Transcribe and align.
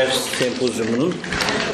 Cumhuriyetler 0.00 0.38
Sempozyumu'nun 0.38 1.14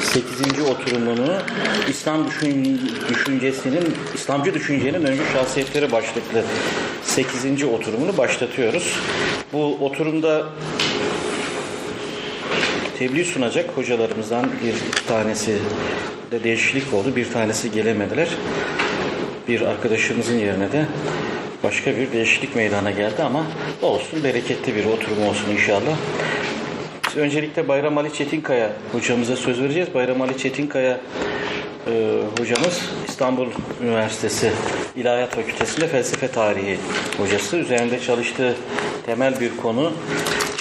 8. 0.01 0.61
oturumunu 0.69 1.41
İslam 1.89 2.27
düşün, 2.27 2.81
düşüncesinin, 3.09 3.95
İslamcı 4.15 4.53
düşüncenin 4.53 5.05
öncü 5.05 5.23
şahsiyetleri 5.33 5.91
başlıklı 5.91 6.43
8. 7.03 7.63
oturumunu 7.63 8.17
başlatıyoruz. 8.17 8.99
Bu 9.53 9.77
oturumda 9.81 10.45
tebliğ 12.99 13.25
sunacak 13.25 13.69
hocalarımızdan 13.77 14.49
bir 14.63 15.05
tanesi 15.07 15.57
de 16.31 16.43
değişiklik 16.43 16.93
oldu. 16.93 17.15
Bir 17.15 17.31
tanesi 17.31 17.71
gelemediler. 17.71 18.27
Bir 19.47 19.61
arkadaşımızın 19.61 20.37
yerine 20.37 20.71
de 20.71 20.85
başka 21.63 21.97
bir 21.97 22.11
değişiklik 22.11 22.55
meydana 22.55 22.91
geldi 22.91 23.23
ama 23.23 23.43
olsun 23.81 24.23
bereketli 24.23 24.75
bir 24.75 24.85
oturum 24.85 25.27
olsun 25.27 25.49
inşallah. 25.51 25.97
Biz 27.17 27.23
öncelikle 27.23 27.67
Bayram 27.67 27.97
Ali 27.97 28.13
Çetinkaya 28.13 28.69
hocamıza 28.91 29.35
söz 29.35 29.61
vereceğiz. 29.61 29.93
Bayram 29.93 30.21
Ali 30.21 30.37
Çetinkaya 30.37 30.99
e, 31.87 32.21
hocamız 32.39 32.81
İstanbul 33.07 33.47
Üniversitesi 33.83 34.51
İlahiyat 34.95 35.35
Fakültesi'nde 35.35 35.87
felsefe 35.87 36.27
tarihi 36.27 36.77
hocası. 37.17 37.57
Üzerinde 37.57 37.99
çalıştığı 37.99 38.55
temel 39.05 39.39
bir 39.39 39.57
konu 39.57 39.93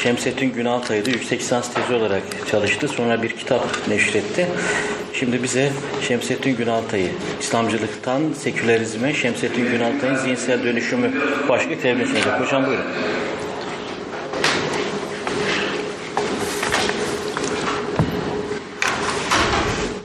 Şemsettin 0.03 0.53
Günaltay'dı. 0.53 1.11
Yüksek 1.11 1.41
lisans 1.41 1.75
tezi 1.75 1.95
olarak 1.95 2.23
çalıştı. 2.51 2.89
Sonra 2.89 3.23
bir 3.23 3.31
kitap 3.37 3.89
neşretti. 3.89 4.47
Şimdi 5.13 5.43
bize 5.43 5.73
Şemsettin 6.09 6.57
Günaltay'ı, 6.57 7.09
İslamcılıktan 7.41 8.23
sekülerizme, 8.33 9.15
Şemsettin 9.15 9.71
Günaltay'ın 9.71 10.17
zihinsel 10.17 10.65
dönüşümü 10.65 11.13
başlıklı 11.49 11.81
tebliğ 11.81 12.07
sunacak. 12.07 12.41
Hocam 12.41 12.67
buyurun. 12.67 12.85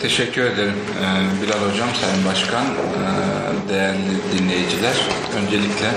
Teşekkür 0.01 0.41
ederim 0.41 0.75
ee, 1.01 1.43
Bilal 1.43 1.71
Hocam, 1.71 1.89
Sayın 2.01 2.25
Başkan, 2.25 2.65
ee, 2.65 3.69
değerli 3.69 3.99
dinleyiciler. 4.37 4.95
Öncelikle 5.37 5.91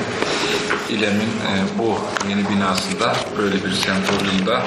İLEM'in 0.88 1.20
e, 1.20 1.52
bu 1.78 1.98
yeni 2.28 2.48
binasında 2.48 3.16
böyle 3.38 3.54
bir 3.64 3.72
sempozyumda 3.72 4.62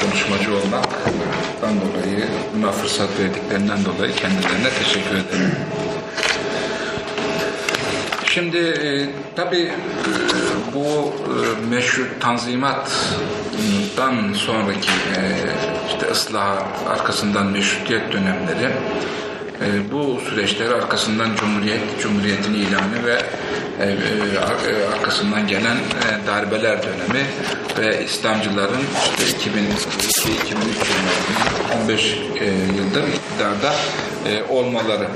konuşmacı 0.00 0.50
olmaktan 0.56 1.74
dolayı, 1.80 2.28
buna 2.56 2.72
fırsat 2.72 3.08
verdiklerinden 3.18 3.84
dolayı 3.84 4.14
kendilerine 4.14 4.70
teşekkür 4.78 5.16
ederim. 5.16 5.52
Şimdi 8.34 8.58
e, 8.58 9.08
tabii 9.36 9.62
e, 9.62 9.72
bu 10.74 10.84
e, 10.84 10.90
meşhur 11.70 12.06
tanzimattan 12.20 14.32
sonraki 14.34 14.90
e, 14.90 15.22
işte 15.88 16.06
ıslah 16.12 16.62
arkasından 16.88 17.46
meşrutiyet 17.46 18.12
dönemleri 18.12 18.72
e, 19.64 19.92
bu 19.92 20.20
süreçleri 20.30 20.74
arkasından 20.74 21.36
Cumhuriyet, 21.36 21.80
Cumhuriyet'in 22.02 22.54
ilanı 22.54 23.06
ve 23.06 23.22
e, 23.80 23.84
e, 23.84 24.38
ar- 24.38 24.92
arkasından 24.92 25.46
gelen 25.46 25.76
e, 25.76 26.26
darbeler 26.26 26.78
dönemi 26.82 27.26
ve 27.78 28.04
İslamcıların 28.04 28.82
işte 29.04 29.24
2002-2003 29.24 29.40
yıllarında 30.50 31.82
15 31.82 32.18
e, 32.40 32.44
yıldır 32.76 33.04
iktidarda 33.08 33.74
e, 34.26 34.42
olmaları. 34.52 35.06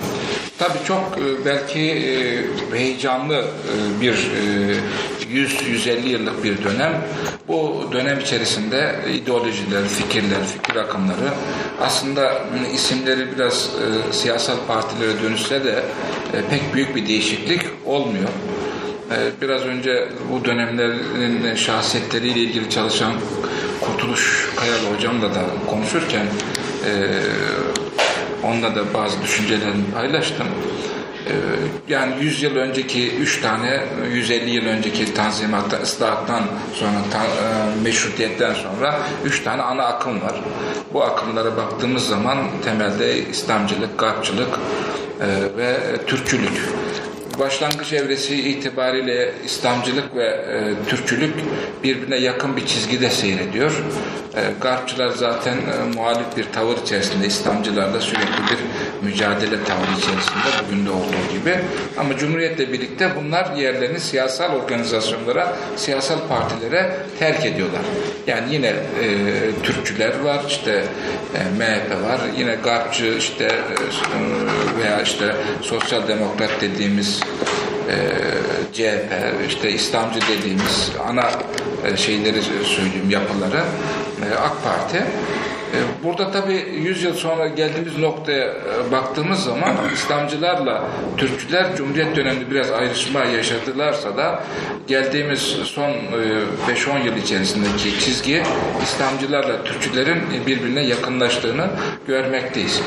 Tabii 0.58 0.78
çok 0.86 1.18
e, 1.18 1.44
belki 1.44 1.80
e, 1.80 2.78
heyecanlı 2.78 3.34
e, 3.34 4.00
bir 4.00 4.12
e, 4.12 5.36
100-150 5.36 6.08
yıllık 6.08 6.44
bir 6.44 6.64
dönem. 6.64 7.04
Bu 7.48 7.88
dönem 7.92 8.20
içerisinde 8.20 8.96
ideolojiler, 9.14 9.84
fikirler, 9.88 10.44
fikir 10.44 10.76
akımları 10.76 11.28
aslında 11.80 12.42
isimleri 12.74 13.32
biraz 13.36 13.70
siyasal 14.12 14.56
partilere 14.68 15.22
dönüşse 15.22 15.64
de 15.64 15.84
pek 16.50 16.74
büyük 16.74 16.96
bir 16.96 17.08
değişiklik 17.08 17.60
olmuyor. 17.86 18.28
Biraz 19.42 19.62
önce 19.62 20.08
bu 20.32 20.44
dönemlerin 20.44 21.54
şahsiyetleriyle 21.54 22.40
ilgili 22.40 22.70
çalışan 22.70 23.12
Kurtuluş 23.80 24.48
Kayalı 24.56 24.96
hocamla 24.96 25.34
da 25.34 25.44
konuşurken 25.70 26.26
onunla 28.46 28.74
da 28.74 28.94
bazı 28.94 29.22
düşüncelerimi 29.22 29.84
paylaştım. 29.94 30.46
Ee, 31.26 31.32
Yani 31.88 32.14
100 32.20 32.42
yıl 32.42 32.56
önceki 32.56 33.16
3 33.16 33.40
tane, 33.40 33.80
150 34.12 34.50
yıl 34.50 34.66
önceki 34.66 35.14
tanzimattan, 35.14 35.80
ıslahattan 35.82 36.42
sonra, 36.74 36.90
ta, 37.12 37.24
e, 37.24 37.82
meşrutiyetten 37.82 38.54
sonra 38.54 38.98
3 39.24 39.42
tane 39.42 39.62
ana 39.62 39.82
akım 39.84 40.22
var. 40.22 40.40
Bu 40.92 41.04
akımlara 41.04 41.56
baktığımız 41.56 42.08
zaman 42.08 42.38
temelde 42.64 43.28
İslamcılık, 43.28 43.98
Garpçılık 43.98 44.58
e, 45.20 45.26
ve 45.56 45.76
Türkçülük. 46.06 46.60
Başlangıç 47.38 47.92
evresi 47.92 48.48
itibariyle 48.50 49.32
İslamcılık 49.44 50.16
ve 50.16 50.26
e, 50.26 50.74
Türkçülük 50.88 51.34
birbirine 51.84 52.16
yakın 52.16 52.56
bir 52.56 52.66
çizgide 52.66 53.10
seyrediyor. 53.10 53.82
E, 54.36 54.42
Garpçılar 54.60 55.10
zaten 55.10 55.56
e, 55.56 55.94
muhalif 55.96 56.36
bir 56.36 56.44
tavır 56.52 56.76
içerisinde, 56.76 57.26
İslamcılarla 57.26 58.00
sürekli 58.00 58.42
bir 58.50 58.58
mücadele 59.02 59.64
tavrı 59.64 59.98
içerisinde 59.98 60.66
bugün 60.66 60.86
de 60.86 60.90
olduğu 60.90 61.38
gibi. 61.38 61.58
Ama 61.96 62.16
Cumhuriyet'le 62.16 62.72
birlikte 62.72 63.10
bunlar 63.16 63.56
yerlerini 63.56 64.00
siyasal 64.00 64.54
organizasyonlara, 64.54 65.56
siyasal 65.76 66.28
partilere 66.28 66.96
terk 67.18 67.46
ediyorlar. 67.46 67.80
Yani 68.26 68.54
yine 68.54 68.66
e, 68.66 68.76
Türkçüler 69.62 70.20
var, 70.20 70.44
işte 70.48 70.84
e, 71.34 71.38
MHP 71.58 72.02
var, 72.04 72.20
yine 72.38 72.54
Garpçı 72.54 73.14
işte 73.18 73.44
e, 73.44 74.82
veya 74.82 75.02
işte 75.02 75.36
sosyal 75.62 76.08
demokrat 76.08 76.50
dediğimiz 76.60 77.20
e, 77.88 77.96
CHP, 78.72 79.12
işte 79.48 79.70
İslamcı 79.70 80.20
dediğimiz 80.20 80.90
ana 81.08 81.30
e, 81.86 81.96
şeyleri 81.96 82.42
söyleyeyim 82.42 83.10
yapıları 83.10 83.64
e, 84.30 84.34
AK 84.34 84.64
Parti. 84.64 85.04
E, 85.74 86.04
Burada 86.04 86.30
tabii 86.30 86.64
100 86.82 87.02
yıl 87.02 87.14
sonra 87.14 87.46
geldiğimiz 87.46 87.98
noktaya 87.98 88.46
e, 88.46 88.92
baktığımız 88.92 89.38
zaman 89.44 89.74
İslamcılarla 89.94 90.84
Türkçüler 91.16 91.76
Cumhuriyet 91.76 92.16
döneminde 92.16 92.50
biraz 92.50 92.70
ayrışma 92.72 93.24
yaşadılarsa 93.24 94.16
da 94.16 94.42
geldiğimiz 94.86 95.40
son 95.64 95.90
e, 95.90 96.72
5-10 96.72 97.04
yıl 97.06 97.16
içerisindeki 97.16 98.00
çizgi 98.00 98.42
İslamcılarla 98.82 99.64
Türkçülerin 99.64 100.18
birbirine 100.46 100.82
yakınlaştığını 100.82 101.66
görmekteyiz. 102.06 102.80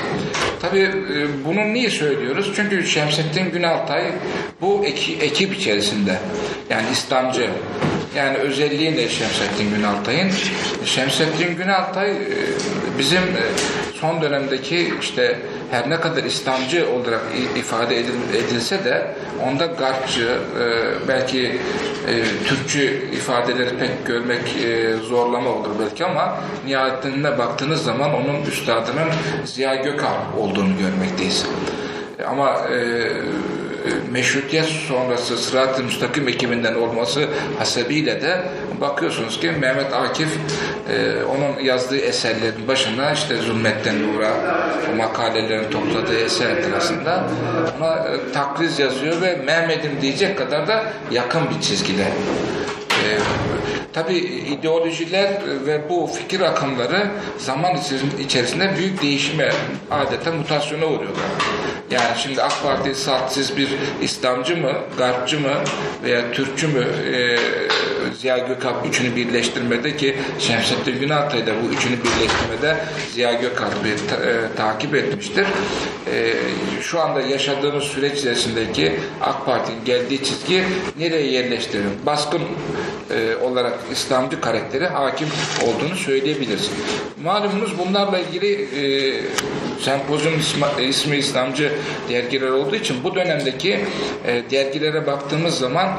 Tabii 0.61 0.79
e, 0.79 1.45
bunu 1.45 1.73
niye 1.73 1.89
söylüyoruz? 1.89 2.51
Çünkü 2.55 2.87
Şemsettin 2.87 3.51
Günaltay 3.51 4.03
bu 4.61 4.85
eki- 4.85 5.17
ekip 5.21 5.55
içerisinde 5.55 6.19
yani 6.69 6.85
İslamcı 6.91 7.49
yani 8.15 8.37
özelliği 8.37 8.95
ne 8.97 9.09
Şemsettin 9.09 9.75
Günaltay'ın? 9.75 10.31
Şemsettin 10.85 11.55
Günaltay 11.57 12.11
e, 12.11 12.17
bizim 12.99 13.21
e, 13.21 13.43
son 13.93 14.21
dönemdeki 14.21 14.93
işte 15.01 15.39
her 15.71 15.89
ne 15.89 15.99
kadar 15.99 16.23
İslamcı 16.23 16.89
olarak 16.89 17.21
ifade 17.57 17.99
edil- 17.99 18.35
edilse 18.47 18.85
de 18.85 19.15
onda 19.47 19.65
Garpçı, 19.65 20.37
e, 20.61 21.07
belki 21.07 21.59
Türkçü 22.47 23.09
ifadeleri 23.13 23.77
pek 23.77 24.05
görmek 24.05 24.41
zorlama 25.07 25.49
olur 25.49 25.69
belki 25.79 26.05
ama 26.05 26.37
nihayetine 26.65 27.37
baktığınız 27.37 27.83
zaman 27.83 28.13
onun 28.13 28.41
üstadının 28.45 29.07
Ziya 29.45 29.75
Gökalp 29.75 30.37
olduğunu 30.37 30.69
görmekteyiz. 30.77 31.45
Ama 32.27 32.49
e, 32.49 33.07
meşrutiyet 34.11 34.65
sonrası 34.65 35.37
sırat-ı 35.37 35.83
müstakim 35.83 36.27
ekibinden 36.27 36.75
olması 36.75 37.27
hasebiyle 37.57 38.21
de 38.21 38.41
bakıyorsunuz 38.81 39.39
ki 39.39 39.51
Mehmet 39.51 39.93
Akif 39.93 40.29
e, 40.89 41.23
onun 41.23 41.59
yazdığı 41.63 41.97
eserlerin 41.97 42.67
başına 42.67 43.11
işte 43.11 43.37
Zulmetten 43.37 43.95
Nur'a 44.03 44.33
o 44.93 44.95
makalelerini 44.95 45.69
topladığı 45.69 46.19
eser 46.19 46.63
arasında 46.71 47.23
ona 47.77 47.95
e, 47.95 48.31
takriz 48.33 48.79
yazıyor 48.79 49.21
ve 49.21 49.35
Mehmet'im 49.35 50.01
diyecek 50.01 50.37
kadar 50.37 50.67
da 50.67 50.83
yakın 51.11 51.41
bir 51.49 51.61
çizgide. 51.61 52.05
E, 53.05 53.17
Tabi 53.93 54.13
ideolojiler 54.59 55.31
ve 55.65 55.89
bu 55.89 56.07
fikir 56.17 56.41
akımları 56.41 57.07
zaman 57.37 57.77
içerisinde 58.19 58.73
büyük 58.77 59.01
değişime 59.01 59.51
adeta 59.91 60.31
mutasyona 60.31 60.85
uğruyorlar. 60.85 61.23
Yani 61.91 62.17
şimdi 62.23 62.41
AK 62.43 62.63
Parti 62.63 62.95
salt 62.95 63.31
siz 63.31 63.57
bir 63.57 63.69
İslamcı 64.01 64.57
mı, 64.57 64.71
Garpçı 64.97 65.39
mı 65.39 65.53
veya 66.03 66.31
Türkçü 66.31 66.67
mü 66.67 66.87
e, 67.13 67.37
Ziya 68.17 68.37
Gökalp 68.37 68.85
üçünü 68.87 69.15
birleştirmede 69.15 69.97
ki 69.97 70.15
Şemsettin 70.39 70.99
Günaltay 70.99 71.47
da 71.47 71.51
bu 71.63 71.73
üçünü 71.73 71.95
birleştirmede 71.97 72.77
Ziya 73.13 73.33
Gökalp'i 73.33 73.95
ta- 74.09 74.25
e, 74.25 74.55
takip 74.57 74.95
etmiştir. 74.95 75.47
E, 76.13 76.33
şu 76.81 76.99
anda 77.01 77.21
yaşadığımız 77.21 77.83
süreç 77.83 78.19
içerisindeki 78.19 78.99
AK 79.21 79.45
Parti'nin 79.45 79.85
geldiği 79.85 80.23
çizgi 80.23 80.63
nereye 80.99 81.31
yerleştirelim? 81.31 81.91
Baskın 82.05 82.41
e, 83.11 83.35
olarak 83.35 83.79
İslamcı 83.91 84.41
karakteri 84.41 84.87
hakim 84.87 85.27
olduğunu 85.67 85.95
söyleyebiliriz. 85.95 86.71
Malumunuz 87.23 87.77
bunlarla 87.77 88.19
ilgili 88.19 88.51
e, 88.53 88.81
sempozyum 89.81 90.39
ismi, 90.39 90.65
ismi 90.89 91.17
İslamcı 91.17 91.71
dergiler 92.09 92.49
olduğu 92.49 92.75
için 92.75 93.03
bu 93.03 93.15
dönemdeki 93.15 93.79
e, 94.27 94.43
dergilere 94.51 95.07
baktığımız 95.07 95.57
zaman 95.57 95.89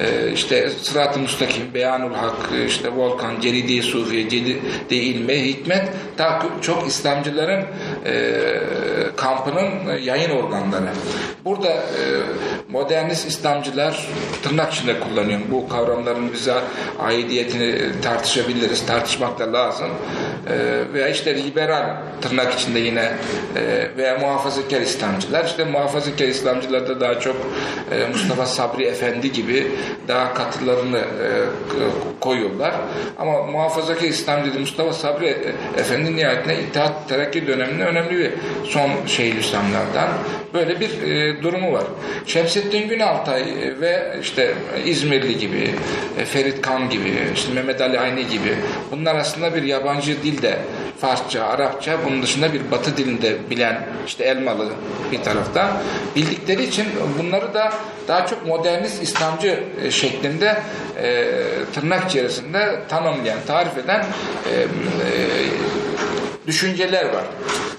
e, 0.00 0.32
işte 0.32 0.70
Sırat-ı 0.82 1.20
Müstakim, 1.20 1.74
Beyanul 1.74 2.14
Hak, 2.14 2.52
e, 2.54 2.64
işte 2.64 2.92
Volkan, 2.96 3.40
Ceridi 3.40 3.82
Sufiye, 3.82 4.28
Ceridi 4.28 4.94
İlme, 4.94 5.44
Hikmet 5.44 5.88
daha 6.18 6.42
çok 6.62 6.88
İslamcıların 6.88 7.64
e, 8.06 8.42
kampının 9.16 9.96
yayın 10.02 10.30
organları. 10.30 10.90
Burada 11.44 11.68
e, 11.68 12.04
modernist 12.68 13.28
İslamcılar 13.28 14.08
tırnak 14.42 14.72
içinde 14.72 15.00
kullanıyorum. 15.00 15.46
Bu 15.50 15.68
kavramların 15.68 16.32
bize 16.32 16.54
aidiyetini 16.98 18.00
tartışabiliriz, 18.02 18.86
tartışmak 18.86 19.38
da 19.38 19.52
lazım. 19.52 19.88
E, 20.50 20.84
veya 20.94 21.08
işte 21.08 21.44
liberal 21.44 21.96
tırnak 22.20 22.54
içinde 22.54 22.78
yine 22.78 23.12
e, 23.56 23.90
veya 23.96 24.18
muhafazakar 24.18 24.80
İslamcılar. 24.80 25.44
İşte 25.44 25.64
muhafazakar 25.64 26.24
İslamcılarda 26.24 27.00
daha 27.00 27.20
çok 27.20 27.36
e, 27.90 28.06
Mustafa 28.06 28.46
Sabri 28.46 28.84
Efendi 28.84 29.32
gibi 29.32 29.66
daha 30.08 30.34
katılarını 30.34 30.98
e, 30.98 31.28
koyuyorlar. 32.20 32.74
Ama 33.18 33.42
muhafazakar 33.42 34.08
İslamcı 34.08 34.60
Mustafa 34.60 34.92
Sabri 34.92 35.54
Efendi 35.78 36.16
nihayetinde 36.16 36.62
İttihat 36.62 37.08
Terakki 37.08 37.46
döneminde 37.46 37.84
önemli 37.84 38.18
bir 38.18 38.30
son 38.64 38.90
şeyh 39.06 39.34
İslamlardan. 39.34 40.08
Böyle 40.54 40.80
bir 40.80 41.02
e, 41.02 41.42
durumu 41.42 41.72
var. 41.72 41.84
Şemsettin 42.26 42.88
Günaltay 42.88 43.42
e, 43.42 43.80
ve 43.80 44.16
işte 44.22 44.54
İzmirli 44.84 45.38
gibi, 45.38 45.70
e, 46.18 46.24
Ferit 46.24 46.62
Kan 46.62 46.90
gibi, 46.90 47.12
işte 47.34 47.52
Mehmet 47.54 47.80
Ali 47.80 48.00
Ayni 48.00 48.26
gibi 48.26 48.54
bunlar 48.90 49.14
aslında 49.14 49.54
bir 49.54 49.62
yabancı 49.62 50.22
dilde 50.22 50.58
Farsça, 51.00 51.44
Arapça, 51.44 51.98
bunun 52.04 52.22
dışında 52.22 52.52
bir 52.52 52.70
Batı 52.70 52.96
dilinde 52.96 53.50
bilen 53.50 53.86
işte 54.06 54.24
Elmalı 54.24 54.68
bir 55.12 55.22
tarafta 55.22 55.82
bildikleri 56.16 56.64
için 56.64 56.86
bunları 57.18 57.54
da 57.54 57.72
daha 58.08 58.26
çok 58.26 58.46
modernist 58.46 59.02
İslamcı 59.02 59.64
e, 59.84 59.90
şeklinde 59.90 60.62
e, 61.02 61.26
tırnak 61.74 62.10
içerisinde 62.10 62.82
tanımlayan, 62.88 63.38
tarif 63.46 63.78
eden 63.78 64.00
e, 64.00 64.60
e, 64.60 64.66
düşünceler 66.46 67.04
var. 67.04 67.24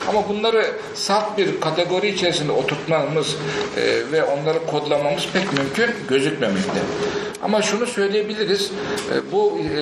Ama 0.09 0.30
bunları 0.30 0.65
salt 0.94 1.38
bir 1.38 1.62
kategori 1.62 2.07
içerisinde 2.07 2.51
oturtmamız 2.51 3.36
e, 3.77 4.12
ve 4.12 4.24
onları 4.24 4.65
kodlamamız 4.65 5.27
pek 5.33 5.53
mümkün 5.53 5.95
gözükmemekte. 6.09 6.80
Ama 7.44 7.62
şunu 7.62 7.86
söyleyebiliriz, 7.88 8.71
e, 9.12 9.31
bu 9.31 9.59
e, 9.59 9.80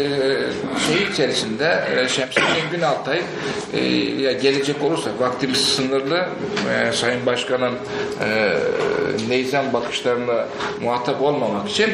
şey 0.87 1.03
içerisinde 1.13 1.83
e, 1.95 2.07
Şemsettin 2.07 2.69
Günaltay 2.71 3.21
e, 3.73 3.85
ya 4.21 4.31
gelecek 4.31 4.83
olursa 4.83 5.09
vaktimiz 5.19 5.57
sınırlı, 5.57 6.25
e, 6.89 6.91
Sayın 6.91 7.25
Başkan'ın 7.25 7.73
e, 7.73 8.53
neyzen 9.29 9.73
bakışlarına 9.73 10.45
muhatap 10.81 11.21
olmamak 11.21 11.69
için 11.69 11.89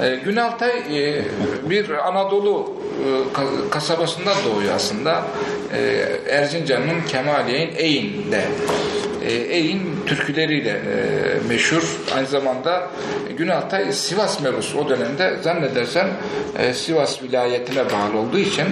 e, 0.00 0.14
Günaltay 0.24 0.70
e, 0.70 1.24
bir 1.70 1.90
Anadolu 2.08 2.72
e, 3.04 3.38
ka- 3.38 3.70
kasabasında 3.70 4.30
doğuyor 4.44 4.74
aslında. 4.74 5.22
E, 5.76 6.08
Erzincan'ın 6.28 7.02
Kemaliye'nin 7.62 7.76
Eyn'de. 7.76 8.44
E, 9.24 9.32
Eyn 9.32 9.80
türküleriyle 10.06 10.70
e, 10.70 11.48
meşhur. 11.48 11.82
Aynı 12.14 12.26
zamanda 12.26 12.88
Günaltay 13.36 13.92
Sivas 13.92 14.40
mebusu 14.40 14.78
o 14.78 14.88
dönemde 14.88 15.36
zannedersem 15.42 16.08
e, 16.58 16.74
Sivas 16.74 17.22
vilayetine 17.22 17.84
bağlı 17.84 18.18
olduğu 18.18 18.38
için 18.38 18.66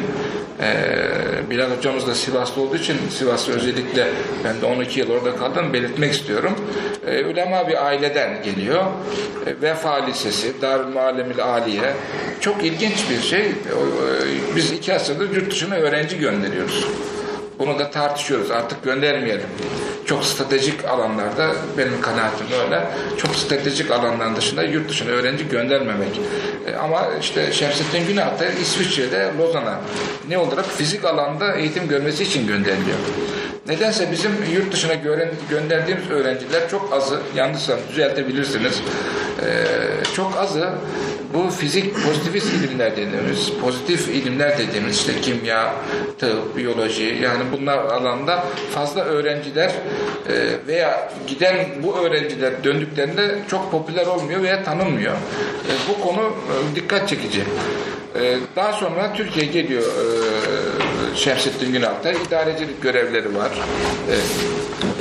e, 0.63 1.51
Bilal 1.51 1.77
hocamız 1.77 2.07
da 2.07 2.15
Sivaslı 2.15 2.63
olduğu 2.63 2.77
için 2.77 2.97
Sivas'ı 3.11 3.53
özellikle 3.53 4.09
ben 4.45 4.61
de 4.61 4.67
12 4.67 5.01
yıl 5.01 5.11
orada 5.11 5.37
kaldım 5.37 5.73
belirtmek 5.73 6.13
istiyorum. 6.13 6.53
E, 7.07 7.25
ulema 7.25 7.69
bir 7.69 7.87
aileden 7.87 8.43
geliyor. 8.43 8.85
E, 9.47 9.63
Vefa 9.63 10.05
Lisesi, 10.07 10.63
Darül 10.63 10.93
Muallemil 10.93 11.45
Aliye. 11.45 11.93
Çok 12.41 12.65
ilginç 12.65 13.11
bir 13.11 13.21
şey. 13.21 13.43
O, 13.43 13.83
e, 13.83 14.57
Biz 14.57 14.73
iki 14.73 14.95
asırdır 14.95 15.37
yurt 15.37 15.51
dışına 15.51 15.75
öğrenci 15.75 16.19
gönderiyoruz. 16.19 16.87
Bunu 17.61 17.79
da 17.79 17.91
tartışıyoruz. 17.91 18.51
Artık 18.51 18.85
göndermeyelim. 18.85 19.47
Çok 20.07 20.25
stratejik 20.25 20.85
alanlarda 20.85 21.53
benim 21.79 22.01
kanaatim 22.01 22.47
öyle. 22.65 22.85
Çok 23.17 23.35
stratejik 23.37 23.91
alanların 23.91 24.37
dışında 24.37 24.63
yurt 24.63 24.89
dışına 24.89 25.11
öğrenci 25.11 25.49
göndermemek. 25.49 26.21
E, 26.67 26.77
ama 26.77 27.09
işte 27.21 27.53
Şemsettin 27.53 28.07
Günaltay 28.07 28.49
İsviçre'de 28.63 29.31
Lozan'a 29.39 29.81
ne 30.29 30.39
olarak 30.39 30.67
fizik 30.67 31.05
alanda 31.05 31.55
eğitim 31.55 31.89
görmesi 31.89 32.23
için 32.23 32.47
gönderiliyor. 32.47 32.99
Nedense 33.69 34.13
bizim 34.13 34.31
yurt 34.53 34.73
dışına 34.73 34.95
gönderdiğimiz 35.51 36.11
öğrenciler 36.11 36.69
çok 36.71 36.93
azı, 36.93 37.21
yanlışsam 37.37 37.79
düzeltebilirsiniz, 37.91 38.83
e, 39.47 39.65
çok 40.15 40.37
azı 40.37 40.69
bu 41.35 41.51
fizik 41.51 41.95
pozitivist 42.05 42.53
ilimler 42.55 42.97
dediğimiz, 42.97 43.53
pozitif 43.63 44.09
ilimler 44.09 44.59
dediğimiz 44.59 44.97
işte 44.97 45.21
kimya, 45.21 45.75
tıp, 46.19 46.57
biyoloji 46.57 47.19
yani 47.23 47.45
bunlar 47.53 47.79
alanda 47.79 48.45
fazla 48.71 49.01
öğrenciler 49.01 49.71
e, 50.29 50.67
veya 50.67 51.13
giden 51.27 51.57
bu 51.83 51.99
öğrenciler 51.99 52.65
döndüklerinde 52.65 53.39
çok 53.49 53.71
popüler 53.71 54.07
olmuyor 54.07 54.43
veya 54.43 54.65
tanınmıyor. 54.65 55.15
E, 55.15 55.73
bu 55.89 56.01
konu 56.01 56.21
e, 56.23 56.77
dikkat 56.77 57.09
çekici. 57.09 57.43
Daha 58.57 58.73
sonra 58.73 59.13
Türkiye 59.15 59.47
geliyor 59.47 59.83
Şemsettin 61.15 61.73
Günaltay 61.73 62.17
idarecilik 62.27 62.83
görevleri 62.83 63.37
var. 63.37 63.51
E, 64.11 64.15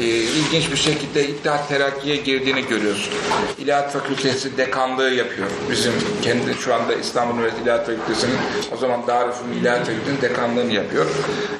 e, 0.01 0.05
ilginç 0.05 0.71
bir 0.71 0.77
şekilde 0.77 1.27
İttihat 1.27 1.69
Terakki'ye 1.69 2.15
girdiğini 2.15 2.67
görüyoruz. 2.67 3.09
İlahiyat 3.57 3.93
Fakültesi 3.93 4.57
dekanlığı 4.57 5.09
yapıyor. 5.09 5.47
Bizim 5.71 5.93
kendi 6.21 6.53
şu 6.59 6.73
anda 6.73 6.95
İstanbul 6.95 7.35
Üniversitesi 7.35 7.63
İlahiyat 7.63 7.85
Fakültesi'nin 7.85 8.37
o 8.73 8.77
zaman 8.77 9.07
Darülfünun 9.07 9.53
İlahiyat 9.53 9.87
Fakültesi'nin 9.87 10.21
dekanlığını 10.21 10.73
yapıyor. 10.73 11.05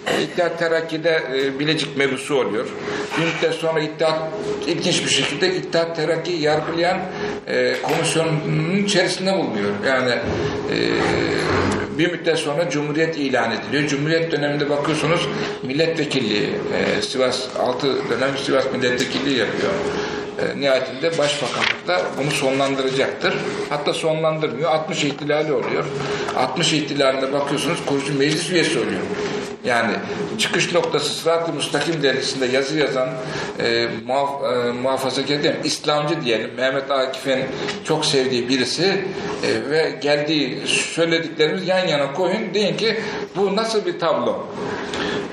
E, 0.07 0.23
İttihat 0.23 0.59
Terakki'de 0.59 1.23
e, 1.33 1.59
Bilecik 1.59 1.97
mebusu 1.97 2.35
oluyor. 2.35 2.67
Bir 3.17 3.25
müddet 3.25 3.53
sonra 3.53 3.79
İttihat 3.79 4.19
ilginç 4.67 5.05
bir 5.05 5.09
şekilde 5.09 5.55
İttihat 5.55 5.95
Terakki 5.95 6.31
yargılayan 6.31 6.99
e, 7.47 7.75
komisyonun 7.81 8.77
içerisinde 8.85 9.33
bulunuyor. 9.33 9.71
Yani 9.87 10.11
e, 10.71 10.75
bir 11.99 12.11
müddet 12.11 12.37
sonra 12.37 12.69
Cumhuriyet 12.69 13.17
ilan 13.17 13.51
ediliyor. 13.51 13.89
Cumhuriyet 13.89 14.31
döneminde 14.31 14.69
bakıyorsunuz 14.69 15.27
milletvekilliği, 15.63 16.49
e, 16.77 17.01
Sivas 17.01 17.47
6 17.59 17.87
dönem 18.09 18.37
Sivas 18.37 18.65
milletvekilliği 18.73 19.37
yapıyor. 19.37 19.71
E, 20.39 20.59
nihayetinde 20.59 21.17
başbakanlık 21.17 21.87
da 21.87 22.01
bunu 22.17 22.31
sonlandıracaktır. 22.31 23.33
Hatta 23.69 23.93
sonlandırmıyor. 23.93 24.71
60 24.71 25.03
ihtilali 25.03 25.53
oluyor. 25.53 25.85
60 26.37 26.73
ihtilalinde 26.73 27.33
bakıyorsunuz 27.33 27.85
kurucu 27.85 28.17
meclis 28.17 28.49
üyesi 28.49 28.79
oluyor. 28.79 29.01
Yani 29.65 29.91
çıkış 30.37 30.73
noktası 30.73 31.13
Sırat-ı 31.13 31.53
Müstakim 31.53 32.03
dergisinde 32.03 32.45
yazı 32.45 32.77
yazan 32.77 33.09
e, 33.59 33.87
muhaf, 34.07 34.43
e, 34.43 34.71
muhafazakar 34.71 35.35
mi? 35.35 35.55
İslamcı 35.63 36.21
diyelim 36.25 36.51
Mehmet 36.57 36.91
Akif'in 36.91 37.45
çok 37.83 38.05
sevdiği 38.05 38.49
birisi 38.49 39.05
e, 39.43 39.69
ve 39.71 39.95
geldiği 40.01 40.67
söylediklerimiz 40.67 41.67
yan 41.67 41.87
yana 41.87 42.13
koyun 42.13 42.53
deyin 42.53 42.77
ki 42.77 42.99
bu 43.35 43.55
nasıl 43.55 43.85
bir 43.85 43.99
tablo? 43.99 44.47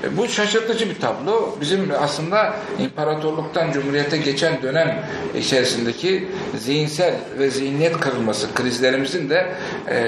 E, 0.03 0.17
Bu 0.17 0.27
şaşırtıcı 0.27 0.89
bir 0.89 0.95
tablo. 0.95 1.55
Bizim 1.61 1.91
aslında 1.99 2.53
imparatorluktan 2.79 3.71
cumhuriyete 3.71 4.17
geçen 4.17 4.61
dönem 4.61 5.03
içerisindeki 5.37 6.27
zihinsel 6.57 7.15
ve 7.39 7.49
zihniyet 7.49 7.99
kırılması 7.99 8.53
krizlerimizin 8.53 9.29
de 9.29 9.47
e, 9.89 9.99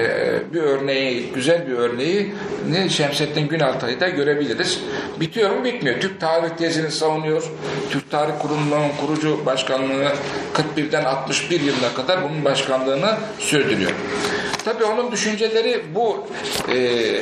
bir 0.54 0.62
örneği, 0.62 1.32
güzel 1.34 1.66
bir 1.68 1.72
örneği 1.72 2.34
ne 2.70 2.88
Şemsettin 2.88 3.48
Günaltay'da 3.48 4.08
görebiliriz. 4.10 4.80
Bitiyor 5.20 5.50
mu? 5.50 5.64
Bitmiyor. 5.64 6.00
Türk 6.00 6.20
Tarih 6.20 6.48
tezini 6.48 6.90
savunuyor. 6.90 7.50
Türk 7.90 8.10
Tarih 8.10 8.32
Kurumu'nun 8.42 8.88
kurucu 9.00 9.46
başkanlığını 9.46 10.12
41'den 10.76 11.04
61 11.04 11.60
yılına 11.60 11.94
kadar 11.94 12.22
bunun 12.24 12.44
başkanlığını 12.44 13.14
sürdürüyor. 13.38 13.92
Tabii 14.64 14.84
onun 14.84 15.12
düşünceleri 15.12 15.82
bu 15.94 16.26
e, 16.68 16.76
e, 16.76 17.20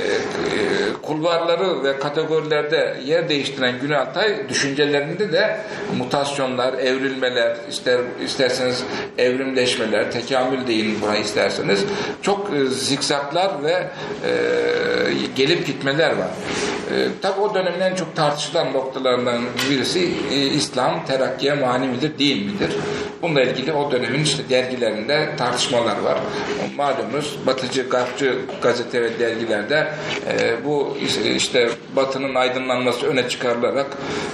kulvarları 1.03 1.85
ve 1.85 1.99
kategorilerde 1.99 2.97
yer 3.05 3.29
değiştiren 3.29 3.81
Güney 3.81 3.97
Altay 3.97 4.49
düşüncelerinde 4.49 5.33
de 5.33 5.61
mutasyonlar, 5.99 6.75
evrilmeler, 6.75 7.57
ister 7.69 8.01
isterseniz 8.25 8.85
evrimleşmeler, 9.19 10.13
tekamül 10.13 10.67
deyin 10.67 11.01
buna 11.03 11.17
isterseniz 11.17 11.85
çok 12.23 12.51
e, 12.55 12.65
zikzaklar 12.65 13.65
ve 13.65 13.73
e, 13.73 14.33
gelip 15.37 15.67
gitmeler 15.67 16.11
var. 16.11 16.29
E, 16.91 17.09
tabii 17.23 17.41
o 17.41 17.55
dönemin 17.55 17.81
en 17.81 17.95
çok 17.95 18.17
tartışılan 18.17 18.73
noktalarından 18.73 19.43
birisi 19.71 20.11
e, 20.33 20.47
İslam 20.47 21.07
terakkiye 21.07 21.55
mani 21.55 21.89
midir 21.89 22.19
değil 22.19 22.47
midir? 22.47 22.71
Bununla 23.23 23.43
ilgili 23.43 23.73
o 23.73 23.91
dönemin 23.93 24.23
işte 24.23 24.43
dergilerinde 24.51 25.31
tartışmalar 25.39 26.01
var. 26.01 26.19
Malumunuz 26.77 27.39
batıcı, 27.47 27.89
garpçı 27.89 28.39
gazete 28.63 29.03
ve 29.03 29.19
dergilerde 29.19 29.89
e, 30.31 30.65
bu 30.65 30.97
işte 31.37 31.69
batının 31.97 32.35
aydınlanması 32.35 33.07
öne 33.07 33.29
çıkarılarak 33.29 33.87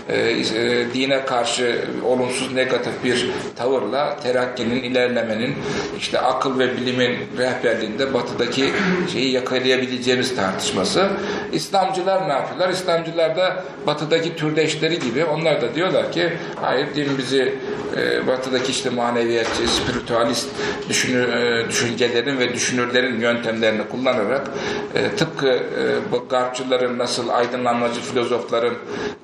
e, 0.08 0.18
e, 0.18 0.94
dine 0.94 1.24
karşı 1.24 1.84
olumsuz 2.04 2.52
negatif 2.52 3.04
bir 3.04 3.30
tavırla 3.56 4.16
terakkinin, 4.22 4.82
ilerlemenin 4.82 5.54
işte 5.98 6.20
akıl 6.20 6.58
ve 6.58 6.76
bilimin 6.76 7.18
rehberliğinde 7.38 8.14
batıdaki 8.14 8.72
şeyi 9.12 9.32
yakalayabileceğimiz 9.32 10.36
tartışması. 10.36 11.08
İslamcılar 11.52 12.28
ne 12.28 12.32
yapıyorlar? 12.44 12.68
İslamcılar 12.74 13.36
da 13.36 13.64
batıdaki 13.86 14.36
türdeşleri 14.36 14.98
gibi 14.98 15.24
onlar 15.24 15.62
da 15.62 15.74
diyorlar 15.74 16.12
ki 16.12 16.32
hayır 16.60 16.86
din 16.94 17.18
bizi 17.18 17.54
e, 17.96 18.26
batıdaki 18.26 18.70
işte 18.72 18.90
maneviyatçı, 18.90 19.68
spiritüalist 19.68 20.48
düşünü, 20.88 21.22
e, 21.22 21.68
düşüncelerin 21.68 22.38
ve 22.38 22.52
düşünürlerin 22.54 23.20
yöntemlerini 23.20 23.88
kullanarak 23.88 24.46
e, 24.94 25.16
tıpkı 25.16 25.48
e, 25.48 26.12
bu 26.12 26.28
garpçıların 26.28 26.98
nasıl 26.98 27.28
aydınlanmacı 27.28 28.00
filozofların 28.00 28.74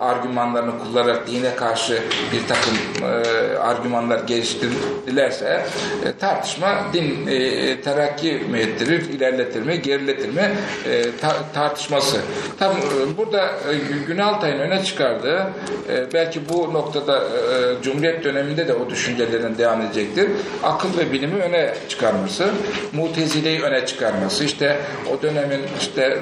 argümanlarını 0.00 0.72
kullanarak 0.78 1.26
dine 1.26 1.54
karşı 1.56 1.98
bir 2.32 2.48
takım 2.48 2.74
e, 3.08 3.58
argümanlar 3.58 4.18
geliştirdilerse 4.24 5.66
e, 6.04 6.12
tartışma 6.20 6.74
din 6.92 7.26
e, 7.26 7.80
terakki 7.80 8.32
mi 8.50 8.58
ettirir, 8.58 9.08
ilerletir 9.08 9.62
mi, 9.62 9.82
geriletir 9.82 10.28
mi 10.28 10.50
e, 10.86 11.02
ta- 11.20 11.36
tartışması. 11.54 12.20
Tam 12.58 12.72
e, 12.76 12.99
burada 13.16 13.46
e, 13.46 14.04
Günaltay'ın 14.06 14.58
öne 14.58 14.84
çıkardığı 14.84 15.46
e, 15.88 16.12
belki 16.12 16.48
bu 16.48 16.74
noktada 16.74 17.18
e, 17.18 17.82
Cumhuriyet 17.82 18.24
döneminde 18.24 18.68
de 18.68 18.74
o 18.74 18.90
düşüncelerin 18.90 19.58
devam 19.58 19.80
edecektir. 19.82 20.30
Akıl 20.62 20.98
ve 20.98 21.12
bilimi 21.12 21.42
öne 21.42 21.74
çıkarması, 21.88 22.50
mutezileyi 22.92 23.62
öne 23.62 23.86
çıkarması, 23.86 24.44
işte 24.44 24.76
o 25.12 25.22
dönemin 25.22 25.60
işte 25.80 26.18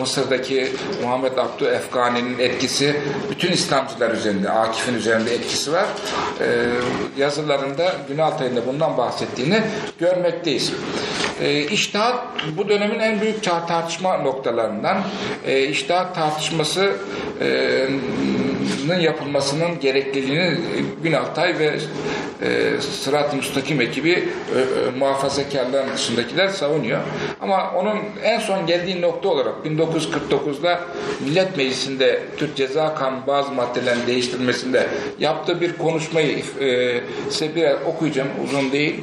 Mısır'daki 0.00 0.72
Muhammed 1.02 1.36
Abdü 1.36 1.64
Efgani'nin 1.64 2.38
etkisi 2.38 2.96
bütün 3.30 3.52
İslamcılar 3.52 4.10
üzerinde, 4.10 4.50
Akif'in 4.50 4.94
üzerinde 4.94 5.34
etkisi 5.34 5.72
var. 5.72 5.86
Yazılarında 7.16 7.92
Günaltay'ın 8.08 8.56
da 8.56 8.66
bundan 8.66 8.96
bahsettiğini 8.96 9.62
görmekteyiz. 9.98 10.72
İçtihat 11.70 12.29
bu 12.56 12.68
dönemin 12.68 12.98
en 12.98 13.20
büyük 13.20 13.44
tar- 13.44 13.66
tartışma 13.66 14.16
noktalarından. 14.16 14.98
E, 15.46 15.62
İçtihat 15.62 16.14
tartışması 16.14 16.96
e, 17.40 17.86
yapılmasının 19.00 19.80
gerekliliğini 19.80 20.56
Günaltay 21.02 21.58
ve 21.58 21.78
e, 22.42 22.80
Sırat-ı 22.80 23.36
Müstakim 23.36 23.80
ekibi 23.80 24.10
e, 24.10 24.14
e, 24.14 24.98
muhafazakarların 24.98 25.94
dışındakiler 25.94 26.48
savunuyor. 26.48 27.00
Ama 27.40 27.72
onun 27.76 27.98
en 28.22 28.38
son 28.40 28.66
geldiği 28.66 29.00
nokta 29.00 29.28
olarak 29.28 29.54
1949'da 29.66 30.80
Millet 31.20 31.56
Meclisi'nde 31.56 32.22
Türk 32.36 32.56
Ceza 32.56 32.94
Kanunu 32.94 33.26
bazı 33.26 33.52
maddelerin 33.52 34.06
değiştirilmesinde 34.06 34.86
yaptığı 35.18 35.60
bir 35.60 35.78
konuşmayı 35.78 36.38
e, 36.60 37.00
size 37.30 37.54
biraz 37.54 37.76
okuyacağım 37.86 38.28
uzun 38.44 38.72
değil. 38.72 38.94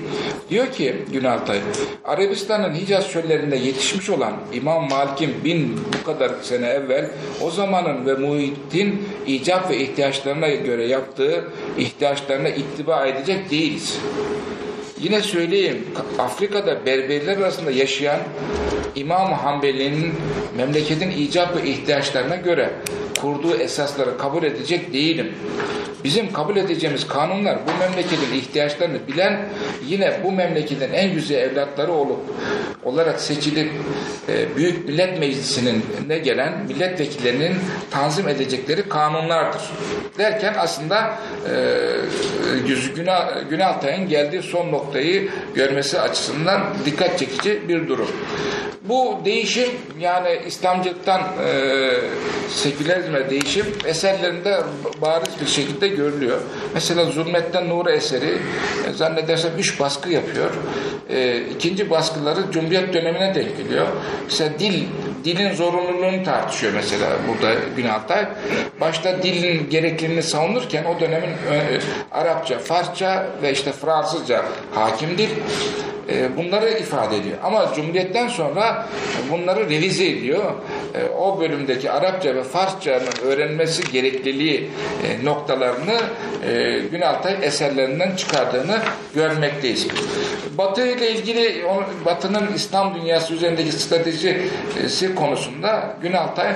Diyor 0.50 0.72
ki 0.72 0.96
Günaltay 1.14 1.60
Arabistan'ın 2.06 2.74
Hicaz 2.74 3.12
çöllerinde 3.12 3.56
yetişmiş 3.56 4.10
olan 4.10 4.34
İmam 4.54 4.90
Malik'in 4.90 5.34
bin 5.44 5.80
bu 6.00 6.06
kadar 6.06 6.32
sene 6.42 6.68
evvel 6.68 7.10
o 7.42 7.52
zamanın 7.52 8.06
ve 8.06 8.14
muhitin 8.14 9.10
icap 9.48 9.70
ve 9.70 9.78
ihtiyaçlarına 9.78 10.48
göre 10.48 10.88
yaptığı 10.88 11.44
ihtiyaçlarına 11.78 12.50
ittiba 12.50 13.08
edecek 13.08 13.52
değiliz. 13.52 13.98
Yine 15.00 15.22
söyleyeyim 15.22 15.88
Afrika'da 16.20 16.86
Berberler 16.86 17.38
arasında 17.38 17.72
yaşayan 17.72 18.20
İmam 18.96 19.34
Hanbeli'nin 19.34 20.14
memleketin 20.58 21.12
icap 21.12 21.58
ve 21.58 21.70
ihtiyaçlarına 21.70 22.36
göre 22.36 22.70
kurduğu 23.22 23.56
esasları 23.56 24.18
kabul 24.18 24.44
edecek 24.44 24.94
değilim. 24.94 25.32
Bizim 26.04 26.34
kabul 26.34 26.56
edeceğimiz 26.56 27.08
kanunlar 27.08 27.58
bu 27.68 27.80
memleketin 27.80 28.34
ihtiyaçlarını 28.34 29.08
bilen 29.08 29.50
yine 29.88 30.20
bu 30.24 30.32
memleketin 30.32 30.94
en 30.94 31.14
güzel 31.14 31.36
evlatları 31.36 31.92
olup 31.92 32.20
olarak 32.84 33.20
seçilip 33.20 33.72
e, 34.30 34.56
Büyük 34.56 34.88
Millet 34.88 35.20
Meclisi'nin 35.20 35.86
ne 36.08 36.18
gelen 36.18 36.66
milletvekillerinin 36.68 37.56
tanzim 37.92 38.28
edecekleri 38.28 38.90
kanunlardır. 38.90 39.62
Derken 40.18 40.54
aslında 40.58 41.18
e, 41.50 41.56
Günal, 42.96 43.42
Günaltay'ın 43.50 44.10
geldiği 44.10 44.42
son 44.42 44.72
noktayı 44.72 45.30
görmesi 45.56 46.00
açısından 46.00 46.62
dikkat 46.86 47.20
çekici 47.20 47.68
bir 47.68 47.88
durum. 47.88 48.10
Bu 48.84 49.20
değişim 49.26 49.70
yani 50.00 50.40
İslamcılıktan 50.48 51.22
e, 51.22 51.92
sekülerizme 52.50 53.30
değişim 53.30 53.66
eserlerinde 53.86 54.58
bariz 55.02 55.30
bir 55.42 55.48
şekilde 55.48 55.87
görülüyor. 55.90 56.42
Mesela 56.74 57.06
Zulmetten 57.06 57.70
Nuri 57.70 57.92
eseri 57.92 58.38
e, 58.90 58.94
zannedersem 58.94 59.52
üç 59.58 59.80
baskı 59.80 60.10
yapıyor. 60.10 60.50
E, 61.10 61.42
ikinci 61.42 61.90
baskıları 61.90 62.52
Cumhuriyet 62.52 62.94
dönemine 62.94 63.36
denk 63.36 63.58
geliyor. 63.58 63.88
Mesela 64.24 64.60
dil 64.60 64.84
dilin 65.24 65.54
zorunluluğunu 65.54 66.24
tartışıyor 66.24 66.74
mesela 66.74 67.10
burada 67.28 67.56
Günaltay. 67.76 68.28
Başta 68.82 69.24
dilin 69.24 69.70
gerekliliğini 69.70 70.24
savunurken 70.24 70.86
o 70.86 71.00
dönemin 71.00 71.30
e, 71.30 71.80
Arapça, 72.12 72.60
Farsça 72.60 73.28
ve 73.42 73.52
işte 73.52 73.72
Fransızca 73.72 74.46
hakim 74.76 75.18
dil 75.18 75.30
e, 76.10 76.38
bunları 76.38 76.70
ifade 76.70 77.18
ediyor. 77.18 77.38
Ama 77.44 77.74
Cumhuriyet'ten 77.76 78.28
sonra 78.28 78.88
bunları 79.32 79.70
revize 79.70 80.06
ediyor. 80.06 80.44
E, 80.96 81.10
o 81.10 81.40
bölümdeki 81.40 81.92
Arapça 81.92 82.36
ve 82.36 82.44
Farsça'nın 82.44 83.30
öğrenmesi 83.30 83.92
gerekliliği 83.92 84.70
e, 85.08 85.26
noktalarını 85.26 85.98
Günaltay 86.92 87.36
eserlerinden 87.42 88.16
çıkardığını 88.16 88.80
görmekteyiz. 89.16 89.88
Batı 90.58 90.88
ile 90.88 91.12
ilgili 91.12 91.66
Batı'nın 92.06 92.54
İslam 92.56 92.96
dünyası 92.96 93.34
üzerindeki 93.34 93.72
stratejisi 93.72 95.16
konusunda 95.16 95.96
Günaltay 96.02 96.54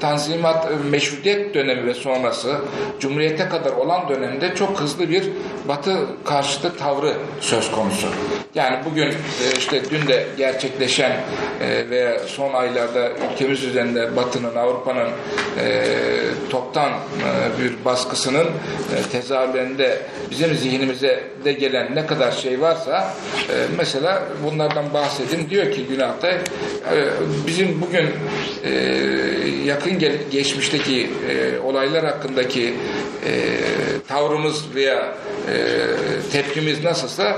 Tanzimat 0.00 0.68
Meşrutiyet 0.90 1.54
dönemi 1.54 1.86
ve 1.86 1.94
sonrası 1.94 2.56
Cumhuriyete 3.00 3.48
kadar 3.48 3.72
olan 3.72 4.08
dönemde 4.08 4.54
çok 4.54 4.80
hızlı 4.80 5.10
bir 5.10 5.24
Batı 5.68 5.96
karşıtı 6.24 6.76
tavrı 6.76 7.12
söz 7.40 7.70
konusu. 7.70 8.06
Yani 8.54 8.65
bugün 8.84 9.14
işte 9.58 9.82
dün 9.90 10.06
de 10.06 10.26
gerçekleşen 10.36 11.12
ve 11.60 12.20
son 12.26 12.54
aylarda 12.54 13.10
ülkemiz 13.32 13.64
üzerinde 13.64 14.16
Batı'nın, 14.16 14.54
Avrupa'nın 14.54 15.08
toptan 16.50 16.92
bir 17.60 17.84
baskısının 17.84 18.46
tezahürlerinde 19.12 19.98
bizim 20.30 20.54
zihnimize 20.54 21.24
de 21.44 21.52
gelen 21.52 21.94
ne 21.94 22.06
kadar 22.06 22.32
şey 22.32 22.60
varsa 22.60 23.14
mesela 23.78 24.22
bunlardan 24.44 24.94
bahsedin. 24.94 25.50
Diyor 25.50 25.72
ki 25.72 25.86
Günah'ta 25.86 26.38
bizim 27.46 27.80
bugün 27.80 28.08
yakın 29.64 29.98
geçmişteki 30.30 31.10
olaylar 31.64 32.04
hakkındaki 32.04 32.74
tavrımız 34.08 34.74
veya 34.74 35.14
tepkimiz 36.32 36.84
nasılsa 36.84 37.36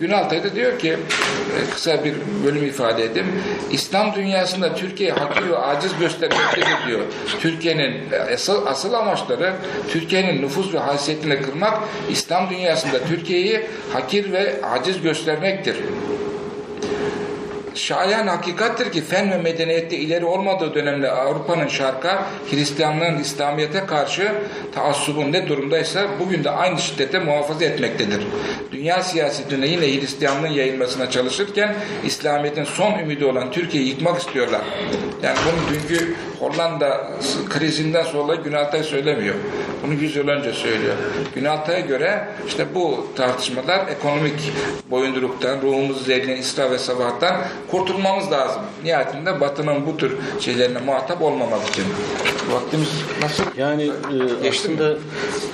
Günaltay'da 0.00 0.54
diyor 0.54 0.78
ki 0.78 0.96
kısa 1.74 2.04
bir 2.04 2.14
bölüm 2.44 2.64
ifade 2.64 3.04
edeyim. 3.04 3.28
İslam 3.72 4.14
dünyasında 4.14 4.74
Türkiye 4.74 5.12
hakir 5.12 5.50
ve 5.50 5.58
aciz 5.58 5.98
göstermektedir 6.00 6.86
diyor. 6.86 7.00
Türkiye'nin 7.40 8.00
asıl, 8.34 8.66
asıl 8.66 8.92
amaçları 8.92 9.52
Türkiye'nin 9.88 10.42
nüfus 10.42 10.74
ve 10.74 10.78
haysiyetini 10.78 11.42
kırmak, 11.42 11.78
İslam 12.10 12.50
dünyasında 12.50 12.98
Türkiye'yi 13.08 13.66
hakir 13.92 14.32
ve 14.32 14.54
aciz 14.62 15.02
göstermektir. 15.02 15.76
Şayan 17.74 18.26
hakikattir 18.26 18.92
ki 18.92 19.02
fen 19.02 19.30
ve 19.30 19.36
medeniyette 19.36 19.96
ileri 19.96 20.24
olmadığı 20.24 20.74
dönemde 20.74 21.10
Avrupa'nın 21.10 21.68
şarka, 21.68 22.26
Hristiyanlığın 22.50 23.18
İslamiyet'e 23.18 23.86
karşı 23.86 24.32
taassubun 24.74 25.32
ne 25.32 25.48
durumdaysa 25.48 26.06
bugün 26.20 26.44
de 26.44 26.50
aynı 26.50 26.78
şiddete 26.78 27.18
muhafaza 27.18 27.64
etmektedir. 27.64 28.20
Dünya 28.72 29.02
siyasetinde 29.02 29.66
yine 29.66 30.00
Hristiyanlığın 30.00 30.48
yayılmasına 30.48 31.10
çalışırken 31.10 31.74
İslamiyet'in 32.04 32.64
son 32.64 32.98
ümidi 32.98 33.24
olan 33.24 33.50
Türkiye'yi 33.50 33.88
yıkmak 33.88 34.20
istiyorlar. 34.20 34.60
Yani 35.22 35.36
bunu 35.46 35.74
dünkü 35.74 36.14
Hollanda 36.38 37.10
krizinden 37.50 38.02
sonra 38.02 38.34
Günaltay 38.34 38.82
söylemiyor. 38.82 39.34
Bunu 39.82 39.94
100 39.94 40.16
yıl 40.16 40.28
önce 40.28 40.52
söylüyor. 40.52 40.94
Günaltay'a 41.34 41.80
göre 41.80 42.28
işte 42.46 42.66
bu 42.74 43.06
tartışmalar 43.16 43.88
ekonomik 43.88 44.52
boyunduruktan, 44.90 45.62
ruhumuzu 45.62 46.04
zehirleyen 46.04 46.40
israf 46.40 46.70
ve 46.70 46.78
sabahtan 46.78 47.36
kurtulmamız 47.70 48.32
lazım. 48.32 48.62
Nihayetinde 48.84 49.40
Batı'nın 49.40 49.86
bu 49.86 49.96
tür 49.96 50.16
şeylerine 50.40 50.78
muhatap 50.78 51.22
olmamak 51.22 51.68
için. 51.68 51.84
Vaktimiz 52.52 52.88
nasıl? 53.22 53.44
Yani 53.58 53.82
e, 53.82 54.42
Geçti 54.42 54.68
mi? 54.68 54.74
aslında 54.80 54.96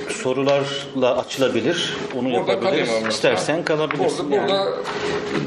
sorularla 0.08 1.18
açılabilir. 1.18 1.96
Onu 2.18 2.24
Burada 2.32 2.52
yapabiliriz. 2.52 2.90
İstersen 3.10 3.64
kalabilirsin. 3.64 4.30
Burada, 4.30 4.54
yani. 4.54 4.70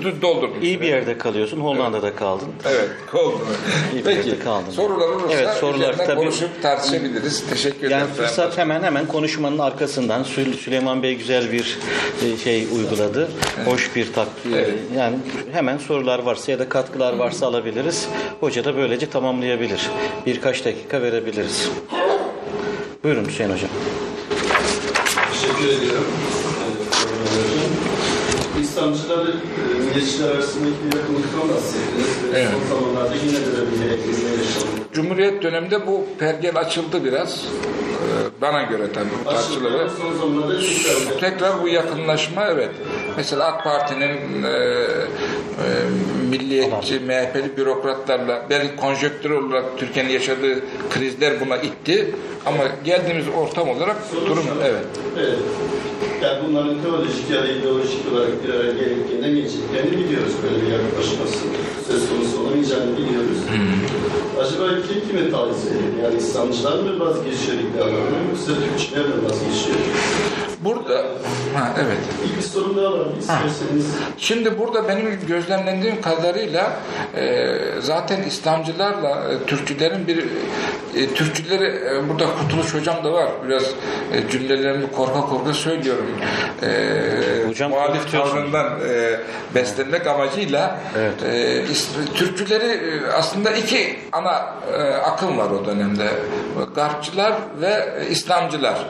burada 0.03 0.17
d- 0.17 0.21
doldurdum. 0.21 0.61
İyi 0.61 0.81
bir 0.81 0.87
yerde 0.87 1.17
kalıyorsun. 1.17 1.59
Hollanda'da 1.59 2.15
kaldın. 2.15 2.47
Evet, 2.69 2.89
oldu. 3.13 3.37
İyi 3.93 3.99
bir 3.99 4.03
Peki, 4.03 4.29
yerde 4.29 4.43
kaldın. 4.43 4.71
sorular 4.71 5.07
olursa 5.09 5.33
Evet, 5.37 5.49
sorular 5.53 5.97
tabii- 5.97 6.15
konuşup 6.15 6.61
tartışabiliriz. 6.61 7.43
Teşekkür 7.49 7.77
ederim. 7.87 7.91
Yani 7.91 8.07
fırsat 8.13 8.57
hemen 8.57 8.83
hemen 8.83 9.05
konuşmanın 9.05 9.59
arkasından 9.59 10.23
Sü- 10.23 10.53
Süleyman 10.53 11.03
Bey 11.03 11.15
güzel 11.15 11.51
bir 11.51 11.77
e, 12.25 12.37
şey 12.37 12.67
uyguladı. 12.75 13.29
Hoş 13.65 13.95
bir 13.95 14.13
tak. 14.13 14.27
Evet. 14.53 14.69
Yani 14.97 15.15
hemen 15.51 15.77
sorular 15.77 16.19
varsa 16.19 16.51
ya 16.53 16.59
da 16.59 16.69
katkılar 16.69 17.13
varsa 17.13 17.47
alabiliriz. 17.47 18.07
Hoca 18.39 18.65
da 18.65 18.75
böylece 18.77 19.09
tamamlayabilir. 19.09 19.89
Birkaç 20.25 20.65
dakika 20.65 21.01
verebiliriz. 21.01 21.69
Buyurun 23.03 23.25
Hüseyin 23.25 23.49
Hocam. 23.49 23.69
Teşekkür 25.31 25.77
ediyorum. 25.77 26.07
Ee, 28.57 28.61
İslamcılar, 28.61 29.25
e, 29.27 29.31
milliyetçiler 29.79 30.29
arasındaki 30.29 30.75
yakınlıktan 30.95 31.49
bahsettiniz. 31.49 32.33
Ve 32.33 32.39
Evet. 32.39 32.49
Son 32.69 32.79
zamanlarda 32.79 33.15
yine 33.15 33.37
böyle 33.45 33.71
bir 33.71 34.37
yaşandı. 34.37 34.67
Cumhuriyet 34.93 35.43
döneminde 35.43 35.87
bu 35.87 36.05
pergel 36.19 36.57
açıldı 36.57 37.03
biraz. 37.03 37.45
Ee, 37.45 38.41
Bana 38.41 38.63
göre 38.63 38.83
tabii 38.93 39.09
bu 39.25 39.29
tartışılır. 39.29 39.73
Aslında 39.73 39.89
son 39.89 40.13
zamanlarda 40.17 40.59
tekrar 40.59 41.19
Tekrar 41.19 41.63
bu 41.63 41.67
yakınlaşma 41.67 42.45
evet. 42.47 42.71
Mesela 43.17 43.45
AK 43.45 43.63
Parti'nin 43.63 44.43
e, 44.43 44.49
e, 44.49 45.67
milliyetçi, 46.29 46.99
MHP'li 46.99 47.57
bürokratlarla 47.57 48.45
belki 48.49 48.75
konjöktür 48.75 49.29
olarak 49.29 49.77
Türkiye'nin 49.77 50.09
yaşadığı 50.09 50.59
krizler 50.89 51.33
buna 51.45 51.57
itti. 51.57 52.15
Ama 52.45 52.63
geldiğimiz 52.85 53.25
ortam 53.27 53.69
olarak 53.69 53.97
durum 54.27 54.45
evet. 54.63 54.85
Evet. 55.19 55.39
Yani 56.23 56.39
bunların 56.47 56.81
teolojik 56.81 57.29
ya 57.29 57.43
da 57.43 57.47
ideolojik 57.47 58.13
olarak 58.13 58.43
bir 58.43 58.53
araya 58.53 58.71
gelip 58.71 59.21
ne 59.21 59.31
geçtiklerini 59.31 59.91
biliyoruz. 59.91 60.33
Böyle 60.43 60.65
bir 60.65 60.71
yaklaşması 60.71 61.39
söz 61.87 62.09
konusu 62.09 62.41
olamayacağını 62.41 62.97
biliyoruz. 62.97 63.37
Acaba 64.41 64.63
kim 64.87 65.07
kime 65.07 65.31
taviz 65.31 65.65
veriyor? 65.65 66.03
Yani 66.03 66.17
İslamcılar 66.17 66.79
mı 66.79 66.99
vazgeçiyor 66.99 67.57
iddialarını 67.57 68.17
yoksa 68.29 68.51
Türkçüler 68.65 69.05
mi 69.05 69.13
vazgeçiyor? 69.25 69.77
Burada 70.65 70.97
ha, 71.55 71.73
evet. 71.79 71.97
Bir 72.37 72.41
sorum 72.41 72.77
daha 72.77 72.91
var. 72.91 73.07
İsterseniz 73.19 73.85
Şimdi 74.17 74.59
burada 74.59 74.87
benim 74.87 75.19
gözlemlediğim 75.27 76.01
kadarıyla 76.01 76.79
e, 77.15 77.55
zaten 77.79 78.23
İslamcılarla 78.23 79.09
e, 79.09 79.45
Türkçülerin 79.45 80.07
bir 80.07 80.25
e, 80.95 81.13
Türkçüleri 81.13 81.65
e, 81.65 82.09
burada 82.09 82.25
Kurtuluş 82.39 82.73
Hocam 82.73 83.03
da 83.03 83.13
var. 83.13 83.29
Biraz 83.47 83.63
e, 84.13 84.29
cümlelerimi 84.31 84.91
korka 84.91 85.21
korka 85.21 85.53
söylüyorum. 85.53 86.05
E, 86.63 87.47
Hocam 87.47 87.71
muhalif 87.71 88.11
tavrından 88.11 88.67
e, 88.89 89.19
beslenmek 89.55 90.07
amacıyla 90.07 90.79
Evet. 90.97 91.23
e, 91.23 92.13
Türkçüleri 92.13 92.65
e, 92.65 93.11
aslında 93.11 93.51
iki 93.51 93.99
ana 94.11 94.55
e, 94.73 94.81
akım 94.93 95.37
var 95.37 95.49
o 95.49 95.65
dönemde. 95.65 96.07
Garpçılar 96.75 97.33
ve 97.61 97.93
İslamcılar. 98.09 98.85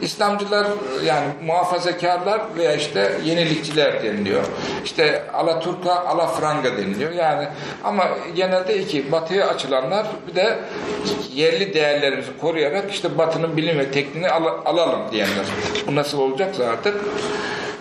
İslamcılar 0.00 0.64
e, 0.64 1.04
yani 1.04 1.24
muhafazakarlar 1.42 2.40
veya 2.56 2.74
işte 2.74 3.12
yenilikçiler 3.24 4.02
deniliyor. 4.02 4.42
İşte 4.84 5.22
Alaturka, 5.32 5.94
Alafranga 5.94 6.76
deniliyor. 6.76 7.12
Yani 7.12 7.48
ama 7.84 8.04
genelde 8.34 8.78
iki 8.78 9.12
batıya 9.12 9.46
açılanlar 9.48 10.06
bir 10.28 10.34
de 10.34 10.58
yerli 11.46 11.74
değerlerimizi 11.74 12.30
koruyarak 12.40 12.92
işte 12.92 13.18
batının 13.18 13.56
bilim 13.56 13.78
ve 13.78 13.90
tekniğini 13.90 14.30
al- 14.30 14.60
alalım 14.64 15.00
diyenler. 15.12 15.44
Bu 15.86 15.94
nasıl 15.94 16.18
olacaksa 16.18 16.64
artık 16.64 16.94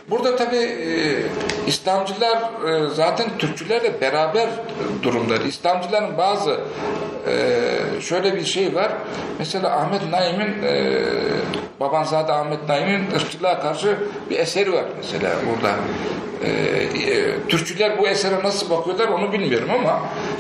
Burada 0.10 0.36
tabii 0.36 0.56
e, 0.56 1.24
İslamcılar 1.68 2.38
e, 2.38 2.90
zaten 2.96 3.38
Türkçülerle 3.38 4.02
beraber 4.02 4.50
durumda. 5.04 5.36
İslamcıların 5.38 6.18
bazı 6.18 6.60
e, 7.28 8.02
şöyle 8.02 8.36
bir 8.36 8.46
şey 8.46 8.76
var. 8.76 8.92
Mesela 9.40 9.78
Ahmet 9.78 10.02
Naim'in 10.12 10.64
e, 10.64 10.94
Babanzade 11.80 12.32
Ahmet 12.32 12.70
Naim'in 12.70 13.12
ırkçılığa 13.16 13.62
karşı 13.62 13.98
bir 14.30 14.40
eseri 14.40 14.74
var 14.74 14.86
mesela 14.98 15.32
burada. 15.50 15.76
E, 16.44 16.50
e, 16.50 17.48
Türkçüler 17.50 17.98
bu 17.98 18.08
esere 18.08 18.44
nasıl 18.44 18.70
bakıyorlar 18.70 19.08
onu 19.08 19.34
bilmiyorum 19.34 19.70
ama 19.80 20.00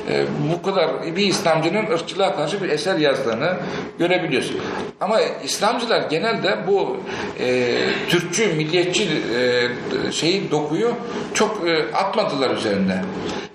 e, 0.09 0.25
bu 0.53 0.61
kadar 0.61 1.15
bir 1.15 1.27
İslamcının 1.27 1.91
ırkçılığa 1.91 2.35
karşı 2.35 2.63
bir 2.63 2.69
eser 2.69 2.95
yazdığını 2.95 3.57
görebiliyorsun. 3.99 4.57
Ama 5.01 5.21
İslamcılar 5.21 6.09
genelde 6.09 6.57
bu 6.67 6.97
e, 7.39 7.75
Türkçü, 8.09 8.53
milliyetçi 8.53 9.03
e, 9.37 10.11
şeyi 10.11 10.51
dokuyu 10.51 10.93
çok 11.33 11.67
e, 11.67 11.97
atmadılar 11.97 12.49
üzerinde. 12.49 13.01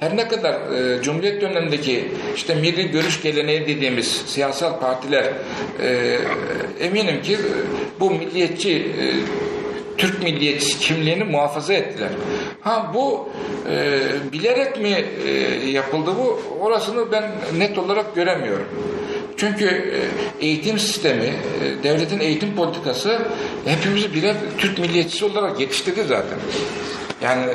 Her 0.01 0.17
ne 0.17 0.29
kadar 0.29 0.55
e, 0.55 1.03
Cumhuriyet 1.03 1.41
dönemindeki 1.41 2.09
işte 2.37 2.55
milli 2.55 2.91
görüş 2.91 3.23
geleneği 3.23 3.67
dediğimiz 3.67 4.07
siyasal 4.07 4.81
partiler 4.81 5.25
e, 5.83 6.19
eminim 6.81 7.23
ki 7.23 7.33
e, 7.33 7.39
bu 8.01 8.11
milliyetçi 8.11 8.77
e, 8.77 9.05
Türk 9.99 10.23
milliyetçisi 10.23 10.79
kimliğini 10.79 11.25
muhafaza 11.25 11.73
ettiler. 11.73 12.09
Ha 12.61 12.91
bu 12.95 13.29
e, 13.71 13.99
bilerek 14.33 14.81
mi 14.81 15.05
e, 15.27 15.31
yapıldı 15.71 16.11
bu? 16.19 16.41
Orasını 16.61 17.13
ben 17.13 17.25
net 17.59 17.79
olarak 17.79 18.15
göremiyorum. 18.15 18.69
Çünkü 19.37 19.67
e, 19.67 20.47
eğitim 20.47 20.79
sistemi, 20.79 21.25
e, 21.25 21.83
devletin 21.83 22.21
eğitim 22.21 22.57
politikası 22.57 23.19
hepimizi 23.65 24.15
birer 24.15 24.37
Türk 24.59 24.79
milliyetçisi 24.79 25.25
olarak 25.25 25.61
yetiştirdi 25.61 26.03
zaten. 26.03 26.39
Yani 27.23 27.47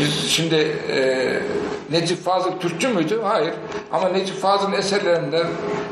biz 0.00 0.30
şimdi 0.30 0.56
Necip 1.90 2.24
Fazıl 2.24 2.58
Türkçü 2.60 2.88
müydü? 2.88 3.20
Hayır. 3.22 3.54
Ama 3.92 4.08
Necip 4.08 4.36
Fazıl'ın 4.36 4.72
eserlerinde 4.72 5.42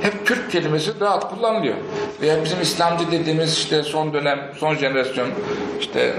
hep 0.00 0.26
Türk 0.26 0.50
kelimesi 0.50 1.00
rahat 1.00 1.30
kullanılıyor. 1.30 1.74
Veya 2.20 2.44
bizim 2.44 2.61
İslamcı 2.61 3.11
dediğimiz 3.11 3.52
işte 3.52 3.82
son 3.82 4.12
dönem, 4.12 4.40
son 4.56 4.74
jenerasyon 4.74 5.28
işte 5.80 6.00
e, 6.00 6.14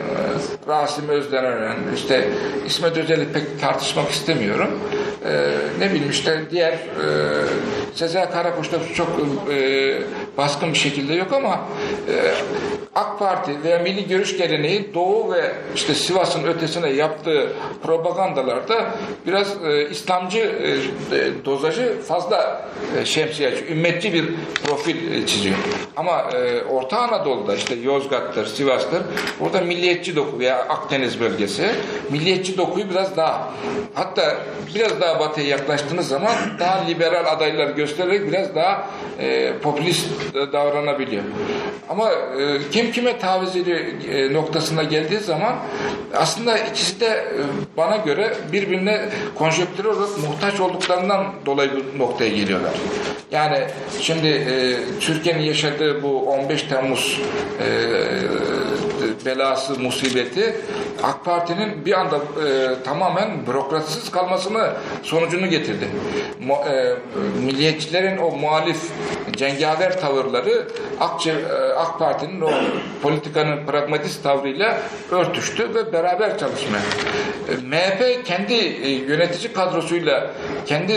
Rasim 0.68 1.10
Özdenören, 1.10 1.78
işte 1.96 2.30
İsmet 2.66 2.98
Özel'i 2.98 3.32
pek 3.34 3.62
tartışmak 3.62 4.10
istemiyorum. 4.10 4.80
E, 5.26 5.52
ne 5.80 5.90
bileyim 5.90 6.10
işte 6.10 6.42
diğer 6.52 6.74
e, 6.74 6.78
Sezer 7.96 8.32
Karakoç'ta 8.32 8.78
çok 8.96 9.08
e, 9.52 9.56
baskın 10.38 10.74
bir 10.74 10.78
şekilde 10.78 11.14
yok 11.14 11.34
ama 11.34 11.60
e, 12.10 12.16
AK 12.96 13.20
Parti 13.20 13.64
veya 13.64 13.80
Milli 13.80 14.08
Görüş 14.08 14.38
Geleneği 14.38 14.94
Doğu 14.94 15.34
ve 15.34 15.52
işte 15.76 15.94
Sivas'ın 15.94 16.44
ötesine 16.44 16.90
yaptığı 16.90 17.48
propagandalarda 17.84 18.86
biraz 19.28 19.64
e, 19.66 19.90
İslamcı 19.90 20.40
e, 20.40 21.16
e, 21.16 21.46
dozajı 21.46 22.02
fazla 22.08 22.66
e, 22.98 23.06
şemsiye 23.06 23.50
açıyor. 23.50 23.70
Ümmetçi 23.70 24.14
bir 24.14 24.26
profil 24.64 25.12
e, 25.12 25.28
çiziyor. 25.28 25.56
Ama 25.98 26.22
e, 26.22 26.64
Orta 26.64 27.00
Anadolu'da 27.00 27.56
işte 27.56 27.76
Yozgat'tır, 27.76 28.46
Sivas'tır 28.46 29.02
orada 29.42 29.62
milliyetçi 29.62 30.16
doku 30.16 30.40
veya 30.40 30.58
Akdeniz 30.58 31.20
bölgesi 31.20 31.70
milliyetçi 32.10 32.58
dokuyu 32.58 32.90
biraz 32.90 33.18
daha 33.18 33.50
hatta 33.94 34.38
biraz 34.76 35.02
daha 35.02 35.20
batıya 35.20 35.48
yaklaştığınız 35.48 36.08
zaman 36.08 36.34
daha 36.60 36.86
liberal 36.86 37.26
adaylar 37.26 37.70
göstererek 37.70 38.28
biraz 38.28 38.56
daha 38.56 38.88
e, 39.20 39.54
popülist 39.64 40.08
davranabiliyor. 40.54 41.24
Ama 41.90 42.12
e, 42.12 42.70
kim 42.72 42.92
kime 42.92 43.20
taviz 43.20 43.56
ediyor 43.56 43.80
e, 44.12 44.34
noktasına 44.34 44.84
geldiği 44.84 45.20
zaman 45.20 45.56
aslında 46.14 46.58
ikisi 46.58 47.00
de 47.00 47.06
e, 47.06 47.32
bana 47.78 47.98
göre 47.98 48.34
birbirine 48.52 49.10
konjonktürel 49.36 49.92
olarak 49.92 50.18
muhtaç 50.18 50.60
olduklarından 50.60 51.34
dolayı 51.46 51.72
bu 51.96 52.00
noktaya 52.00 52.30
geliyorlar. 52.30 52.74
Yani 53.32 53.68
şimdi 54.02 54.28
e, 54.28 54.78
Türkiye'nin 55.00 55.44
yaşadığı 55.44 56.04
bu 56.04 56.22
15 56.22 56.64
Temmuz 56.64 57.22
belası, 59.26 59.80
musibeti 59.80 60.56
AK 61.04 61.26
Parti'nin 61.26 61.86
bir 61.86 62.00
anda 62.00 62.16
e, 62.18 62.84
tamamen 62.84 63.48
bürokratsız 63.48 64.12
kalmasını 64.12 64.74
sonucunu 65.04 65.48
getirdi. 65.48 65.88
Mu, 66.46 66.56
e, 66.72 66.96
milliyetçilerin 67.46 68.18
o 68.18 68.32
muhalif 68.32 68.92
cengaver 69.32 70.00
tavırları 70.10 70.68
AK, 71.00 71.28
e, 71.28 71.34
AK 71.78 72.00
Parti'nin 72.00 72.42
o 72.42 72.50
politikanın 73.02 73.66
pragmatist 73.66 74.24
tavrıyla 74.24 74.78
örtüştü 75.12 75.76
ve 75.76 75.94
beraber 75.94 76.38
çalışmaya. 76.38 76.82
E, 77.50 77.54
MHP 77.68 78.26
kendi 78.26 78.54
e, 78.54 78.90
yönetici 78.90 79.54
kadrosuyla 79.54 80.32
kendi 80.66 80.94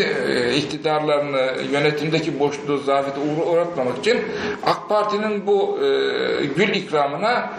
iktidarlarını 0.56 1.52
yönetimdeki 1.72 2.40
boşluğu, 2.40 2.78
zafiyeti 2.78 3.20
uğra- 3.20 3.46
uğratmamak 3.50 3.98
için 3.98 4.20
AK 4.66 4.88
Parti'nin 4.88 5.46
bu 5.46 5.78
gül 6.56 6.68
ikramına 6.68 7.50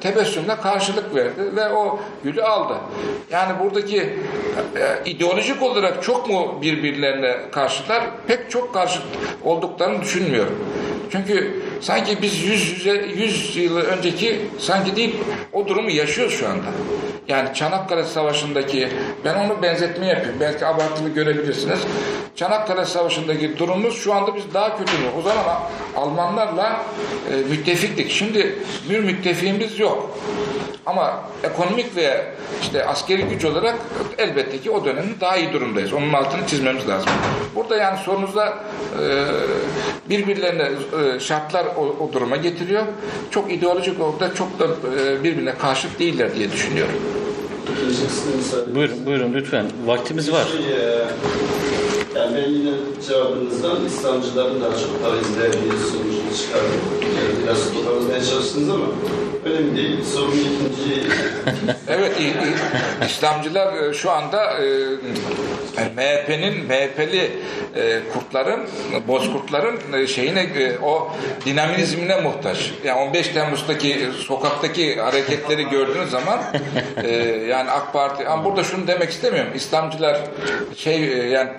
tebessümle 0.00 0.56
karşılık 0.56 1.14
verdi 1.14 1.56
ve 1.56 1.68
o 1.70 1.98
gülü 2.24 2.42
aldı. 2.42 2.74
Yani 3.30 3.52
buradaki 3.64 4.18
ideolojik 5.04 5.62
olarak 5.62 6.02
çok 6.02 6.28
mu 6.28 6.58
birbirlerine 6.62 7.36
karşılar? 7.52 8.02
Pek 8.26 8.50
çok 8.50 8.74
karşıt 8.74 9.02
olduklarını 9.44 10.02
düşünmüyorum. 10.02 10.61
Çünkü 11.12 11.62
sanki 11.80 12.22
biz 12.22 12.42
100, 12.42 12.86
100 13.16 13.56
yıl 13.56 13.76
önceki 13.76 14.40
sanki 14.58 14.96
değil 14.96 15.16
o 15.52 15.68
durumu 15.68 15.90
yaşıyoruz 15.90 16.38
şu 16.38 16.48
anda. 16.48 16.66
Yani 17.28 17.54
Çanakkale 17.54 18.04
Savaşı'ndaki 18.04 18.88
ben 19.24 19.34
onu 19.34 19.62
benzetme 19.62 20.06
yapıyorum. 20.06 20.40
Belki 20.40 20.66
abartılı 20.66 21.08
görebilirsiniz. 21.08 21.78
Çanakkale 22.36 22.84
Savaşı'ndaki 22.84 23.58
durumumuz 23.58 24.02
şu 24.02 24.14
anda 24.14 24.34
biz 24.34 24.54
daha 24.54 24.78
kötü? 24.78 24.92
O 25.18 25.22
zaman 25.22 25.60
Almanlarla 25.96 26.82
e, 27.32 27.36
müttefiktik. 27.36 28.10
Şimdi 28.10 28.58
bir 28.90 29.00
müttefiğimiz 29.00 29.78
yok. 29.78 30.18
Ama 30.86 31.20
ekonomik 31.44 31.96
ve 31.96 32.26
işte 32.62 32.86
askeri 32.86 33.22
güç 33.22 33.44
olarak 33.44 33.78
elbette 34.18 34.58
ki 34.58 34.70
o 34.70 34.84
dönemin 34.84 35.16
daha 35.20 35.36
iyi 35.36 35.52
durumdayız. 35.52 35.92
Onun 35.92 36.12
altını 36.12 36.46
çizmemiz 36.46 36.88
lazım. 36.88 37.10
Burada 37.54 37.76
yani 37.76 37.98
sorunuzda 37.98 38.58
e, 39.02 39.26
birbirlerine 40.10 40.62
e, 40.62 41.01
şartlar 41.20 41.66
o, 41.66 41.96
o 42.00 42.12
duruma 42.12 42.36
getiriyor. 42.36 42.86
Çok 43.30 43.52
ideolojik 43.52 44.00
olarak 44.00 44.20
da 44.20 44.34
çok 44.34 44.58
da 44.58 44.64
e, 44.64 45.24
birbirine 45.24 45.54
karşıt 45.54 45.98
değiller 45.98 46.34
diye 46.34 46.52
düşünüyorum. 46.52 46.94
Buyurun, 48.74 49.06
buyurun 49.06 49.34
lütfen. 49.34 49.66
Vaktimiz 49.86 50.32
var. 50.32 50.46
Yani 52.16 52.36
ben 52.36 52.50
yine 52.50 52.70
cevabınızdan 53.08 53.86
İslamcıların 53.86 54.60
daha 54.60 54.70
çok 54.70 55.02
para 55.02 55.16
izlediği 55.16 55.72
sonucunu 55.72 56.36
çıkardım. 56.36 56.80
Yani 57.02 57.42
biraz 57.44 57.72
toparlamaya 57.74 58.24
çalıştınız 58.24 58.70
ama 58.70 58.84
önemli 59.44 59.76
değil. 59.76 60.04
Sorun 60.14 60.32
ikinci 60.32 61.02
Evet, 61.88 62.20
İ- 62.20 62.24
İ- 62.24 63.06
İslamcılar 63.06 63.82
e, 63.82 63.94
şu 63.94 64.10
anda 64.10 64.58
e, 64.58 64.66
MHP'nin, 65.96 66.64
MHP'li 66.66 67.30
e, 67.76 68.00
kurtların, 68.14 68.60
bozkurtların 69.08 70.06
şeyine, 70.06 70.46
o 70.82 71.10
dinamizmine 71.46 72.20
muhtaç. 72.20 72.70
Yani 72.84 73.00
15 73.00 73.28
Temmuz'daki 73.28 74.08
sokaktaki 74.26 75.00
hareketleri 75.00 75.68
gördüğünüz 75.68 76.10
zaman 76.10 76.40
yani 77.48 77.70
AK 77.70 77.92
Parti, 77.92 78.28
ama 78.28 78.44
burada 78.44 78.64
şunu 78.64 78.86
demek 78.86 79.10
istemiyorum. 79.10 79.52
İslamcılar 79.54 80.20
şey 80.76 81.00
yani 81.28 81.50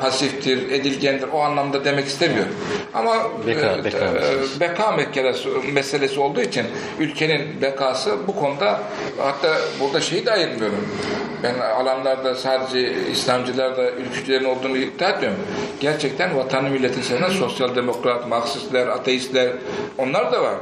pasiftir, 0.44 0.72
edilgendir 0.72 1.28
o 1.34 1.40
anlamda 1.40 1.86
demek 1.86 2.08
istemiyorum. 2.08 2.52
Ama 2.94 3.16
Beka- 3.48 3.80
e, 3.80 3.84
beka 3.84 3.98
e, 3.98 4.12
meselesi. 4.12 4.60
beka 4.60 4.92
meselesi, 4.92 5.50
meselesi 5.74 6.20
olduğu 6.20 6.42
için 6.42 6.66
ülkenin 7.00 7.62
bekası 7.62 8.16
bu 8.28 8.36
konuda 8.36 8.80
hatta 9.18 9.58
burada 9.80 10.02
şeyi 10.02 10.26
de 10.26 10.32
ayırmıyorum. 10.32 10.88
Ben 11.44 11.60
alanlarda 11.60 12.36
sadece 12.36 12.94
İslamcılar 13.12 13.78
da 13.78 13.92
ülkücülerin 13.92 14.46
olduğunu 14.46 14.78
iddia 14.78 15.10
etmiyorum. 15.10 15.40
Gerçekten 15.80 16.38
vatanı 16.38 16.70
milleti 16.70 17.04
seven 17.04 17.30
sosyal 17.30 17.76
demokrat, 17.76 18.28
Marksistler, 18.28 18.88
ateistler 18.88 19.50
onlar 19.98 20.32
da 20.32 20.42
var. 20.44 20.56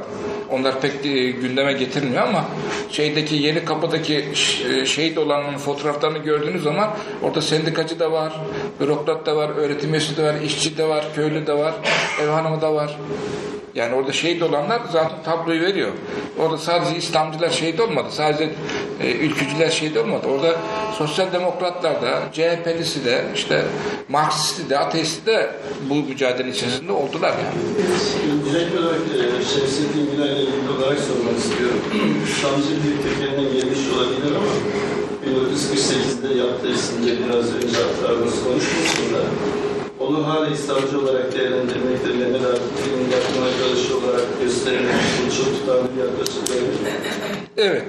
Onlar 0.50 0.80
pek 0.80 1.06
e, 1.06 1.30
gündeme 1.30 1.72
getirmiyor 1.72 2.22
ama 2.22 2.44
şeydeki 2.90 3.34
yeni 3.36 3.64
kapıdaki 3.64 4.24
e, 4.72 4.86
şehit 4.86 5.18
olanların 5.18 5.58
fotoğraflarını 5.58 6.18
gördüğünüz 6.18 6.62
zaman 6.62 6.90
orada 7.22 7.42
sendikacı 7.42 8.00
da 8.00 8.12
var, 8.12 8.32
bürokrat 8.80 9.26
da 9.26 9.36
var, 9.36 9.50
öğretim 9.72 9.90
üyesi 9.90 10.16
de 10.16 10.22
var, 10.22 10.34
işçi 10.40 10.78
de 10.78 10.88
var, 10.88 11.04
köylü 11.14 11.46
de 11.46 11.58
var, 11.58 11.74
ev 12.22 12.28
hanımı 12.28 12.60
da 12.60 12.74
var. 12.74 12.96
Yani 13.74 13.94
orada 13.94 14.12
şehit 14.12 14.42
olanlar 14.42 14.82
zaten 14.92 15.22
tabloyu 15.24 15.60
veriyor. 15.60 15.90
Orada 16.38 16.58
sadece 16.58 16.96
İslamcılar 16.96 17.50
şehit 17.50 17.80
olmadı. 17.80 18.08
Sadece 18.10 18.50
e, 19.00 19.12
ülkücüler 19.12 19.70
şehit 19.70 19.96
olmadı. 19.96 20.26
Orada 20.26 20.56
sosyal 20.98 21.32
demokratlar 21.32 22.02
da, 22.02 22.22
CHP'lisi 22.32 23.04
de, 23.04 23.24
işte 23.34 23.64
Marksisti 24.08 24.70
de, 24.70 24.78
ateisti 24.78 25.26
de 25.26 25.50
bu 25.90 25.94
mücadele 25.94 26.50
içerisinde 26.50 26.92
oldular 26.92 27.30
yani. 27.30 27.86
Direkt 28.50 28.80
olarak 28.80 29.00
e, 29.00 29.44
Şemsettin 29.44 30.10
Güler'le 30.10 30.36
ilgili 30.36 30.70
olarak 30.78 30.98
sormak 30.98 31.38
istiyorum. 31.38 31.80
Şamcı 32.40 32.68
bir 32.68 33.02
kökeninden 33.02 33.52
gelmiş 33.52 33.80
olabilir 33.94 34.36
ama 34.36 34.52
1948'de 35.26 36.38
yaptığı 36.38 36.72
isimce 36.72 37.16
biraz 37.24 37.54
önce 37.54 37.76
aktardığınız 37.84 38.44
konuşmasında 38.44 39.20
onu 40.02 40.28
hala 40.28 40.48
İslamcı 40.48 41.00
olarak 41.00 41.32
değerlendirmekte 41.34 42.08
Mehmet 42.08 42.44
Akif'in 42.46 43.00
yakın 43.12 43.42
arkadaşı 43.42 43.96
olarak 43.98 44.26
göstermek 44.42 44.80
için 44.90 45.44
çok 45.44 45.60
tutarlı 45.60 45.84
bir 45.96 46.00
yaklaşım. 46.02 46.42
Evet. 47.56 47.82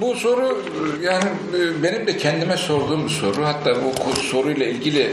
Bu 0.00 0.14
soru 0.14 0.58
yani 1.02 1.24
e, 1.58 1.82
benim 1.82 2.06
de 2.06 2.16
kendime 2.16 2.56
sorduğum 2.56 3.04
bir 3.04 3.10
soru. 3.10 3.44
Hatta 3.44 3.76
bu 3.84 4.20
soruyla 4.20 4.66
ilgili 4.66 5.10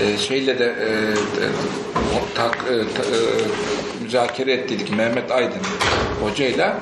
e, 0.00 0.18
şeyle 0.18 0.58
de 0.58 0.64
e, 0.64 0.88
tak, 2.34 2.58
ta- 2.68 3.02
e, 3.02 3.18
müzakere 4.04 4.52
ettik 4.52 4.96
Mehmet 4.96 5.30
Aydın 5.30 5.60
hocayla. 6.22 6.76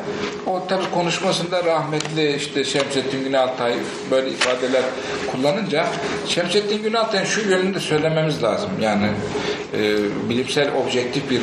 O 0.47 0.67
tabii 0.69 0.91
konuşmasında 0.95 1.65
rahmetli 1.65 2.37
işte 2.37 2.65
Şemsettin 2.65 3.25
Günaltay 3.25 3.75
böyle 4.11 4.31
ifadeler 4.31 4.83
kullanınca 5.33 5.87
Şemsettin 6.29 6.83
Günaltay'ın 6.83 7.25
şu 7.25 7.49
yönünü 7.49 7.75
de 7.75 7.81
söylememiz 7.81 8.43
lazım. 8.43 8.71
Yani 8.81 9.07
e, 9.75 9.97
bilimsel 10.29 10.69
objektif 10.85 11.31
bir. 11.31 11.41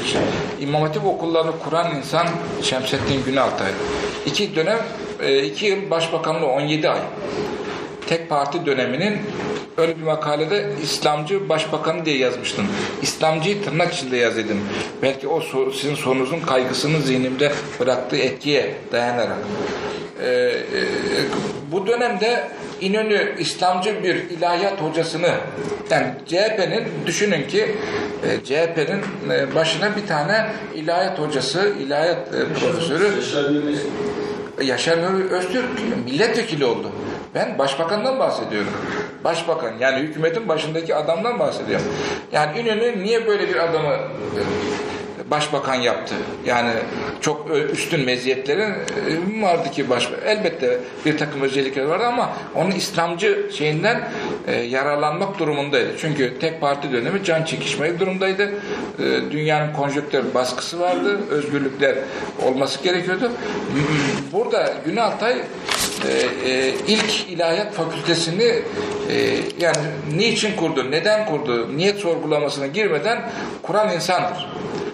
İmam 0.62 0.82
Hatip 0.82 1.06
okullarını 1.06 1.52
kuran 1.60 1.96
insan 1.96 2.28
Şemsettin 2.64 3.24
Günaltay. 3.26 3.72
İki 4.26 4.56
dönem, 4.56 4.80
e, 5.24 5.44
iki 5.44 5.66
yıl 5.66 5.90
başbakanlığı 5.90 6.48
17 6.48 6.90
ay. 6.90 7.00
Tek 8.10 8.30
parti 8.30 8.66
döneminin 8.66 9.18
öyle 9.78 9.98
bir 9.98 10.04
makalede 10.04 10.70
İslamcı 10.84 11.50
başbakanı 11.50 12.06
diye 12.06 12.18
yazmıştım. 12.18 12.66
İslamcıyı 13.02 13.64
tırnak 13.64 13.94
içinde 13.94 14.18
yazıyordum. 14.18 14.60
Belki 15.02 15.28
o 15.28 15.42
sizin 15.72 15.96
sorunuzun 15.96 16.40
kaygısının 16.40 17.00
zihnimde 17.00 17.52
bıraktığı 17.80 18.18
etkiye 18.18 18.76
dayanarak. 18.92 19.38
Ee, 20.24 20.28
e, 20.28 20.54
bu 21.72 21.88
dönemde 21.88 22.48
İnönü 22.82 23.36
İslamcı 23.40 24.04
bir 24.04 24.16
ilahiyat 24.16 24.82
hocasını 24.82 25.32
yani 25.92 26.08
CHP'nin 26.28 26.88
düşünün 27.06 27.48
ki 27.48 27.76
e, 28.24 28.44
CHP'nin 28.44 29.32
e, 29.32 29.56
başına 29.56 29.96
bir 29.96 30.08
tane 30.08 30.52
ilahiyat 30.76 31.20
hocası, 31.20 31.74
ilahiyat 31.80 32.34
e, 32.34 32.54
profesörü 32.60 33.16
Yaşar 33.16 33.54
Nuri 33.54 33.76
Yaşar 34.64 34.98
Nuri 35.04 35.24
Öztürk 35.30 35.66
milletvekili 36.06 36.66
oldu. 36.66 36.92
Ben 37.36 37.58
başbakandan 37.58 38.20
bahsediyorum. 38.20 38.72
Başbakan 39.24 39.74
yani 39.80 40.00
hükümetin 40.00 40.48
başındaki 40.48 40.96
adamdan 40.96 41.40
bahsediyorum. 41.40 41.86
Yani 42.32 42.60
İnönü 42.60 43.04
niye 43.04 43.28
böyle 43.28 43.50
bir 43.50 43.56
adamı 43.56 43.94
e, 43.94 44.42
başbakan 45.32 45.76
yaptı? 45.76 46.16
Yani 46.46 46.72
çok 47.22 47.48
üstün 47.74 48.06
meziyetleri 48.06 48.62
e, 48.62 49.42
vardı 49.42 49.72
ki 49.72 49.90
baş 49.90 50.10
elbette 50.26 50.80
bir 51.06 51.18
takım 51.18 51.42
özellikleri 51.42 51.90
vardı 51.90 52.06
ama 52.06 52.30
onun 52.56 52.72
İslamcı 52.72 53.50
şeyinden 53.58 54.10
e, 54.48 54.56
yararlanmak 54.56 55.40
durumundaydı. 55.40 55.90
Çünkü 55.98 56.40
tek 56.40 56.62
parti 56.62 56.92
dönemi 56.92 57.24
can 57.24 57.44
çekişmeli 57.44 58.00
durumdaydı. 58.00 58.50
Dünyanın 59.32 59.74
konjonktür 59.74 60.34
baskısı 60.34 60.80
vardı. 60.80 61.20
Özgürlükler 61.30 61.96
olması 62.46 62.84
gerekiyordu. 62.84 63.32
Burada 64.32 64.74
Günaltay 64.86 65.36
e, 66.08 66.50
e, 66.50 66.74
ilk 66.88 67.30
ilahiyat 67.30 67.74
fakültesini 67.74 68.44
e, 68.44 69.38
yani 69.60 69.78
niçin 70.16 70.56
kurdu, 70.56 70.92
neden 70.92 71.26
kurdu, 71.26 71.78
niyet 71.78 72.00
sorgulamasına 72.00 72.68
girmeden 72.68 73.32
kuran 73.62 73.96
insandır. 73.96 74.50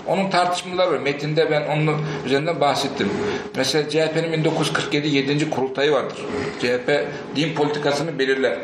Onun 0.07 0.29
tartışmaları 0.29 0.91
var. 0.91 0.99
Metinde 0.99 1.51
ben 1.51 1.61
onun 1.67 1.97
üzerinden 2.25 2.61
bahsettim. 2.61 3.09
Mesela 3.55 3.89
CHP'nin 3.89 4.33
1947 4.33 5.07
7. 5.07 5.49
kurultayı 5.49 5.91
vardır. 5.91 6.17
CHP 6.61 7.05
din 7.35 7.53
politikasını 7.53 8.19
belirler. 8.19 8.57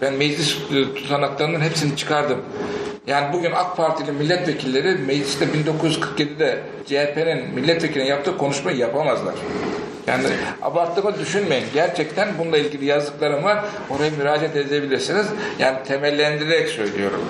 Ben 0.00 0.14
meclis 0.14 0.56
e, 0.56 0.94
tutanaklarının 0.94 1.60
hepsini 1.60 1.96
çıkardım. 1.96 2.42
Yani 3.06 3.32
bugün 3.32 3.52
AK 3.52 3.76
Partili 3.76 4.12
milletvekilleri 4.12 4.98
mecliste 4.98 5.44
1947'de 5.44 6.60
CHP'nin 6.86 7.54
milletvekiline 7.54 8.08
yaptığı 8.08 8.38
konuşmayı 8.38 8.76
yapamazlar. 8.76 9.34
Yani 10.06 10.24
abarttığımı 10.62 11.18
düşünmeyin. 11.18 11.64
Gerçekten 11.74 12.28
bununla 12.38 12.58
ilgili 12.58 12.84
yazdıklarım 12.84 13.44
var. 13.44 13.64
Oraya 13.90 14.10
müracaat 14.10 14.56
edebilirsiniz. 14.56 15.26
Yani 15.58 15.76
temellendirerek 15.88 16.68
söylüyorum. 16.68 17.20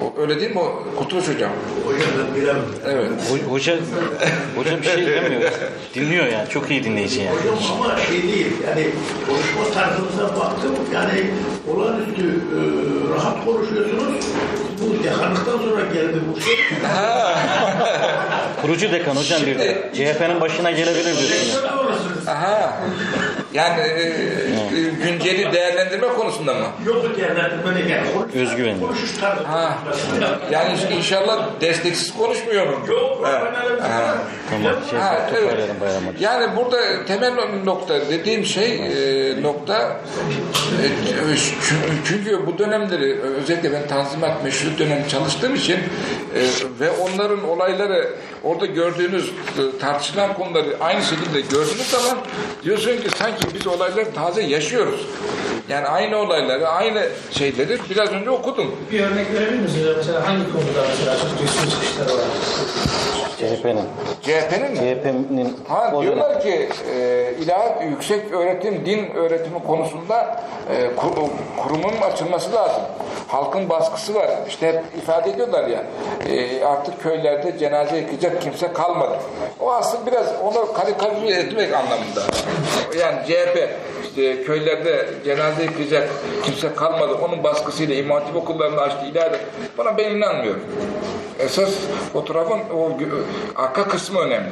O, 0.00 0.20
öyle 0.20 0.40
değil 0.40 0.50
mi 0.50 0.58
o 0.60 0.84
Kurtuluş 0.98 1.28
Hocam? 1.28 1.50
Hocam 1.86 2.08
ben 2.18 2.40
bilemem. 2.42 2.62
Evet. 2.86 3.08
Ho- 3.30 3.50
Hoca, 3.50 3.76
hoca 4.56 4.78
bir 4.78 4.84
şey 4.86 5.06
demiyor. 5.06 5.52
Dinliyor 5.94 6.26
yani. 6.26 6.48
Çok 6.48 6.70
iyi 6.70 6.84
dinleyici 6.84 7.20
yani. 7.20 7.36
Hocam 7.36 7.58
ama 7.80 7.96
şey 8.00 8.22
değil 8.22 8.46
yani 8.68 8.86
konuşma 9.26 9.74
tarzınıza 9.74 10.36
baktım 10.40 10.74
yani 10.94 11.30
olağanüstü 11.70 12.22
e, 12.26 12.58
rahat 13.16 13.44
konuşuyorsunuz. 13.44 14.24
Bu 14.80 15.04
dekanlıktan 15.04 15.58
sonra 15.58 15.80
geldi 15.94 16.16
bu 16.36 16.40
şey. 16.40 16.54
Kurucu 18.62 18.92
dekan 18.92 19.16
hocam 19.16 19.42
bir 19.46 19.58
de. 19.58 19.90
CHP'nin 19.94 20.40
başına 20.40 20.70
gelebilir 20.70 21.04
diyorsun. 21.04 21.60
Aha. 22.26 22.78
Yani 23.52 23.80
e, 23.80 24.51
günceli 25.04 25.52
değerlendirme 25.52 26.08
konusunda 26.08 26.54
mı? 26.54 26.66
Yok. 26.86 27.04
Konuş- 28.14 28.34
Özgüvenli. 28.34 28.80
Konuşuş 28.80 29.12
tarzı. 29.20 29.42
Ha. 29.44 29.78
Yani 30.50 30.78
inşallah 30.96 31.48
desteksiz 31.60 32.14
konuşmuyorum. 32.16 32.86
Yok 32.88 33.26
Ha. 33.26 33.52
şey 33.68 33.80
Ha. 33.90 34.18
Tamam. 34.50 34.72
Şey, 34.90 34.98
Ha, 34.98 35.30
evet. 35.38 35.54
Yani 36.20 36.56
burada 36.56 37.04
temel 37.04 37.32
nokta 37.64 38.00
dediğim 38.10 38.44
şey 38.44 38.74
e, 38.74 39.42
nokta 39.42 39.96
e, 40.82 40.86
çünkü 42.04 42.46
bu 42.46 42.58
dönemleri 42.58 43.20
özellikle 43.20 43.72
ben 43.72 43.86
Tanzimat 43.88 44.44
Meşrut 44.44 44.78
dönemi 44.78 45.08
çalıştığım 45.08 45.54
için 45.54 45.76
e, 45.76 45.80
ve 46.80 46.90
onların 46.90 47.48
olayları 47.48 48.10
orada 48.44 48.66
gördüğünüz 48.66 49.30
tartışılan 49.80 50.34
konuları 50.34 50.76
aynı 50.80 51.02
şekilde 51.02 51.40
gördüğünüz 51.40 51.90
zaman 51.90 52.18
diyorsun 52.64 52.96
ki 52.96 53.08
sanki 53.16 53.46
biz 53.54 53.66
olayları 53.66 54.12
taze 54.14 54.42
yaşıyoruz. 54.42 54.61
Yani 55.68 55.86
aynı 55.86 56.16
olayları, 56.16 56.68
aynı 56.68 57.02
şeyleri 57.30 57.78
biraz 57.90 58.08
önce 58.12 58.30
okudum. 58.30 58.74
Bir 58.92 59.00
örnek 59.00 59.32
verebilir 59.34 59.58
misiniz? 59.58 59.86
Mesela 59.96 60.28
hangi 60.28 60.52
konuda 60.52 60.86
mesela 60.88 61.16
çok 61.16 61.44
üstün 61.48 61.70
çıkışları 61.70 62.08
var? 62.18 62.24
CHP'nin. 63.38 63.84
CHP'nin 64.22 64.72
mi? 64.72 64.78
CHP'nin 64.78 65.56
Ha 65.68 66.02
diyorlar 66.02 66.40
ki 66.40 66.68
e, 66.94 67.30
ilahiyat 67.40 67.82
yüksek 67.84 68.32
öğretim, 68.32 68.86
din 68.86 69.10
öğretimi 69.14 69.62
konusunda 69.66 70.40
e, 70.70 70.96
kur- 70.96 71.30
kurumun 71.62 72.00
açılması 72.12 72.52
lazım. 72.52 72.82
Halkın 73.28 73.68
baskısı 73.68 74.14
var. 74.14 74.30
İşte 74.48 74.66
hep 74.68 75.02
ifade 75.02 75.30
ediyorlar 75.30 75.64
ya 75.68 75.84
e, 76.28 76.64
artık 76.64 77.02
köylerde 77.02 77.58
cenaze 77.58 77.96
yıkayacak 77.96 78.42
kimse 78.42 78.72
kalmadı. 78.72 79.18
O 79.60 79.72
aslında 79.72 80.06
biraz 80.06 80.26
onu 80.44 80.72
karikatür 80.72 81.22
etmek 81.36 81.74
anlamında. 81.74 82.20
Yani 83.00 83.16
CHP 83.26 83.68
işte 84.16 84.42
köylerde 84.44 85.08
cenaze 85.24 85.62
yıkayacak 85.62 86.08
kimse 86.44 86.74
kalmadı. 86.74 87.14
Onun 87.14 87.44
baskısıyla 87.44 87.94
İmam 87.94 88.18
Hatip 88.20 88.36
okullarını 88.36 88.80
açtı 88.80 89.06
ilahiyat. 89.06 89.40
Buna 89.78 89.98
ben 89.98 90.10
inanmıyorum. 90.16 90.62
Esas 91.42 91.74
fotoğrafın 92.12 92.58
o 92.76 92.90
arka 93.56 93.88
kısmı 93.88 94.20
önemli. 94.20 94.48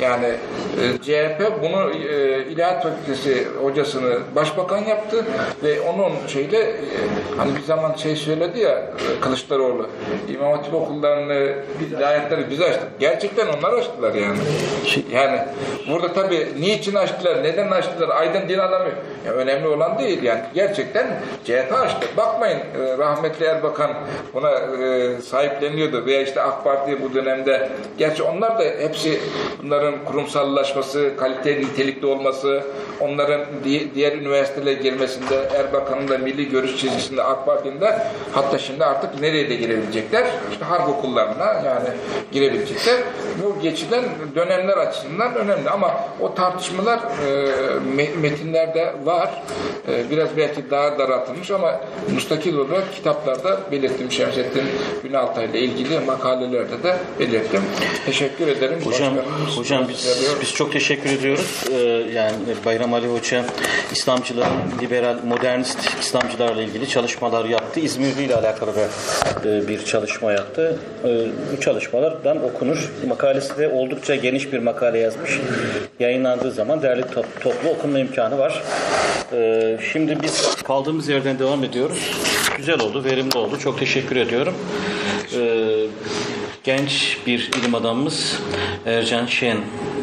Yani 0.00 0.26
e, 0.26 0.98
CHP 1.02 1.62
bunu 1.62 1.90
e, 1.90 2.44
İlahiyat 2.44 2.82
Fakültesi 2.82 3.46
hocasını 3.62 4.18
başbakan 4.34 4.84
yaptı 4.84 5.24
ve 5.62 5.80
onun 5.80 6.12
şeyle 6.26 6.58
e, 6.58 6.76
hani 7.36 7.56
bir 7.56 7.62
zaman 7.62 7.94
şey 7.94 8.16
söyledi 8.16 8.60
ya 8.60 8.70
e, 8.70 9.20
Kılıçdaroğlu 9.20 9.88
İmam 10.28 10.52
Hatip 10.52 10.74
okullarını 10.74 11.52
ilahiyatları 11.90 12.50
biz 12.50 12.60
açtık. 12.60 12.88
Gerçekten 13.00 13.46
onlar 13.46 13.72
açtılar 13.72 14.14
yani. 14.14 14.38
Yani 15.12 15.40
burada 15.88 16.12
tabii 16.12 16.48
niçin 16.58 16.94
açtılar, 16.94 17.42
neden 17.42 17.70
açtılar, 17.70 18.08
aydın 18.08 18.48
din 18.48 18.58
adamı 18.58 18.88
ya 19.26 19.32
önemli 19.32 19.68
olan 19.68 19.98
değil 19.98 20.22
yani. 20.22 20.40
Gerçekten 20.54 21.06
CHP 21.44 21.72
açtı. 21.72 22.06
Bakmayın 22.16 22.58
e, 22.58 22.98
rahmetli 22.98 23.46
Erbakan 23.46 23.90
buna 24.34 24.50
e, 24.50 25.20
sahipleniyordu 25.20 26.06
veya 26.06 26.25
işte 26.26 26.42
AK 26.42 26.64
Parti 26.64 27.02
bu 27.02 27.14
dönemde 27.14 27.68
gerçi 27.98 28.22
onlar 28.22 28.58
da 28.58 28.62
hepsi 28.78 29.20
bunların 29.62 29.94
kurumsallaşması, 30.04 31.10
kalite 31.16 31.60
nitelikli 31.60 32.06
olması, 32.06 32.62
onların 33.00 33.40
di- 33.64 33.94
diğer 33.94 34.12
üniversitelere 34.12 34.74
girmesinde 34.74 35.36
Erbakan'ın 35.54 36.08
da 36.08 36.18
milli 36.18 36.48
görüş 36.48 36.76
çizgisinde 36.76 37.22
AK 37.22 37.46
Parti'nin 37.46 37.80
de 37.80 37.98
hatta 38.32 38.58
şimdi 38.58 38.84
artık 38.84 39.20
nereye 39.20 39.48
de 39.50 39.54
girebilecekler? 39.54 40.24
İşte 40.52 40.64
harp 40.64 40.88
okullarına 40.88 41.44
yani 41.46 41.88
girebilecekler. 42.32 42.96
Bu 43.42 43.60
geçilen 43.62 44.04
dönemler 44.34 44.76
açısından 44.76 45.34
önemli 45.34 45.70
ama 45.70 45.94
o 46.20 46.34
tartışmalar 46.34 46.98
e, 46.98 47.30
me- 47.96 48.16
metinlerde 48.20 48.92
var. 49.04 49.42
E, 49.88 50.10
biraz 50.10 50.36
belki 50.36 50.70
daha 50.70 50.98
daraltılmış 50.98 51.50
ama 51.50 51.80
müstakil 52.14 52.56
olarak 52.58 52.92
kitaplarda 52.94 53.58
belirttim 53.72 54.12
Şemsettin 54.12 54.64
Günaltay 55.02 55.44
ile 55.44 55.58
ilgili 55.60 56.00
makalelerde 56.16 56.82
de 56.82 56.96
belirttim. 57.20 57.62
Teşekkür 58.06 58.48
ederim. 58.48 58.78
Hocam, 58.84 59.16
Başkanımız 59.16 59.56
hocam 59.56 59.88
biz, 59.88 60.18
biz 60.40 60.54
çok 60.54 60.72
teşekkür 60.72 61.10
ediyoruz. 61.10 61.64
Ee, 61.72 61.76
yani 62.14 62.32
Bayram 62.64 62.94
Ali 62.94 63.06
Hoca 63.06 63.44
İslamcıların 63.92 64.56
liberal, 64.82 65.16
modernist 65.26 65.78
İslamcılarla 66.00 66.62
ilgili 66.62 66.88
çalışmalar 66.88 67.44
yaptı. 67.44 67.80
İzmirli 67.80 68.22
ile 68.24 68.34
alakalı 68.36 68.72
da 68.76 68.88
e, 69.48 69.68
bir 69.68 69.84
çalışma 69.84 70.32
yaptı. 70.32 70.78
E, 71.04 71.08
bu 71.56 71.60
çalışmalardan 71.60 72.44
okunur. 72.44 72.90
Makalesi 73.08 73.58
de 73.58 73.68
oldukça 73.68 74.14
geniş 74.14 74.52
bir 74.52 74.58
makale 74.58 74.98
yazmış. 74.98 75.40
Yayınlandığı 76.00 76.50
zaman 76.50 76.82
değerli 76.82 77.02
top- 77.02 77.40
toplu 77.40 77.68
okunma 77.70 77.98
imkanı 77.98 78.38
var. 78.38 78.62
E, 79.32 79.78
şimdi 79.92 80.18
biz 80.22 80.56
kaldığımız 80.62 81.08
yerden 81.08 81.38
devam 81.38 81.64
ediyoruz. 81.64 82.10
Güzel 82.56 82.80
oldu, 82.80 83.04
verimli 83.04 83.38
oldu. 83.38 83.58
Çok 83.58 83.78
teşekkür 83.78 84.16
ediyorum. 84.16 84.54
E, 85.36 85.86
genç 86.64 87.18
bir 87.26 87.50
ilim 87.60 87.74
adamımız 87.74 88.40
Ercan 88.86 89.26
Şen 89.26 89.56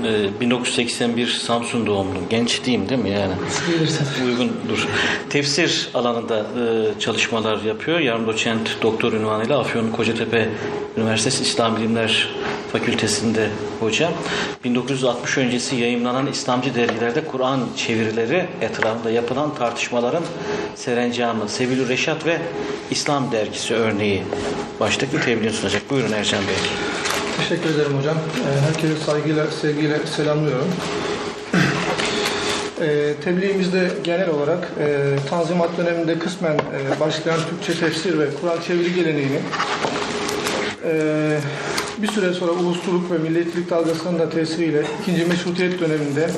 e, 0.03 0.41
1981 0.41 1.27
Samsun 1.27 1.87
doğumlu. 1.87 2.19
Genç 2.29 2.63
diyeyim 2.63 2.89
değil 2.89 3.01
mi 3.01 3.09
yani? 3.09 3.33
Uygundur. 4.25 4.87
Tefsir 5.29 5.89
alanında 5.93 6.39
e, 6.39 6.99
çalışmalar 6.99 7.61
yapıyor. 7.61 7.99
Yarım 7.99 8.27
doçent 8.27 8.77
doktor 8.81 9.13
ünvanıyla 9.13 9.59
Afyon 9.59 9.91
Kocatepe 9.91 10.49
Üniversitesi 10.97 11.43
İslam 11.43 11.77
Bilimler 11.77 12.29
Fakültesinde 12.71 13.49
hoca. 13.79 14.11
1960 14.63 15.37
öncesi 15.37 15.75
yayımlanan 15.75 16.27
İslamcı 16.27 16.75
dergilerde 16.75 17.25
Kur'an 17.25 17.59
çevirileri 17.77 18.45
etrafında 18.61 19.11
yapılan 19.11 19.55
tartışmaların 19.55 20.23
serencamı 20.75 21.49
Sevilü 21.49 21.89
Reşat 21.89 22.25
ve 22.25 22.37
İslam 22.91 23.31
dergisi 23.31 23.73
örneği 23.73 24.23
başlıklı 24.79 25.21
tebliğ 25.21 25.49
sunacak. 25.49 25.89
Buyurun 25.89 26.11
Ercan 26.11 26.41
Bey. 26.47 26.55
Teşekkür 27.37 27.75
ederim 27.75 27.97
hocam. 27.97 28.17
Ee, 28.17 28.61
Herkese 28.67 28.95
saygıyla, 29.05 29.47
sevgiyle 29.61 29.99
selamlıyorum. 30.05 30.67
Ee, 32.81 33.13
tebliğimizde 33.23 33.91
genel 34.03 34.29
olarak 34.29 34.71
e, 34.79 35.15
Tanzimat 35.29 35.77
döneminde 35.77 36.19
kısmen 36.19 36.53
e, 36.53 36.99
başlayan 36.99 37.39
Türkçe 37.49 37.79
tefsir 37.79 38.19
ve 38.19 38.25
Kur'an 38.41 38.61
çeviri 38.61 38.95
geleneğini 38.95 39.39
e, 40.85 40.93
bir 41.97 42.07
süre 42.07 42.33
sonra 42.33 42.51
ulusçuluk 42.51 43.11
ve 43.11 43.17
milliyetçilik 43.17 43.69
dalgasının 43.69 44.19
da 44.19 44.29
tesiriyle 44.29 44.83
ikinci 45.01 45.25
meşrutiyet 45.25 45.79
döneminde 45.79 46.29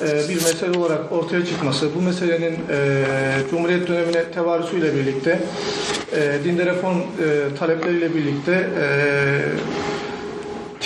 e, 0.00 0.28
bir 0.28 0.34
mesele 0.34 0.78
olarak 0.78 1.12
ortaya 1.12 1.46
çıkması, 1.46 1.88
bu 1.94 2.02
meselenin 2.02 2.56
Cumhuriyet 3.50 3.88
dönemine 3.88 4.24
tevarüsüyle 4.24 4.94
birlikte 4.94 5.38
e, 6.16 6.44
dinde 6.44 6.66
reform 6.66 6.98
talepleriyle 7.58 8.14
birlikte 8.14 8.52
e, 8.52 8.86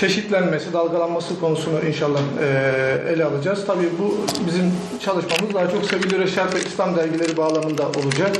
çeşitlenmesi, 0.01 0.73
dalgalanması 0.73 1.41
konusunu 1.41 1.85
inşallah 1.89 2.21
e, 2.43 2.47
ele 3.13 3.25
alacağız. 3.25 3.67
Tabii 3.67 3.89
bu 3.99 4.19
bizim 4.47 4.73
çalışmamız 5.05 5.55
daha 5.55 5.71
çok 5.71 5.85
Sebil 5.85 6.19
Reşat 6.19 6.55
ve 6.55 6.61
İslam 6.61 6.97
dergileri 6.97 7.37
bağlamında 7.37 7.89
olacak. 7.89 8.37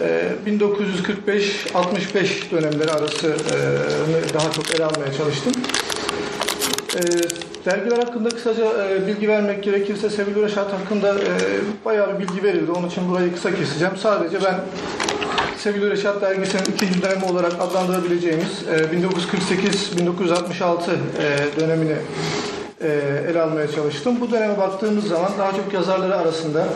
E, 0.00 0.28
1945-65 0.46 2.50
dönemleri 2.50 2.90
arası 2.90 3.28
e, 3.28 3.34
daha 4.34 4.52
çok 4.52 4.74
ele 4.74 4.84
almaya 4.84 5.12
çalıştım. 5.12 5.52
E, 6.96 7.00
dergiler 7.66 7.96
hakkında 7.96 8.28
kısaca 8.28 8.88
e, 8.88 9.06
bilgi 9.06 9.28
vermek 9.28 9.64
gerekirse 9.64 10.10
Sebil 10.10 10.42
Reşat 10.42 10.72
hakkında 10.72 11.14
e, 11.14 11.30
bayağı 11.84 12.18
bir 12.18 12.28
bilgi 12.28 12.42
verildi. 12.42 12.70
Onun 12.70 12.88
için 12.88 13.10
burayı 13.10 13.34
kısa 13.34 13.54
keseceğim. 13.54 13.96
Sadece 13.96 14.44
ben 14.44 14.54
Sebil 15.58 15.90
Reşat 15.90 16.22
dergisinin 16.22 16.62
ikinci 16.74 17.02
dönemi 17.02 17.24
olarak 17.24 17.52
adlandırabileceğimiz 17.60 18.62
e, 18.70 18.76
1948-1966 18.76 20.90
e, 21.18 21.60
dönemini 21.60 21.96
e, 22.80 22.88
ele 23.30 23.42
almaya 23.42 23.70
çalıştım. 23.70 24.20
Bu 24.20 24.30
döneme 24.30 24.58
baktığımız 24.58 25.08
zaman 25.08 25.32
daha 25.38 25.52
çok 25.52 25.72
yazarları 25.72 26.16
arasında 26.16 26.66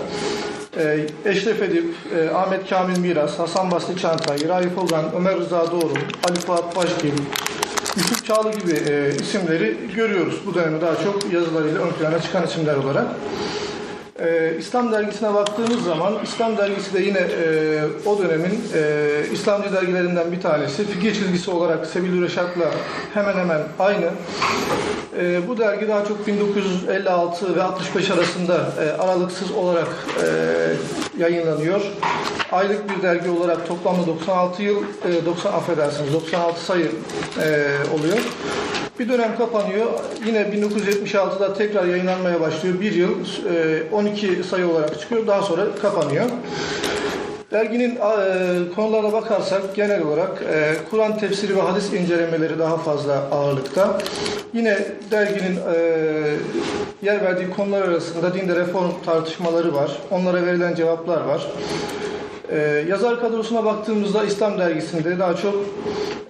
e, 0.76 1.06
Eşref 1.24 1.62
Edip, 1.62 1.94
e, 2.18 2.30
Ahmet 2.30 2.70
Kamil 2.70 2.98
Miras, 2.98 3.38
Hasan 3.38 3.70
Basri 3.70 3.98
Çantay, 3.98 4.48
Raif 4.48 4.78
Ogan, 4.78 5.04
Ömer 5.16 5.38
Rıza 5.38 5.72
Doğru, 5.72 5.92
Ali 6.28 6.40
Fuat 6.40 6.76
Başgil, 6.76 7.12
Yusuf 7.96 8.26
Çağlı 8.26 8.52
gibi 8.52 8.72
e, 8.72 9.10
isimleri 9.20 9.76
görüyoruz. 9.96 10.40
Bu 10.46 10.54
dönemi 10.54 10.80
daha 10.80 10.96
çok 10.96 11.32
yazılarıyla 11.32 11.80
ön 11.80 11.92
plana 11.92 12.22
çıkan 12.22 12.44
isimler 12.44 12.76
olarak. 12.76 13.06
Ee, 14.20 14.54
İslam 14.58 14.92
dergisine 14.92 15.34
baktığımız 15.34 15.84
zaman 15.84 16.14
İslam 16.24 16.56
dergisi 16.56 16.94
de 16.94 17.00
yine 17.00 17.18
e, 17.18 17.80
o 18.06 18.18
dönemin 18.18 18.60
e, 18.74 19.22
İslamcı 19.32 19.72
dergilerinden 19.72 20.32
bir 20.32 20.40
tanesi. 20.40 20.86
Fikir 20.86 21.14
çizgisi 21.14 21.50
olarak 21.50 21.86
Sebil 21.86 22.22
Reşat'la 22.22 22.70
hemen 23.14 23.36
hemen 23.36 23.60
aynı. 23.78 24.06
E, 25.18 25.48
bu 25.48 25.58
dergi 25.58 25.88
daha 25.88 26.04
çok 26.04 26.26
1956 26.26 27.56
ve 27.56 27.62
65 27.62 28.10
arasında 28.10 28.54
e, 28.54 29.02
aralıksız 29.02 29.50
olarak 29.52 29.88
e, 30.22 30.26
yayınlanıyor. 31.22 31.80
Aylık 32.52 32.96
bir 32.96 33.02
dergi 33.02 33.30
olarak 33.30 33.68
toplamda 33.68 34.06
96 34.06 34.62
yıl, 34.62 34.82
e, 34.82 35.26
90 35.26 35.52
affedersiniz 35.52 36.12
96 36.12 36.64
sayı 36.64 36.90
e, 37.42 37.68
oluyor. 37.94 38.18
Bir 38.98 39.08
dönem 39.08 39.36
kapanıyor. 39.38 39.86
Yine 40.26 40.40
1976'da 40.40 41.54
tekrar 41.54 41.84
yayınlanmaya 41.84 42.40
başlıyor. 42.40 42.80
Bir 42.80 42.92
yıl 42.92 43.10
e, 43.54 43.82
12 44.06 44.44
sayı 44.44 44.68
olarak 44.68 45.00
çıkıyor. 45.00 45.26
Daha 45.26 45.42
sonra 45.42 45.74
kapanıyor. 45.82 46.24
Derginin 47.50 47.96
e, 47.96 47.98
konularına 48.74 49.12
bakarsak 49.12 49.74
genel 49.76 50.02
olarak 50.02 50.42
e, 50.52 50.74
Kur'an 50.90 51.18
tefsiri 51.18 51.56
ve 51.56 51.60
hadis 51.60 51.92
incelemeleri 51.92 52.58
daha 52.58 52.76
fazla 52.76 53.14
ağırlıkta. 53.32 53.98
Yine 54.52 54.78
derginin 55.10 55.56
e, 55.74 55.78
yer 57.02 57.24
verdiği 57.24 57.50
konular 57.50 57.82
arasında 57.82 58.34
dinde 58.34 58.56
reform 58.56 58.90
tartışmaları 59.06 59.74
var. 59.74 59.90
Onlara 60.10 60.46
verilen 60.46 60.74
cevaplar 60.74 61.24
var. 61.24 61.46
Ee, 62.50 62.84
yazar 62.88 63.20
kadrosuna 63.20 63.64
baktığımızda 63.64 64.24
İslam 64.24 64.58
dergisinde 64.58 65.18
daha 65.18 65.36
çok 65.36 65.54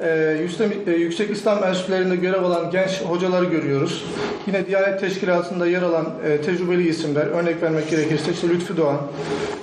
e, 0.01 0.39
yüksek, 0.43 0.89
e, 0.89 0.91
yüksek 0.91 1.31
İslam 1.31 1.65
enstitülerinde 1.65 2.17
görev 2.17 2.43
alan 2.43 2.71
genç 2.71 3.03
hocaları 3.03 3.45
görüyoruz. 3.45 4.05
Yine 4.47 4.67
Diyanet 4.67 5.01
Teşkilatı'nda 5.01 5.67
yer 5.67 5.83
alan 5.83 6.07
e, 6.27 6.41
tecrübeli 6.41 6.89
isimler, 6.89 7.27
örnek 7.27 7.63
vermek 7.63 7.91
gerekirse 7.91 8.33
işte 8.33 8.49
Lütfü 8.49 8.77
Doğan, 8.77 8.99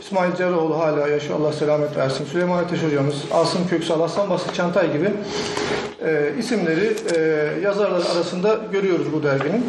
İsmail 0.01 0.35
Cerrahoğlu 0.35 0.79
hala 0.79 1.07
yaşıyor, 1.07 1.39
Allah 1.39 1.53
selamet 1.53 1.97
versin, 1.97 2.25
Süleyman 2.25 2.63
Ateş 2.63 2.83
hocamız, 2.83 3.15
Asım 3.31 3.67
Köksal, 3.67 4.01
Aslan 4.01 4.29
Basri 4.29 4.53
Çantay 4.53 4.93
gibi 4.93 5.09
e, 6.05 6.29
isimleri 6.39 6.93
e, 7.15 7.49
yazarlar 7.63 8.01
arasında 8.15 8.59
görüyoruz 8.71 9.13
bu 9.13 9.23
derginin. 9.23 9.65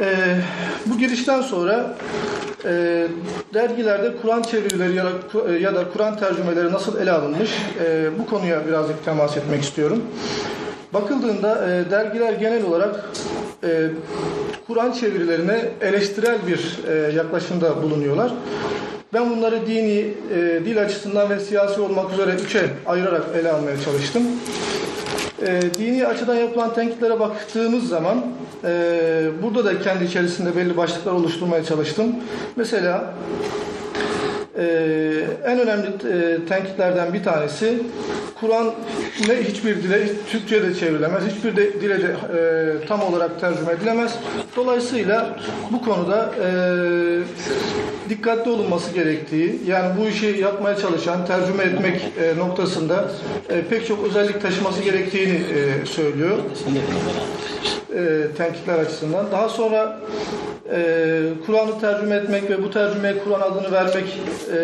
Ee, 0.00 0.36
bu 0.86 0.98
girişten 0.98 1.40
sonra 1.42 1.94
e, 2.64 3.06
dergilerde 3.54 4.12
Kur'an 4.22 4.42
çevirileri 4.42 4.94
ya 4.94 5.04
da, 5.04 5.52
ya 5.60 5.74
da 5.74 5.84
Kur'an 5.92 6.16
tercümeleri 6.16 6.72
nasıl 6.72 7.00
ele 7.00 7.12
alınmış 7.12 7.50
e, 7.84 8.10
bu 8.18 8.26
konuya 8.26 8.66
birazcık 8.66 9.04
temas 9.04 9.36
etmek 9.36 9.62
istiyorum. 9.62 10.02
Bakıldığında 10.94 11.68
e, 11.68 11.90
dergiler 11.90 12.32
genel 12.32 12.64
olarak 12.64 13.10
e, 13.64 13.88
Kur'an 14.66 14.92
çevirilerine 14.92 15.64
eleştirel 15.80 16.38
bir 16.46 16.78
e, 16.88 17.12
yaklaşımda 17.12 17.82
bulunuyorlar. 17.82 18.32
Ben 19.14 19.30
bunları 19.30 19.66
dini, 19.66 20.14
e, 20.34 20.60
dil 20.64 20.82
açısından 20.82 21.30
ve 21.30 21.40
siyasi 21.40 21.80
olmak 21.80 22.12
üzere 22.12 22.34
üçe 22.34 22.70
ayırarak 22.86 23.24
ele 23.40 23.52
almaya 23.52 23.80
çalıştım. 23.84 24.22
E, 25.46 25.60
dini 25.78 26.06
açıdan 26.06 26.34
yapılan 26.34 26.74
tenkitlere 26.74 27.20
baktığımız 27.20 27.88
zaman 27.88 28.24
e, 28.64 28.70
burada 29.42 29.64
da 29.64 29.82
kendi 29.82 30.04
içerisinde 30.04 30.56
belli 30.56 30.76
başlıklar 30.76 31.12
oluşturmaya 31.12 31.64
çalıştım. 31.64 32.16
Mesela 32.56 33.14
e, 34.58 34.64
en 35.44 35.58
önemli 35.58 35.86
e, 35.86 36.46
tenkitlerden 36.48 37.12
bir 37.12 37.22
tanesi 37.22 37.82
Kur'an 38.40 38.72
ne 39.28 39.34
hiçbir 39.34 39.82
dile 39.82 40.08
Türkçe 40.30 40.62
de 40.62 40.74
çevrilemez, 40.74 41.22
hiçbir 41.26 41.56
de 41.56 41.80
dile 41.80 42.02
de 42.02 42.06
e, 42.06 42.86
tam 42.86 43.02
olarak 43.02 43.40
tercüme 43.40 43.72
edilemez. 43.72 44.14
Dolayısıyla 44.56 45.36
bu 45.70 45.82
konuda 45.82 46.30
e, 46.44 46.48
dikkatli 48.08 48.50
olunması 48.50 48.94
gerektiği, 48.94 49.60
yani 49.66 49.92
bu 50.00 50.06
işi 50.08 50.26
yapmaya 50.26 50.76
çalışan, 50.76 51.26
tercüme 51.26 51.64
etmek 51.64 52.02
e, 52.22 52.38
noktasında 52.38 53.10
e, 53.50 53.62
pek 53.70 53.86
çok 53.86 54.06
özellik 54.06 54.42
taşıması 54.42 54.82
gerektiğini 54.82 55.34
e, 55.34 55.86
söylüyor 55.86 56.38
e, 57.94 58.26
tenkitler 58.36 58.78
açısından. 58.78 59.26
Daha 59.32 59.48
sonra 59.48 59.98
e, 60.70 61.22
Kur'an'ı 61.46 61.80
tercüme 61.80 62.16
etmek 62.16 62.50
ve 62.50 62.62
bu 62.62 62.70
tercümeye 62.70 63.18
Kur'an 63.18 63.40
adını 63.40 63.72
vermek 63.72 64.20
e, 64.52 64.60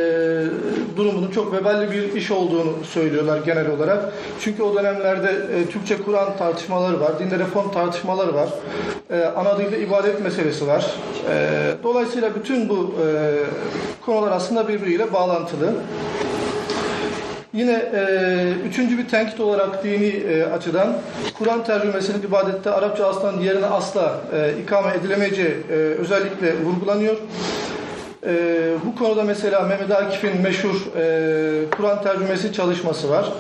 durumunun 0.96 1.30
çok 1.30 1.52
veballi 1.52 1.90
bir 1.90 2.12
iş 2.12 2.30
olduğunu 2.30 2.84
söylüyorlar 2.84 3.38
genel 3.38 3.70
olarak. 3.70 4.12
Çünkü 4.40 4.62
o 4.62 4.74
dönemlerde 4.74 5.30
e, 5.30 5.70
Türkçe 5.70 6.02
Kur'an 6.02 6.36
tartışmaları 6.36 7.00
var, 7.00 7.18
dinde 7.18 7.38
reform 7.38 7.70
tartışmaları 7.70 8.34
var, 8.34 8.48
e, 9.10 9.24
ana 9.24 9.58
dilde 9.58 9.80
ibadet 9.80 10.20
meselesi 10.20 10.66
var. 10.66 10.86
Dolayısıyla 11.82 12.34
bütün 12.34 12.68
bu 12.68 12.94
konular 14.06 14.32
aslında 14.32 14.68
birbiriyle 14.68 15.12
bağlantılı. 15.12 15.72
Yine 17.58 17.72
e, 17.94 18.52
üçüncü 18.68 18.98
bir 18.98 19.08
tenkit 19.08 19.40
olarak 19.40 19.84
dini 19.84 20.06
e, 20.06 20.44
açıdan 20.44 20.96
Kur'an 21.38 21.64
tercümesinin 21.64 22.22
ibadette 22.22 22.70
Arapça 22.70 23.06
aslan 23.06 23.40
diğerine 23.40 23.66
asla 23.66 24.20
e, 24.34 24.62
ikame 24.62 24.92
edilemeyeceği 25.00 25.56
e, 25.70 25.74
özellikle 25.74 26.54
vurgulanıyor. 26.64 27.16
E, 28.26 28.34
bu 28.86 28.98
konuda 28.98 29.24
mesela 29.24 29.60
Mehmet 29.60 29.90
Akif'in 29.90 30.40
meşhur 30.40 30.96
e, 30.96 31.70
Kur'an 31.76 32.02
tercümesi 32.02 32.52
çalışması 32.52 33.10
var. 33.10 33.32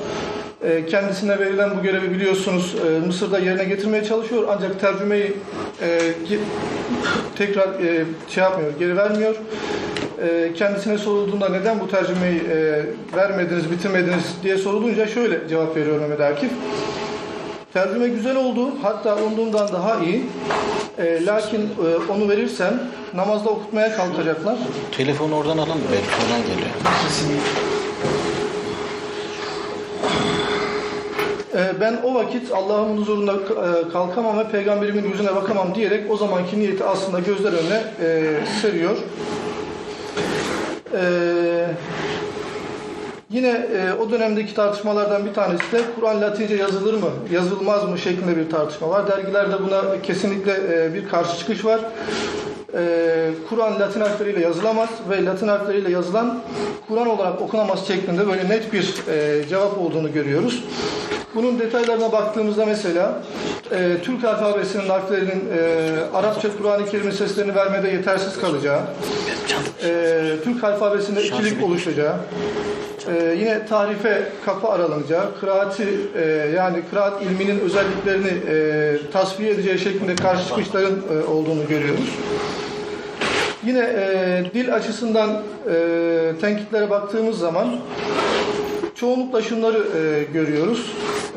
E, 0.62 0.86
kendisine 0.86 1.38
verilen 1.38 1.70
bu 1.78 1.82
görevi 1.82 2.10
biliyorsunuz 2.10 2.76
e, 2.86 3.06
Mısır'da 3.06 3.38
yerine 3.38 3.64
getirmeye 3.64 4.04
çalışıyor 4.04 4.44
ancak 4.50 4.80
tercümeyi 4.80 5.32
e, 5.82 5.98
tekrar 7.36 7.68
e, 7.68 8.04
şey 8.28 8.42
yapmıyor, 8.42 8.70
geri 8.78 8.96
vermiyor. 8.96 9.34
E, 10.22 10.52
kendisine 10.54 10.98
sorulduğunda 10.98 11.48
neden 11.48 11.80
bu 11.80 11.90
tercümeyi 11.90 12.40
e, 12.40 12.84
vermediniz, 13.16 13.70
bitirmediniz 13.70 14.24
diye 14.42 14.58
sorulunca 14.58 15.06
şöyle 15.06 15.48
cevap 15.48 15.76
veriyor 15.76 16.00
Mehmet 16.00 16.20
Akif. 16.20 16.50
Tercüme 17.72 18.08
güzel 18.08 18.36
oldu, 18.36 18.70
hatta 18.82 19.16
umduğumdan 19.16 19.68
daha 19.72 20.04
iyi. 20.04 20.22
E, 20.98 21.26
lakin 21.26 21.60
e, 21.60 22.12
onu 22.12 22.28
verirsem 22.28 22.80
namazda 23.14 23.50
okutmaya 23.50 23.96
kalkacaklar. 23.96 24.56
Telefonu 24.96 25.36
oradan 25.36 25.58
alın 25.58 25.80
belki 25.92 26.06
oradan 26.24 26.42
geliyor. 26.42 26.70
E, 31.54 31.80
ben 31.80 32.00
o 32.04 32.14
vakit 32.14 32.52
Allah'ın 32.52 32.96
huzurunda 32.96 33.32
e, 33.32 33.88
kalkamam 33.92 34.38
ve 34.38 34.48
peygamberimin 34.48 35.10
yüzüne 35.10 35.36
bakamam 35.36 35.74
diyerek 35.74 36.10
o 36.10 36.16
zamanki 36.16 36.60
niyeti 36.60 36.84
aslında 36.84 37.20
gözler 37.20 37.52
önüne 37.52 37.82
e, 38.00 38.34
seriyor. 38.62 38.96
E, 40.94 41.66
yine 43.30 43.48
e, 43.48 43.92
o 43.92 44.10
dönemdeki 44.10 44.54
tartışmalardan 44.54 45.26
bir 45.26 45.34
tanesi 45.34 45.72
de 45.72 45.80
Kur'an 45.96 46.20
Latince 46.20 46.54
yazılır 46.54 46.94
mı, 46.94 47.10
yazılmaz 47.32 47.88
mı 47.88 47.98
şeklinde 47.98 48.36
bir 48.36 48.50
tartışma 48.50 48.90
var. 48.90 49.08
Dergilerde 49.08 49.64
buna 49.64 50.02
kesinlikle 50.02 50.52
e, 50.52 50.94
bir 50.94 51.08
karşı 51.08 51.38
çıkış 51.38 51.64
var. 51.64 51.80
E, 52.74 53.30
Kur'an 53.48 53.80
Latin 53.80 54.00
harfleriyle 54.00 54.40
yazılamaz 54.40 54.88
ve 55.10 55.24
Latin 55.24 55.48
harfleriyle 55.48 55.90
yazılan 55.90 56.40
Kur'an 56.88 57.06
olarak 57.08 57.42
okunamaz 57.42 57.86
şeklinde 57.86 58.26
böyle 58.26 58.48
net 58.48 58.72
bir 58.72 58.94
e, 59.08 59.48
cevap 59.48 59.78
olduğunu 59.78 60.12
görüyoruz. 60.12 60.64
Bunun 61.34 61.58
detaylarına 61.58 62.12
baktığımızda 62.12 62.66
mesela 62.66 63.22
e, 63.72 63.96
Türk 64.02 64.24
alfabesinin 64.24 64.88
harflerinin 64.88 65.48
e, 65.58 65.60
Arapça 66.14 66.56
Kur'an-ı 66.58 66.86
Kerim'in 66.86 67.10
seslerini 67.10 67.54
vermede 67.54 67.88
yetersiz 67.88 68.40
kalacağı, 68.40 68.80
e, 69.84 70.20
Türk 70.44 70.64
alfabesinde 70.64 71.22
ikilik 71.22 71.64
oluşacağı, 71.64 72.16
e, 73.08 73.36
yine 73.38 73.66
tarife 73.66 74.28
kapı 74.44 74.68
aralanacağı, 74.68 75.40
kıraati 75.40 75.88
e, 76.16 76.24
yani 76.56 76.82
kıraat 76.90 77.22
ilminin 77.22 77.60
özelliklerini 77.60 78.32
e, 78.48 78.96
tasfiye 79.12 79.50
edeceği 79.50 79.78
şeklinde 79.78 80.14
karşı 80.16 80.48
çıkışların 80.48 81.02
e, 81.12 81.26
olduğunu 81.30 81.68
görüyoruz. 81.68 82.10
Yine 83.66 83.78
e, 83.78 84.44
dil 84.54 84.74
açısından 84.74 85.42
e, 85.70 86.32
tenkitlere 86.40 86.90
baktığımız 86.90 87.38
zaman 87.38 87.76
çoğunlukla 88.94 89.42
şunları 89.42 89.78
e, 89.78 90.24
görüyoruz. 90.32 90.92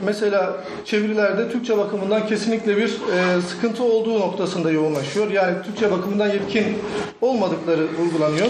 Mesela 0.05 0.57
çevirilerde 0.85 1.51
Türkçe 1.51 1.77
bakımından 1.77 2.27
kesinlikle 2.27 2.77
bir 2.77 2.89
e, 2.89 3.41
sıkıntı 3.41 3.83
olduğu 3.83 4.19
noktasında 4.19 4.71
yoğunlaşıyor. 4.71 5.31
Yani 5.31 5.55
Türkçe 5.65 5.91
bakımından 5.91 6.27
yetkin 6.27 6.65
olmadıkları 7.21 7.87
vurgulanıyor. 7.99 8.47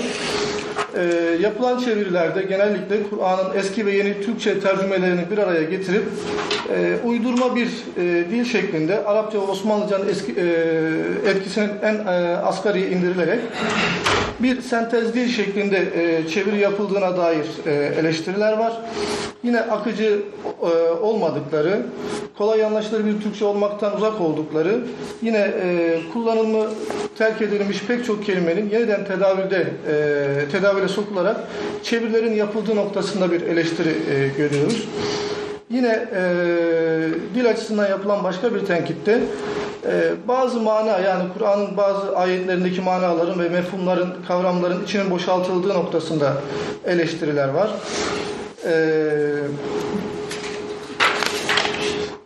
E, 0.96 1.38
yapılan 1.42 1.80
çevirilerde 1.80 2.42
genellikle 2.42 3.04
Kur'an'ın 3.10 3.58
eski 3.58 3.86
ve 3.86 3.92
yeni 3.92 4.22
Türkçe 4.22 4.60
tercümelerini 4.60 5.22
bir 5.32 5.38
araya 5.38 5.64
getirip 5.64 6.04
e, 6.76 6.98
uydurma 7.06 7.56
bir 7.56 7.68
e, 7.98 8.30
dil 8.32 8.46
şeklinde 8.46 9.06
Arapça 9.06 9.38
ve 9.38 9.52
Osmanlıcanın 9.52 10.10
eski, 10.10 10.32
e, 10.32 10.46
etkisinin 11.30 11.72
en 11.84 11.96
e, 11.96 12.38
asgariye 12.38 12.90
indirilerek 12.90 13.40
bir 14.40 14.62
sentez 14.62 15.14
dil 15.14 15.28
şeklinde 15.28 15.78
e, 15.78 16.28
çeviri 16.28 16.60
yapıldığına 16.60 17.18
dair 17.18 17.46
e, 17.66 17.72
eleştiriler 18.00 18.58
var. 18.58 18.74
Yine 19.44 19.62
akıcı 19.62 20.22
e, 20.62 20.92
olmadıkları, 20.92 21.82
kolay 22.38 22.66
anlaşılır 22.66 23.06
bir 23.06 23.22
Türkçe 23.22 23.46
olmaktan 23.46 23.98
uzak 23.98 24.22
oldukları, 24.22 24.82
yine 25.22 25.38
e, 25.38 26.00
kullanımı 26.14 26.66
terk 27.22 27.42
edilmiş 27.42 27.84
pek 27.88 28.06
çok 28.06 28.26
kelimenin 28.26 28.70
yeniden 28.70 29.06
tedavülde 29.06 29.68
e, 29.88 30.52
tedavüle 30.52 30.88
sokularak 30.88 31.38
çevirilerin 31.84 32.34
yapıldığı 32.34 32.76
noktasında 32.76 33.32
bir 33.32 33.42
eleştiri 33.42 33.90
e, 33.90 34.28
görüyoruz. 34.38 34.88
Yine 35.70 36.08
e, 36.16 36.24
dil 37.36 37.50
açısından 37.50 37.90
yapılan 37.90 38.24
başka 38.24 38.56
bir 38.56 38.66
tenkitte 38.66 39.20
e, 39.86 40.12
bazı 40.28 40.60
mana 40.60 41.00
yani 41.00 41.24
Kur'an'ın 41.34 41.78
bazı 41.78 42.18
ayetlerindeki 42.18 42.82
manaların 42.82 43.40
ve 43.40 43.50
mefhumların, 43.50 44.14
kavramların 44.28 44.84
içinin 44.84 45.12
boşaltıldığı 45.12 45.74
noktasında 45.74 46.34
eleştiriler 46.86 47.48
var. 47.48 47.70
E, 48.66 48.74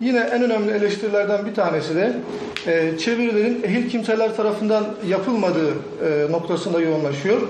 Yine 0.06 0.20
en 0.20 0.44
önemli 0.44 0.72
eleştirilerden 0.72 1.46
bir 1.46 1.56
tanesi 1.56 1.96
de 1.96 2.14
e, 2.68 2.98
çevirilerin 2.98 3.64
ehil 3.64 3.90
kimseler 3.90 4.36
tarafından 4.36 4.86
yapılmadığı 5.08 5.70
e, 5.70 6.32
noktasında 6.32 6.82
yoğunlaşıyor. 6.82 7.42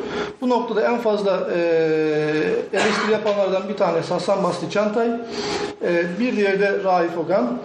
Bu 0.42 0.50
noktada 0.50 0.82
en 0.82 0.98
fazla 0.98 1.48
e, 1.56 1.60
eleştiri 2.74 3.12
yapanlardan 3.12 3.70
bir 3.70 3.78
tanesi 3.78 4.14
Hasan 4.14 4.44
Basri 4.44 4.70
Çantay, 4.70 5.08
e, 5.08 6.04
bir 6.20 6.36
diğeri 6.36 6.60
de 6.60 6.84
Raif 6.84 7.18
Ogan. 7.18 7.58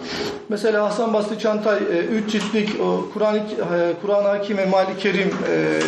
Mesela 0.49 0.85
Hasan 0.85 1.13
Basri 1.13 1.39
Çantay 1.39 1.79
3 2.25 2.31
ciltlik 2.31 2.81
o 2.81 3.09
Kur'an-ı 3.13 3.37
e, 3.37 3.41
Kur'an-ı 4.01 4.27
Hakime 4.27 4.65
Mali 4.65 4.97
Kerim 4.99 5.29
e, 5.29 5.79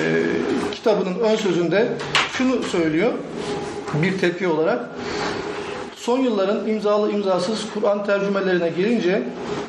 kitabının 0.71 1.19
ön 1.19 1.35
sözünde 1.35 1.87
şunu 2.37 2.63
söylüyor 2.63 3.11
bir 3.93 4.17
tepki 4.17 4.47
olarak. 4.47 4.89
Son 6.03 6.19
yılların 6.19 6.67
imzalı 6.67 7.11
imzasız 7.11 7.59
Kur'an 7.73 8.05
tercümelerine 8.05 8.69
gelince 8.69 9.23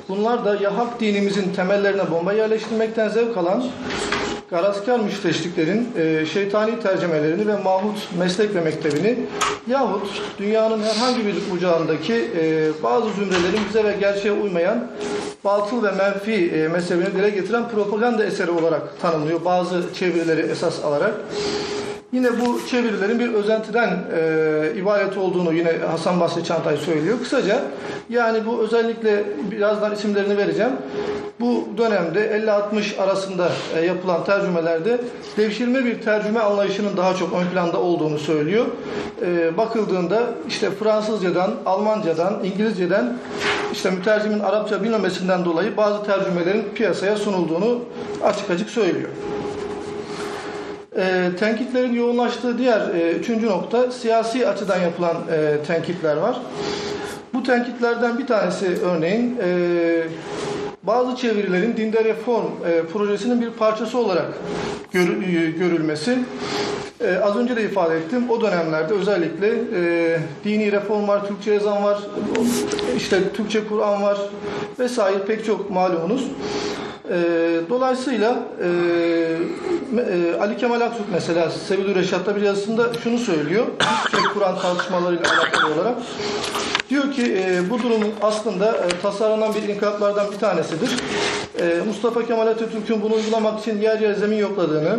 bunlar 0.08 0.44
da 0.44 0.54
ya 0.56 0.76
hak 0.78 1.00
dinimizin 1.00 1.52
temellerine 1.52 2.10
bomba 2.10 2.32
yerleştirmekten 2.32 3.08
zevk 3.08 3.36
alan 3.36 3.64
garaskar 4.50 5.00
müşteşliklerin 5.00 5.88
e, 5.98 6.26
şeytani 6.26 6.80
tercümelerini 6.80 7.46
ve 7.46 7.56
mahut 7.56 8.08
meslek 8.18 8.54
ve 8.54 8.60
mektebini 8.60 9.18
yahut 9.68 10.22
dünyanın 10.38 10.82
herhangi 10.82 11.26
bir 11.26 11.34
bucağındaki 11.50 12.14
e, 12.14 12.70
bazı 12.82 13.10
zümrelerin 13.10 13.60
bize 13.68 13.84
ve 13.84 13.96
gerçeğe 14.00 14.32
uymayan 14.32 14.90
batıl 15.44 15.82
ve 15.82 15.90
menfi 15.90 16.50
e, 16.54 16.68
mezhebini 16.68 17.14
dile 17.14 17.30
getiren 17.30 17.68
propaganda 17.68 18.24
eseri 18.24 18.50
olarak 18.50 19.00
tanımlıyor. 19.00 19.44
Bazı 19.44 19.82
çevirileri 19.94 20.40
esas 20.40 20.84
alarak. 20.84 21.14
Yine 22.14 22.28
bu 22.40 22.66
çevirilerin 22.70 23.18
bir 23.18 23.34
özentiden 23.34 23.98
e, 24.16 24.72
ibaret 24.76 25.16
olduğunu 25.16 25.52
yine 25.52 25.72
Hasan 25.90 26.20
Basri 26.20 26.44
Çantay 26.44 26.76
söylüyor. 26.76 27.18
Kısaca 27.22 27.62
yani 28.08 28.46
bu 28.46 28.58
özellikle 28.58 29.24
birazdan 29.50 29.92
isimlerini 29.92 30.36
vereceğim. 30.36 30.72
Bu 31.40 31.68
dönemde 31.78 32.42
50-60 32.72 33.00
arasında 33.00 33.48
e, 33.76 33.84
yapılan 33.86 34.24
tercümelerde 34.24 34.98
devşirme 35.36 35.84
bir 35.84 36.00
tercüme 36.00 36.40
anlayışının 36.40 36.96
daha 36.96 37.14
çok 37.14 37.32
ön 37.32 37.46
planda 37.46 37.80
olduğunu 37.80 38.18
söylüyor. 38.18 38.66
E, 39.26 39.56
bakıldığında 39.56 40.22
işte 40.48 40.70
Fransızcadan, 40.70 41.54
Almancadan, 41.66 42.44
İngilizceden 42.44 43.18
işte 43.72 43.90
mütercimin 43.90 44.40
Arapça 44.40 44.82
bilmemesinden 44.82 45.44
dolayı 45.44 45.76
bazı 45.76 46.04
tercümelerin 46.04 46.64
piyasaya 46.74 47.16
sunulduğunu 47.16 47.78
açık 48.22 48.50
açık 48.50 48.70
söylüyor. 48.70 49.08
E, 50.96 51.30
tenkitlerin 51.38 51.92
yoğunlaştığı 51.92 52.58
diğer 52.58 52.80
e, 52.80 53.12
üçüncü 53.12 53.46
nokta 53.46 53.90
siyasi 53.90 54.48
açıdan 54.48 54.80
yapılan 54.80 55.16
e, 55.32 55.64
tenkitler 55.66 56.16
var. 56.16 56.40
Bu 57.34 57.42
tenkitlerden 57.42 58.18
bir 58.18 58.26
tanesi 58.26 58.66
örneğin 58.84 59.38
e, 59.44 60.02
bazı 60.82 61.16
çevirilerin 61.16 61.76
dinde 61.76 62.04
reform 62.04 62.46
e, 62.66 62.82
projesinin 62.92 63.40
bir 63.40 63.50
parçası 63.50 63.98
olarak 63.98 64.26
gör, 64.92 65.08
e, 65.08 65.50
görülmesi. 65.50 66.18
E, 67.00 67.18
az 67.18 67.36
önce 67.36 67.56
de 67.56 67.64
ifade 67.64 67.96
ettim. 67.96 68.30
O 68.30 68.40
dönemlerde 68.40 68.94
özellikle 68.94 69.48
e, 69.48 70.18
dini 70.44 70.72
reform 70.72 71.08
var, 71.08 71.26
Türkçe 71.26 71.54
ezan 71.54 71.84
var, 71.84 71.98
işte 72.96 73.32
Türkçe 73.32 73.68
Kur'an 73.68 74.02
var 74.02 74.18
vesaire 74.78 75.18
pek 75.26 75.44
çok 75.44 75.70
malumunuz. 75.70 76.24
E, 77.10 77.16
dolayısıyla 77.70 78.38
e, 78.62 78.68
e, 79.98 80.40
Ali 80.40 80.56
Kemal 80.56 80.80
Aktürk 80.80 81.06
mesela 81.12 81.50
Sebil 81.50 81.94
Reşat'ta 81.94 82.36
bir 82.36 82.42
yazısında 82.42 82.94
şunu 83.04 83.18
söylüyor. 83.18 83.66
Kur'an 84.34 84.58
tartışmalarıyla 84.58 85.24
alakalı 85.30 85.74
olarak. 85.74 85.96
Diyor 86.90 87.12
ki 87.12 87.36
e, 87.38 87.70
bu 87.70 87.82
durum 87.82 88.02
aslında 88.22 88.76
e, 88.76 88.88
tasarlanan 89.02 89.54
bir 89.54 89.68
inkılaplardan 89.68 90.32
bir 90.32 90.38
tanesidir. 90.38 90.90
E, 91.60 91.80
Mustafa 91.86 92.26
Kemal 92.26 92.46
Atatürk'ün 92.46 93.02
bunu 93.02 93.14
uygulamak 93.14 93.60
için 93.60 93.80
yer 93.80 94.00
yer 94.00 94.14
zemin 94.14 94.36
yokladığını, 94.36 94.98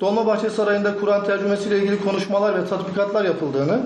Dolmabahçe 0.00 0.50
Sarayı'nda 0.50 0.98
Kur'an 1.00 1.24
tercümesiyle 1.24 1.78
ilgili 1.78 2.04
konuşmalar 2.04 2.62
ve 2.62 2.66
tatbikatlar 2.68 3.24
yapıldığını, 3.24 3.80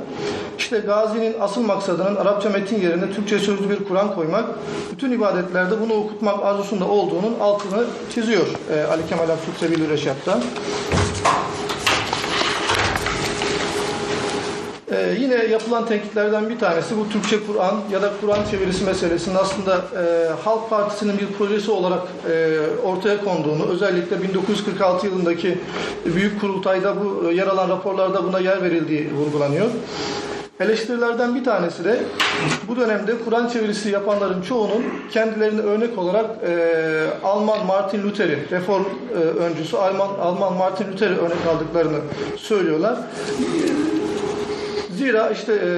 işte 0.58 0.78
Gazi'nin 0.78 1.36
asıl 1.40 1.60
maksadının 1.60 2.16
Arapça 2.16 2.50
metin 2.50 2.80
yerine 2.80 3.12
Türkçe 3.12 3.38
sözlü 3.38 3.70
bir 3.70 3.84
Kur'an 3.84 4.14
koymak, 4.14 4.44
bütün 4.92 5.12
ibadetlerde 5.12 5.80
bunu 5.80 5.94
okutmak 5.94 6.44
arzusunda 6.44 6.88
olduğunun 6.88 7.35
altını 7.40 7.84
çiziyor 8.14 8.46
e, 8.74 8.84
Ali 8.84 9.06
Kemal 9.08 9.24
Atatürk 9.24 9.56
Sebil 9.60 9.90
Reşat'ta. 9.90 10.40
Ee, 14.92 15.16
yine 15.20 15.34
yapılan 15.34 15.86
tenkitlerden 15.86 16.50
bir 16.50 16.58
tanesi 16.58 16.96
bu 16.98 17.08
Türkçe 17.08 17.46
Kur'an 17.46 17.80
ya 17.92 18.02
da 18.02 18.12
Kur'an 18.20 18.44
çevirisi 18.50 18.84
meselesinin 18.84 19.34
aslında 19.34 19.76
e, 19.76 20.28
Halk 20.44 20.70
Partisi'nin 20.70 21.18
bir 21.18 21.26
projesi 21.26 21.70
olarak 21.70 22.02
e, 22.30 22.58
ortaya 22.84 23.24
konduğunu, 23.24 23.66
özellikle 23.66 24.22
1946 24.22 25.06
yılındaki 25.06 25.58
Büyük 26.14 26.40
Kurultay'da 26.40 26.94
bu 27.04 27.30
yer 27.30 27.46
alan 27.46 27.68
raporlarda 27.68 28.24
buna 28.24 28.38
yer 28.38 28.62
verildiği 28.62 29.14
vurgulanıyor. 29.14 29.66
Eleştirilerden 30.60 31.34
bir 31.34 31.44
tanesi 31.44 31.84
de 31.84 31.98
bu 32.68 32.76
dönemde 32.76 33.12
Kur'an 33.24 33.48
çevirisi 33.48 33.90
yapanların 33.90 34.42
çoğunun 34.42 34.84
kendilerini 35.12 35.60
örnek 35.60 35.98
olarak 35.98 36.26
e, 36.48 37.06
Alman 37.24 37.66
Martin 37.66 38.02
Luther'i, 38.02 38.50
reform 38.50 38.84
e, 39.12 39.14
öncüsü 39.18 39.76
Alman, 39.76 40.08
Alman 40.20 40.52
Martin 40.52 40.92
Luther'i 40.92 41.14
örnek 41.14 41.46
aldıklarını 41.48 41.98
söylüyorlar. 42.36 42.98
Zira 44.96 45.30
işte 45.30 45.52
e, 45.52 45.68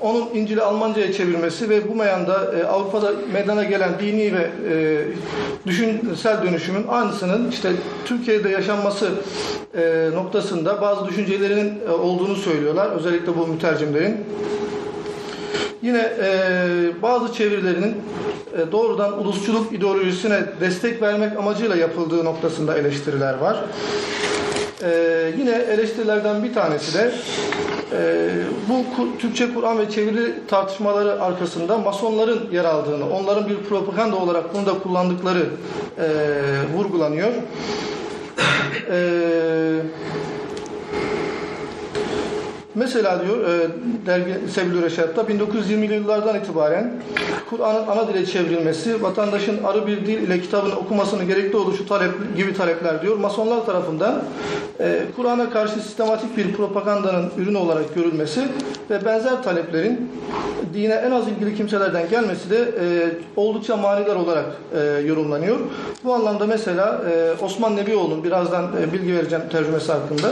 onun 0.00 0.28
İncil'i 0.34 0.62
Almanca'ya 0.62 1.12
çevirmesi 1.12 1.70
ve 1.70 1.88
bu 1.88 1.94
meyanda 1.94 2.54
e, 2.60 2.64
Avrupa'da 2.64 3.12
meydana 3.32 3.64
gelen 3.64 3.90
dini 4.00 4.32
ve 4.34 4.50
e, 4.70 5.04
düşünsel 5.66 6.42
dönüşümün 6.42 6.86
aynısının 6.88 7.50
işte 7.50 7.72
Türkiye'de 8.04 8.48
yaşanması 8.48 9.10
e, 9.76 10.08
noktasında 10.14 10.82
bazı 10.82 11.08
düşüncelerinin 11.08 11.80
e, 11.88 11.90
olduğunu 11.90 12.36
söylüyorlar. 12.36 12.90
Özellikle 12.90 13.38
bu 13.38 13.46
mütercimlerin. 13.46 14.16
Yine 15.82 16.12
e, 16.22 16.32
bazı 17.02 17.34
çevirilerinin 17.34 17.96
e, 18.58 18.72
doğrudan 18.72 19.20
ulusçuluk 19.20 19.72
ideolojisine 19.72 20.40
destek 20.60 21.02
vermek 21.02 21.38
amacıyla 21.38 21.76
yapıldığı 21.76 22.24
noktasında 22.24 22.78
eleştiriler 22.78 23.38
var. 23.38 23.56
Ee, 24.82 25.32
yine 25.38 25.50
eleştirilerden 25.50 26.44
bir 26.44 26.54
tanesi 26.54 26.98
de 26.98 27.12
e, 27.92 28.28
bu 28.68 28.84
Türkçe 29.18 29.54
Kur'an 29.54 29.78
ve 29.78 29.90
çeviri 29.90 30.34
tartışmaları 30.48 31.22
arkasında 31.22 31.78
masonların 31.78 32.50
yer 32.52 32.64
aldığını, 32.64 33.10
onların 33.10 33.48
bir 33.48 33.56
propaganda 33.56 34.16
olarak 34.16 34.54
bunu 34.54 34.66
da 34.66 34.78
kullandıkları 34.78 35.46
e, 35.98 36.08
vurgulanıyor. 36.76 37.32
Eee 38.90 39.82
Mesela 42.74 43.22
diyor 43.24 43.48
e, 43.48 43.68
dergi 44.06 44.34
Sebil 44.52 44.82
Reşat'ta 44.82 45.22
1920'li 45.22 45.94
yıllardan 45.94 46.36
itibaren 46.36 46.92
Kur'an'ın 47.50 47.86
ana 47.86 48.08
dile 48.08 48.26
çevrilmesi, 48.26 49.02
vatandaşın 49.02 49.64
arı 49.64 49.86
bir 49.86 50.06
dil 50.06 50.22
ile 50.22 50.40
kitabını 50.40 50.76
okumasını 50.76 51.24
gerekli 51.24 51.56
oluşu 51.56 51.88
talep, 51.88 52.36
gibi 52.36 52.54
talepler 52.54 53.02
diyor. 53.02 53.16
Masonlar 53.16 53.66
tarafından 53.66 54.22
e, 54.80 55.02
Kur'an'a 55.16 55.50
karşı 55.50 55.72
sistematik 55.72 56.36
bir 56.36 56.52
propagandanın 56.52 57.30
ürünü 57.38 57.56
olarak 57.56 57.94
görülmesi 57.94 58.48
ve 58.90 59.04
benzer 59.04 59.42
taleplerin 59.42 60.10
dine 60.74 60.94
en 60.94 61.10
az 61.10 61.28
ilgili 61.28 61.56
kimselerden 61.56 62.08
gelmesi 62.08 62.50
de 62.50 62.58
e, 62.58 62.86
oldukça 63.36 63.76
manidar 63.76 64.16
olarak 64.16 64.46
e, 64.74 64.80
yorumlanıyor. 65.06 65.58
Bu 66.04 66.14
anlamda 66.14 66.46
mesela 66.46 67.02
e, 67.12 67.44
Osman 67.44 67.76
Nebioğlu'nun 67.76 68.24
birazdan 68.24 68.64
e, 68.82 68.92
bilgi 68.92 69.14
vereceğim 69.14 69.44
tercümesi 69.52 69.92
hakkında 69.92 70.28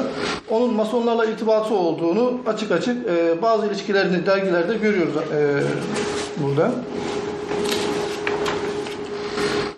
onun 0.51 0.75
masonlarla 0.75 1.25
irtibatı 1.25 1.75
olduğunu 1.75 2.28
açık 2.47 2.73
açık 2.73 3.09
e, 3.09 3.43
bazı 3.43 3.67
ilişkilerini 3.67 4.27
dergilerde 4.27 4.75
görüyoruz 4.75 5.15
e, 5.17 5.63
burada. 6.43 6.71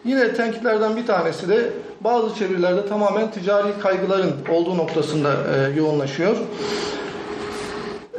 Yine 0.04 0.34
tenkitlerden 0.34 0.96
bir 0.96 1.06
tanesi 1.06 1.48
de 1.48 1.70
bazı 2.00 2.34
çevirilerde 2.34 2.86
tamamen 2.86 3.30
ticari 3.30 3.68
kaygıların 3.82 4.32
olduğu 4.52 4.76
noktasında 4.76 5.32
e, 5.32 5.76
yoğunlaşıyor. 5.78 6.36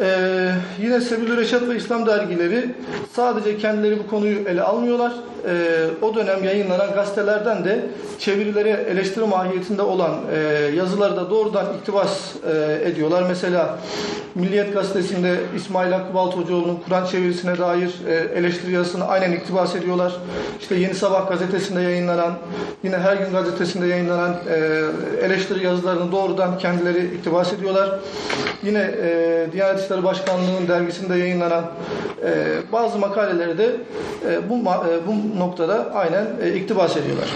Ee, 0.02 0.52
yine 0.82 1.02
Sebil 1.02 1.38
Reşat 1.38 1.70
ve 1.70 1.76
İslam 1.76 2.06
dergileri 2.06 2.70
sadece 3.14 3.58
kendileri 3.58 4.00
bu 4.00 4.08
konuyu 4.08 4.40
ele 4.48 4.62
almıyorlar. 4.62 5.12
Ee, 5.48 5.88
o 6.02 6.16
dönem 6.16 6.44
yayınlanan 6.44 6.94
gazetelerden 6.94 7.66
de 7.66 7.86
çevirilere 8.20 8.70
eleştiri 8.70 9.26
mahiyetinde 9.26 9.82
olan 9.82 10.12
e, 10.34 10.38
yazıları 10.76 11.16
da 11.16 11.30
doğrudan 11.30 11.66
iktibas 11.80 12.36
e, 12.36 12.90
ediyorlar. 12.90 13.24
Mesela 13.30 13.78
Milliyet 14.36 14.74
Gazetesi'nde 14.74 15.36
İsmail 15.56 15.92
Hakkı 15.92 16.14
Baltocuoğlu'nun 16.14 16.80
Kur'an 16.88 17.06
çevirisine 17.06 17.58
dair 17.58 17.92
e, 18.08 18.14
eleştiri 18.40 18.72
yazısını 18.72 19.08
aynen 19.08 19.32
iktibas 19.32 19.76
ediyorlar. 19.76 20.14
İşte 20.62 20.76
Yeni 20.76 20.94
Sabah 20.94 21.30
gazetesinde 21.30 21.82
yayınlanan, 21.82 22.34
yine 22.84 22.98
Her 22.98 23.16
Gün 23.16 23.32
gazetesinde 23.32 23.88
yayınlanan 23.88 24.36
e, 24.50 24.82
eleştiri 25.26 25.66
yazılarını 25.66 26.12
doğrudan 26.12 26.58
kendileri 26.58 27.06
iktibas 27.06 27.54
ediyorlar. 27.54 28.00
Yine 28.64 28.92
e, 29.04 29.48
Diyanet 29.54 29.80
İşleri 29.92 30.04
Başkanlığı'nın 30.04 30.68
dergisinde 30.68 31.16
yayınlanan 31.16 31.64
e, 32.24 32.58
bazı 32.72 33.00
makaleleri 33.00 33.58
de 33.58 33.76
e, 34.30 34.50
bu, 34.50 34.56
e, 34.56 35.08
bu 35.08 35.40
noktada 35.40 35.94
aynen 35.94 36.26
e, 36.44 36.54
iktibas 36.54 36.98
ediyorlar. 36.98 37.28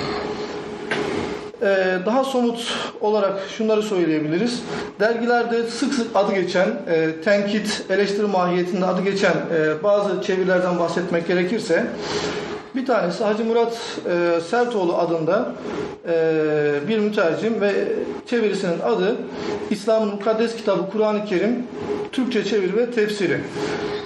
Ee, 1.61 1.97
daha 2.05 2.23
somut 2.23 2.73
olarak 3.01 3.39
şunları 3.57 3.83
söyleyebiliriz. 3.83 4.63
Dergilerde 4.99 5.63
sık 5.63 5.93
sık 5.93 6.15
adı 6.15 6.33
geçen, 6.33 6.67
e, 6.67 7.21
tenkit, 7.23 7.85
eleştiri 7.89 8.27
mahiyetinde 8.27 8.85
adı 8.85 9.01
geçen 9.01 9.31
e, 9.31 9.83
bazı 9.83 10.21
çevirilerden 10.21 10.79
bahsetmek 10.79 11.27
gerekirse, 11.27 11.85
bir 12.75 12.85
tanesi 12.85 13.23
Hacı 13.23 13.45
Murat 13.45 13.77
e, 14.09 14.41
Sertoğlu 14.49 14.97
adında 14.97 15.51
e, 16.07 16.87
bir 16.87 16.97
mütercim 16.99 17.61
ve 17.61 17.73
çevirisinin 18.29 18.79
adı 18.79 19.15
İslam'ın 19.69 20.09
Mukaddes 20.09 20.55
Kitabı 20.55 20.89
Kur'an-ı 20.91 21.25
Kerim 21.25 21.63
Türkçe 22.11 22.43
çeviri 22.43 22.77
ve 22.77 22.91
tefsiri. 22.91 23.39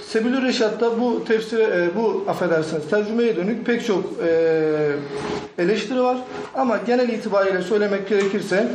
Sebilü 0.06 0.42
Reşat'ta 0.42 1.00
bu 1.00 1.24
tefsire, 1.24 1.62
e, 1.62 1.96
bu 1.96 2.24
affedersiniz 2.28 2.88
tercümeye 2.90 3.36
dönük 3.36 3.66
pek 3.66 3.86
çok 3.86 4.04
e, 4.26 5.62
eleştiri 5.62 6.02
var. 6.02 6.16
Ama 6.54 6.78
genel 6.86 7.08
itibariyle 7.08 7.62
söylemek 7.62 8.08
gerekirse 8.08 8.68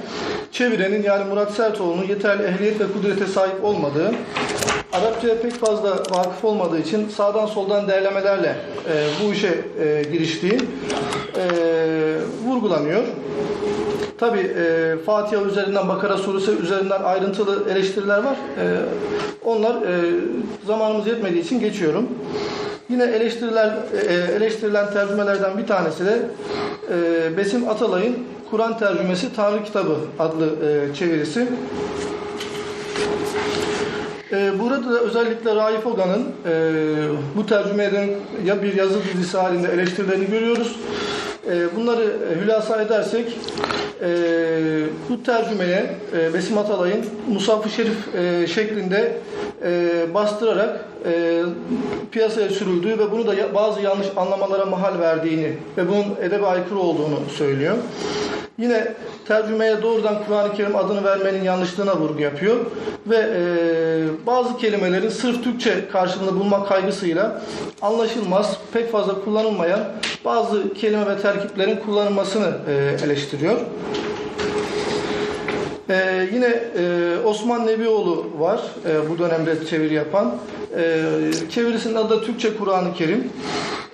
çevirenin 0.52 1.04
yani 1.04 1.24
Murat 1.30 1.52
Sertoğlu'nun 1.52 2.04
yeterli 2.04 2.44
ehliyet 2.44 2.80
ve 2.80 2.86
kudrete 2.94 3.26
sahip 3.28 3.64
olmadığı, 3.64 4.12
Arapçaya 5.02 5.42
pek 5.42 5.54
fazla 5.54 5.90
vakıf 5.90 6.46
olmadığı 6.46 6.80
için 6.80 7.10
sağdan 7.10 7.46
soldan 7.46 7.88
değerlemelerle 7.88 8.56
e, 8.90 8.94
bu 9.24 9.34
işe 9.34 9.48
e, 9.80 10.04
giriştiği 10.12 10.54
e, 11.38 11.46
vurgulanıyor. 12.48 13.04
Tabi 14.18 14.40
e, 14.40 14.96
Fatiha 15.06 15.44
üzerinden, 15.44 15.88
Bakara 15.90 16.18
suresi 16.18 16.52
üzerinden 16.52 17.04
ayrıntılı 17.04 17.72
eleştiriler 17.72 18.18
var. 18.18 18.36
E, 18.60 18.66
onlar 19.46 19.76
e, 19.76 19.96
zamanımız 20.68 21.08
yetmediği 21.08 21.44
için 21.44 21.60
geçiyorum. 21.60 22.10
Yine 22.90 23.04
eleştiriler, 23.04 23.74
e, 24.08 24.14
eleştirilen 24.36 24.94
tercümelerden 24.94 25.58
bir 25.58 25.68
tanesi 25.68 26.06
de 26.06 26.20
e, 26.92 27.38
Besim 27.38 27.70
Atalay'ın 27.70 28.16
Kur'an 28.52 28.78
tercümesi 28.78 29.36
Tanrı 29.36 29.64
Kitabı 29.64 29.96
adlı 30.20 30.46
e, 30.46 30.96
çevirisi. 30.96 31.48
E, 34.36 34.60
burada 34.60 34.92
da 34.92 35.00
özellikle 35.00 35.56
Raif 35.56 35.88
Oga'nın 35.88 36.26
e, 36.46 36.72
bu 37.36 37.46
tercümeye 37.46 37.92
dönük 37.92 38.12
ya 38.46 38.64
bir 38.64 38.74
yazı 38.74 39.00
dizisi 39.14 39.38
halinde 39.38 39.68
eleştirilerini 39.68 40.28
görüyoruz. 40.28 40.76
E, 41.52 41.76
bunları 41.76 42.14
hülasa 42.44 42.82
edersek 42.82 43.38
e, 44.02 44.08
bu 45.10 45.24
tercümeye 45.24 45.96
e, 46.18 46.34
Besim 46.34 46.58
Atalay'ın 46.58 47.06
Musaf-ı 47.34 47.70
Şerif 47.70 48.16
e, 48.16 48.48
şeklinde 48.48 49.18
e, 49.64 49.92
bastırarak 50.14 50.86
e, 51.06 51.42
piyasaya 52.12 52.50
sürüldüğü 52.50 53.00
ve 53.00 53.12
bunu 53.12 53.28
da 53.28 53.54
bazı 53.56 53.82
yanlış 53.82 54.08
anlamalara 54.16 54.66
mahal 54.66 55.00
verdiğini 55.00 55.54
ve 55.78 55.88
bunun 55.88 56.06
edebe 56.22 56.46
aykırı 56.46 56.80
olduğunu 56.80 57.20
söylüyor. 57.38 57.76
Yine 58.60 58.94
tercümeye 59.28 59.82
doğrudan 59.82 60.16
Kur'an-ı 60.28 60.54
Kerim 60.54 60.76
adını 60.76 61.04
vermenin 61.04 61.44
yanlışlığına 61.44 61.98
vurgu 61.98 62.22
yapıyor 62.22 62.58
ve 63.08 63.18
e, 63.18 64.26
bazı 64.26 64.58
kelimelerin 64.58 65.10
sırf 65.10 65.44
Türkçe 65.44 65.88
karşılığını 65.92 66.40
bulmak 66.40 66.68
kaygısıyla 66.68 67.42
anlaşılmaz, 67.82 68.58
pek 68.74 68.92
fazla 68.92 69.22
kullanılmayan 69.26 69.80
bazı 70.26 70.74
kelime 70.74 71.08
ve 71.08 71.22
terkiplerin 71.22 71.76
kullanılmasını 71.76 72.54
e, 72.68 73.06
eleştiriyor. 73.06 73.60
Ee, 75.90 76.30
yine 76.34 76.46
e, 76.78 77.16
Osman 77.26 77.68
Nebioğlu 77.68 78.26
var 78.40 78.62
e, 78.90 79.10
bu 79.10 79.20
dönemde 79.20 79.66
çeviri 79.66 79.94
yapan. 79.94 80.36
E, 80.78 81.02
çevirisinin 81.52 81.96
adı 81.96 82.10
da 82.10 82.22
Türkçe 82.22 82.58
Kur'an-ı 82.58 82.94
Kerim. 82.94 83.30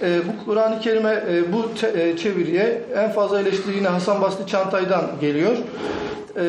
E, 0.01 0.19
bu 0.27 0.45
Kur'an-ı 0.45 0.79
Kerim'e 0.79 1.23
e, 1.31 1.53
bu 1.53 1.73
te- 1.81 2.03
e, 2.09 2.17
çeviriye 2.17 2.81
en 2.95 3.11
fazla 3.11 3.39
eleştiri 3.39 3.75
yine 3.77 3.87
Hasan 3.87 4.21
Basri 4.21 4.47
Çantay'dan 4.47 5.05
geliyor. 5.21 5.57
E, 6.37 6.43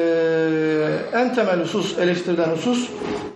en 1.14 1.34
temel 1.34 1.60
husus 1.60 1.98
eleştirilen 1.98 2.48
husus 2.48 2.88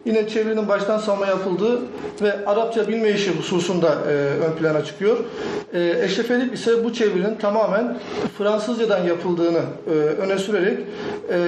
yine 0.05 0.28
çevirinin 0.28 0.68
baştan 0.68 0.99
savma 0.99 1.26
yapıldığı 1.26 1.80
ve 2.22 2.47
Arapça 2.47 2.88
bilme 2.88 3.11
işi 3.11 3.30
hususunda 3.30 3.88
e, 3.88 4.12
ön 4.14 4.53
plana 4.53 4.84
çıkıyor. 4.84 5.16
E, 5.72 5.94
Eşref 6.03 6.30
Edip 6.30 6.55
ise 6.55 6.84
bu 6.84 6.92
çevirinin 6.92 7.34
tamamen 7.34 7.99
Fransızcadan 8.38 9.05
yapıldığını 9.05 9.62
e, 9.86 9.90
öne 9.90 10.38
sürerek 10.38 10.78
e, 11.32 11.38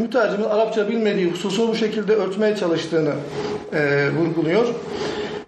mütercimin 0.00 0.44
Arapça 0.44 0.88
bilmediği 0.88 1.30
hususunu 1.30 1.68
bu 1.68 1.74
şekilde 1.74 2.14
örtmeye 2.14 2.56
çalıştığını 2.56 3.12
e, 3.72 4.08
vurguluyor. 4.10 4.66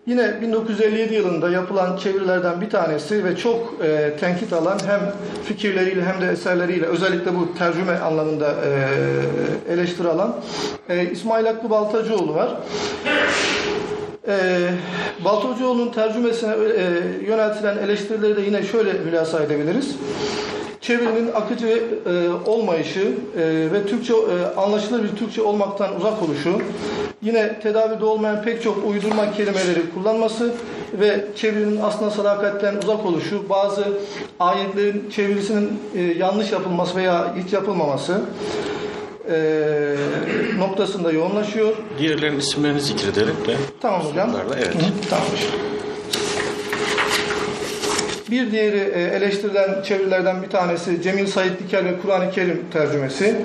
Yine 0.06 0.40
1957 0.42 1.14
yılında 1.14 1.50
yapılan 1.50 1.96
çevirilerden 1.96 2.60
bir 2.60 2.70
tanesi 2.70 3.24
ve 3.24 3.36
çok 3.36 3.74
e, 3.84 4.16
tenkit 4.20 4.52
alan 4.52 4.78
hem 4.86 5.00
fikirleriyle 5.44 6.04
hem 6.04 6.20
de 6.20 6.32
eserleriyle 6.32 6.86
özellikle 6.86 7.34
bu 7.34 7.54
tercüme 7.58 7.98
anlamında 7.98 8.54
e, 9.68 9.72
eleştiri 9.72 10.08
alan 10.08 10.36
e, 10.88 11.10
İsmail 11.10 11.46
Hakkı 11.46 11.70
Baltacıoğlu 11.70 12.34
var. 12.34 12.50
E, 14.28 14.68
Baltacıoğlu'nun 15.24 15.88
tercümesine 15.88 16.52
e, 16.52 16.82
yöneltilen 17.26 17.76
eleştirileri 17.78 18.36
de 18.36 18.40
yine 18.40 18.62
şöyle 18.62 18.92
hülasa 18.92 19.42
edebiliriz. 19.42 19.96
Çevirinin 20.80 21.32
akıcı 21.32 21.82
e, 22.06 22.50
olmayışı 22.50 23.12
e, 23.36 23.42
ve 23.72 23.86
Türkçe 23.86 24.12
e, 24.14 24.60
anlaşılır 24.60 25.02
bir 25.02 25.16
Türkçe 25.16 25.42
olmaktan 25.42 25.96
uzak 25.96 26.22
oluşu, 26.22 26.62
yine 27.22 27.60
tedavide 27.60 28.04
olmayan 28.04 28.42
pek 28.42 28.62
çok 28.62 28.86
uydurma 28.86 29.32
kelimeleri 29.32 29.90
kullanması 29.94 30.52
ve 30.92 31.24
çevirinin 31.36 31.80
aslında 31.82 32.10
sadakatten 32.10 32.76
uzak 32.76 33.06
oluşu, 33.06 33.48
bazı 33.48 33.84
ayetlerin 34.40 35.10
çevirisinin 35.10 35.80
e, 35.94 36.00
yanlış 36.02 36.52
yapılması 36.52 36.96
veya 36.96 37.34
hiç 37.36 37.52
yapılmaması 37.52 38.20
e, 39.28 39.94
noktasında 40.58 41.12
yoğunlaşıyor. 41.12 41.72
Diğerlerinin 41.98 42.38
isimlerini 42.38 42.80
zikredelim 42.80 43.36
de. 43.46 43.56
Tamam 43.80 44.00
hocam. 44.00 44.32
Bunlarla, 44.32 44.54
evet. 44.56 44.74
Hı 44.74 45.08
tamam. 45.10 45.26
Bir 48.30 48.52
diğeri 48.52 48.92
e, 48.94 49.02
eleştirilen 49.02 49.82
çevirilerden 49.82 50.42
bir 50.42 50.48
tanesi 50.48 51.02
Cemil 51.02 51.26
Said 51.26 51.58
Dikel 51.58 51.84
ve 51.84 52.00
Kur'an-ı 52.02 52.30
Kerim 52.30 52.64
tercümesi. 52.72 53.36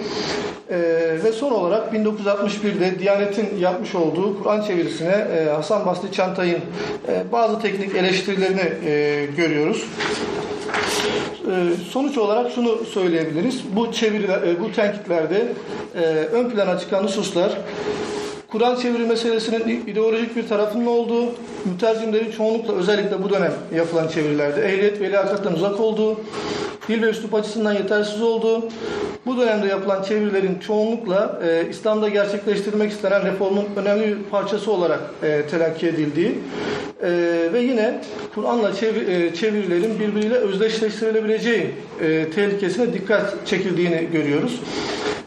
E, 0.69 0.78
ve 1.23 1.32
son 1.32 1.51
olarak 1.51 1.93
1961'de 1.93 2.99
Diyanet'in 2.99 3.57
yapmış 3.59 3.95
olduğu 3.95 4.43
Kur'an 4.43 4.61
çevirisine 4.61 5.28
e, 5.38 5.49
Hasan 5.49 5.86
Basri 5.86 6.11
Çantay'ın 6.11 6.61
e, 7.07 7.23
bazı 7.32 7.61
teknik 7.61 7.95
eleştirilerini 7.95 8.73
e, 8.86 9.26
görüyoruz. 9.38 9.86
E, 11.51 11.84
Sonuç 11.91 12.17
olarak 12.17 12.51
şunu 12.51 12.78
söyleyebiliriz. 12.93 13.63
Bu 13.76 13.91
çeviriler, 13.91 14.41
e, 14.41 14.59
bu 14.59 14.71
tenkitlerde 14.71 15.47
e, 15.95 16.01
ön 16.32 16.49
plana 16.49 16.80
çıkan 16.80 17.03
hususlar 17.03 17.51
Kur'an 18.47 18.75
çeviri 18.75 19.05
meselesinin 19.05 19.83
ideolojik 19.87 20.35
bir 20.35 20.47
tarafının 20.47 20.85
olduğu, 20.85 21.25
mütercimlerin 21.65 22.31
çoğunlukla 22.31 22.73
özellikle 22.73 23.23
bu 23.23 23.29
dönem 23.29 23.53
yapılan 23.75 24.07
çevirilerde 24.07 24.61
ehliyet 24.65 25.01
ve 25.01 25.09
liyakattan 25.09 25.53
uzak 25.53 25.79
olduğu, 25.79 26.19
dil 26.87 27.01
ve 27.01 27.09
üslup 27.09 27.33
açısından 27.33 27.73
yetersiz 27.73 28.21
olduğu, 28.21 28.69
Bu 29.25 29.37
dönemde 29.37 29.67
yapılan 29.67 30.03
çevirilerin 30.03 30.59
çoğunlukla 30.59 31.39
e, 31.47 31.69
İslam'da 31.69 32.09
gerçekleştirmek 32.09 32.91
istenen 32.91 33.25
reformun 33.25 33.65
önemli 33.75 34.07
bir 34.07 34.23
parçası 34.31 34.71
olarak 34.71 34.99
e, 35.23 35.41
telakki 35.51 35.87
edildiği 35.87 36.31
e, 37.03 37.09
ve 37.53 37.59
yine 37.59 38.01
Kur'an'la 38.35 38.69
çevir- 38.69 39.07
e, 39.07 39.35
çevirilerin 39.35 39.99
birbiriyle 39.99 40.35
özdeşleştirilebileceği 40.35 41.69
e, 42.01 42.29
tehlikesine 42.35 42.93
dikkat 42.93 43.47
çekildiğini 43.47 44.07
görüyoruz. 44.11 44.59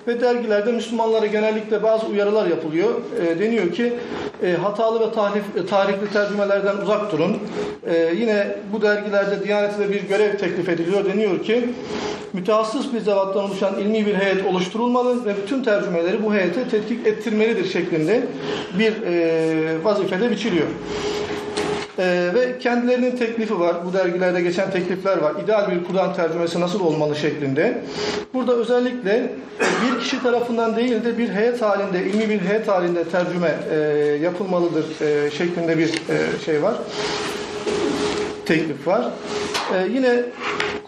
Ve 0.07 0.21
dergilerde 0.21 0.73
Müslümanlara 0.73 1.27
genellikle 1.27 1.83
bazı 1.83 2.07
uyarılar 2.07 2.47
yapılıyor. 2.47 2.89
E, 3.19 3.39
deniyor 3.39 3.73
ki 3.73 3.93
e, 4.43 4.53
hatalı 4.53 5.09
ve 5.09 5.13
tahrif, 5.13 5.45
e, 5.57 5.67
tahrifli 5.67 6.13
tercümelerden 6.13 6.77
uzak 6.77 7.13
durun. 7.13 7.39
E, 7.87 8.13
yine 8.21 8.47
bu 8.73 8.83
dergilerde 8.83 9.45
Diyanet'e 9.45 9.91
bir 9.93 10.03
görev 10.03 10.37
teklif 10.37 10.69
ediliyor. 10.69 11.05
Deniyor 11.05 11.43
ki 11.43 11.69
mütehassıs 12.33 12.93
bir 12.93 13.01
zevattan 13.01 13.45
oluşan 13.45 13.79
ilmi 13.79 14.07
bir 14.07 14.15
heyet 14.15 14.47
oluşturulmalı 14.47 15.25
ve 15.25 15.37
bütün 15.43 15.63
tercümeleri 15.63 16.25
bu 16.25 16.35
heyete 16.35 16.69
tetkik 16.69 17.07
ettirmelidir 17.07 17.69
şeklinde 17.73 18.23
bir 18.79 18.93
e, 19.03 19.85
vazifede 19.85 20.31
biçiliyor. 20.31 20.67
Ee, 21.99 22.31
ve 22.35 22.59
kendilerinin 22.59 23.17
teklifi 23.17 23.61
var. 23.61 23.77
Bu 23.87 23.93
dergilerde 23.93 24.41
geçen 24.41 24.71
teklifler 24.71 25.19
var. 25.19 25.33
İdeal 25.45 25.71
bir 25.71 25.85
Kur'an 25.85 26.15
tercümesi 26.15 26.61
nasıl 26.61 26.81
olmalı 26.81 27.17
şeklinde. 27.17 27.79
Burada 28.35 28.53
özellikle 28.53 29.31
bir 29.61 30.01
kişi 30.01 30.23
tarafından 30.23 30.77
değil 30.77 31.05
de 31.05 31.19
bir 31.19 31.29
heyet 31.29 31.63
halinde, 31.63 32.05
ilmi 32.05 32.29
bir 32.29 32.41
heyet 32.41 32.69
halinde 32.69 33.05
tercüme 33.05 33.55
e, 33.73 33.77
yapılmalıdır 34.23 34.85
e, 35.01 35.31
şeklinde 35.31 35.79
bir 35.79 35.89
e, 35.89 36.45
şey 36.45 36.63
var. 36.63 36.75
Teklif 38.47 38.87
var. 38.87 39.05
E, 39.75 39.89
yine 39.93 40.23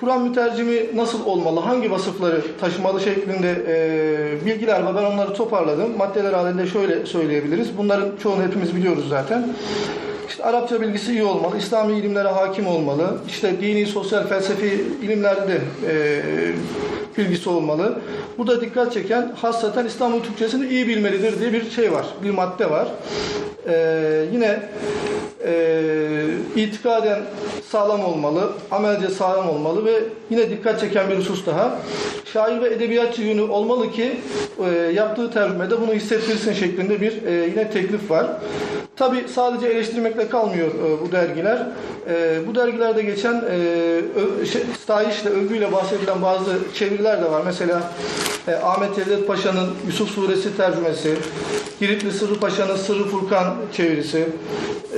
Kur'an 0.01 0.23
mütercimi 0.23 0.77
nasıl 0.95 1.27
olmalı, 1.27 1.61
hangi 1.61 1.91
vasıfları 1.91 2.43
taşımalı 2.61 3.01
şeklinde 3.01 3.63
e, 3.69 4.47
bilgiler 4.47 4.83
var. 4.83 4.97
Ben 4.97 5.05
onları 5.05 5.35
toparladım. 5.35 5.97
Maddeler 5.99 6.33
halinde 6.33 6.67
şöyle 6.67 7.07
söyleyebiliriz. 7.07 7.79
Bunların 7.79 8.09
çoğunu 8.23 8.43
hepimiz 8.43 8.77
biliyoruz 8.77 9.09
zaten. 9.09 9.49
İşte 10.31 10.45
Arapça 10.45 10.81
bilgisi 10.81 11.13
iyi 11.13 11.25
olmalı, 11.25 11.59
İslami 11.59 11.99
ilimlere 11.99 12.29
hakim 12.29 12.67
olmalı, 12.67 13.19
işte 13.29 13.61
dini, 13.61 13.87
sosyal, 13.87 14.27
felsefi 14.27 14.85
ilimlerde 15.03 15.49
de 15.49 15.61
e, 15.89 16.23
bilgisi 17.19 17.51
olmalı. 17.51 17.99
Burada 18.39 18.61
dikkat 18.61 18.93
çeken 18.93 19.33
hasreten 19.37 19.87
İstanbul 19.87 20.21
Türkçesini 20.21 20.69
iyi 20.69 20.89
bilmelidir 20.89 21.41
diye 21.41 21.53
bir 21.53 21.71
şey 21.71 21.93
var, 21.93 22.07
bir 22.25 22.31
madde 22.31 22.71
var. 22.71 22.89
E, 23.69 24.25
yine 24.33 24.61
e, 25.45 25.83
itikaden 26.57 27.21
sağlam 27.71 28.05
olmalı, 28.05 28.53
amelce 28.71 29.09
sağlam 29.09 29.49
olmalı 29.49 29.85
ve 29.85 30.01
yine 30.31 30.51
dikkat 30.51 30.81
çeken 30.81 31.11
bir 31.11 31.17
husus 31.17 31.47
daha. 31.47 31.79
Şair 32.33 32.61
ve 32.61 32.69
edebiyatçı 32.75 33.23
yönü 33.23 33.43
olmalı 33.43 33.93
ki 33.93 34.21
e, 34.65 34.93
yaptığı 34.93 35.31
tercümede 35.31 35.81
bunu 35.81 35.93
hissettirsin 35.93 36.53
şeklinde 36.53 37.01
bir 37.01 37.23
e, 37.23 37.47
yine 37.47 37.71
teklif 37.71 38.11
var. 38.11 38.27
Tabi 38.97 39.25
sadece 39.35 39.67
eleştirmekle 39.67 40.20
kalmıyor 40.29 40.69
e, 40.69 41.01
bu 41.01 41.13
dergiler. 41.13 41.67
E, 42.11 42.39
bu 42.47 42.55
dergilerde 42.55 43.03
geçen 43.03 43.35
e, 43.35 43.57
ö, 44.41 44.47
şey, 44.47 44.63
stahişle, 44.83 45.31
övgüyle 45.31 45.73
bahsedilen 45.73 46.23
bazı 46.23 46.59
çeviriler 46.75 47.23
de 47.23 47.31
var. 47.31 47.43
Mesela 47.45 47.83
e, 48.49 48.55
Ahmet 48.55 48.97
Cevdet 48.97 49.27
Paşa'nın 49.27 49.69
Yusuf 49.87 50.11
Suresi 50.11 50.57
tercümesi, 50.57 51.15
Giritli 51.81 52.13
Sırrı 52.13 52.41
Paşa'nın 52.41 52.77
Sırrı 52.77 53.05
Furkan 53.05 53.55
çevirisi, 53.73 54.29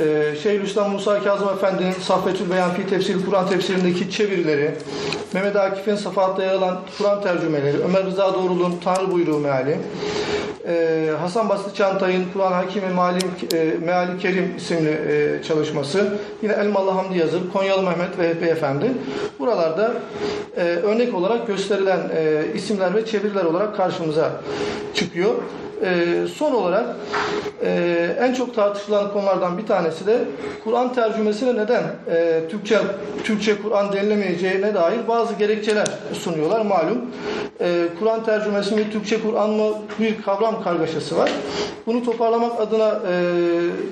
e, 0.01 0.37
Şeyhülislam 0.43 0.91
Musa 0.91 1.23
Kazım 1.23 1.49
Efendi'nin 1.49 1.93
Saffetül 1.93 2.51
Beyan 2.51 2.75
Fi 2.75 2.87
Tefsir 2.87 3.27
Kur'an 3.27 3.49
tefsirindeki 3.49 4.11
çevirileri, 4.11 4.75
Mehmet 5.33 5.57
Akif'in 5.57 5.97
Safahat'ta 5.97 6.43
yer 6.43 6.55
alan 6.55 6.81
Kur'an 6.99 7.23
tercümeleri, 7.23 7.77
Ömer 7.79 8.07
Rıza 8.07 8.35
Doğrulu'nun 8.35 8.75
Tanrı 8.85 9.13
Buyruğu 9.13 9.39
meali, 9.39 9.79
e, 10.69 11.11
Hasan 11.21 11.49
Basri 11.49 11.75
Çantay'ın 11.75 12.25
Kur'an 12.33 12.53
Hakimi 12.53 12.89
Malim, 12.95 13.31
e, 13.55 13.75
Meali 13.85 14.19
Kerim 14.19 14.55
isimli 14.57 14.91
e, 15.13 15.43
çalışması, 15.43 16.19
yine 16.43 16.53
Elmalı 16.53 16.91
Hamdi 16.91 17.19
Yazır, 17.19 17.41
Konyalı 17.53 17.83
Mehmet 17.83 18.19
Vehbi 18.19 18.45
Efendi. 18.45 18.93
Buralarda 19.39 19.93
e, 20.57 20.63
örnek 20.63 21.15
olarak 21.15 21.47
gösterilen 21.47 22.01
e, 22.17 22.45
isimler 22.55 22.95
ve 22.95 23.07
çeviriler 23.07 23.45
olarak 23.45 23.77
karşımıza 23.77 24.31
çıkıyor. 24.95 25.35
E, 25.83 26.27
son 26.35 26.53
olarak 26.53 26.87
e, 27.65 28.17
en 28.21 28.35
çok 28.35 28.55
tartışılan 28.55 29.13
konulardan 29.13 29.59
bir 29.59 29.67
tanesi 29.67 30.07
de 30.07 30.19
Kur'an 30.65 30.95
tercümesine 30.95 31.57
neden 31.57 31.83
e, 32.11 32.41
Türkçe 32.51 32.79
Türkçe 33.25 33.63
Kur'an 33.63 33.93
denilemeyeceğine 33.93 34.75
dair 34.75 35.09
bazı 35.09 35.35
gerekçeler 35.35 35.87
sunuyorlar 36.13 36.61
malum. 36.61 36.99
E, 37.61 37.89
Kur'an 37.99 38.25
tercümesi 38.25 38.75
mi 38.75 38.91
Türkçe 38.93 39.23
Kur'an 39.23 39.51
mı 39.51 39.75
bir 40.01 40.23
kavram 40.23 40.63
kargaşası 40.63 41.17
var. 41.17 41.31
Bunu 41.87 42.05
toparlamak 42.05 42.61
adına 42.61 42.89
e, 42.89 43.15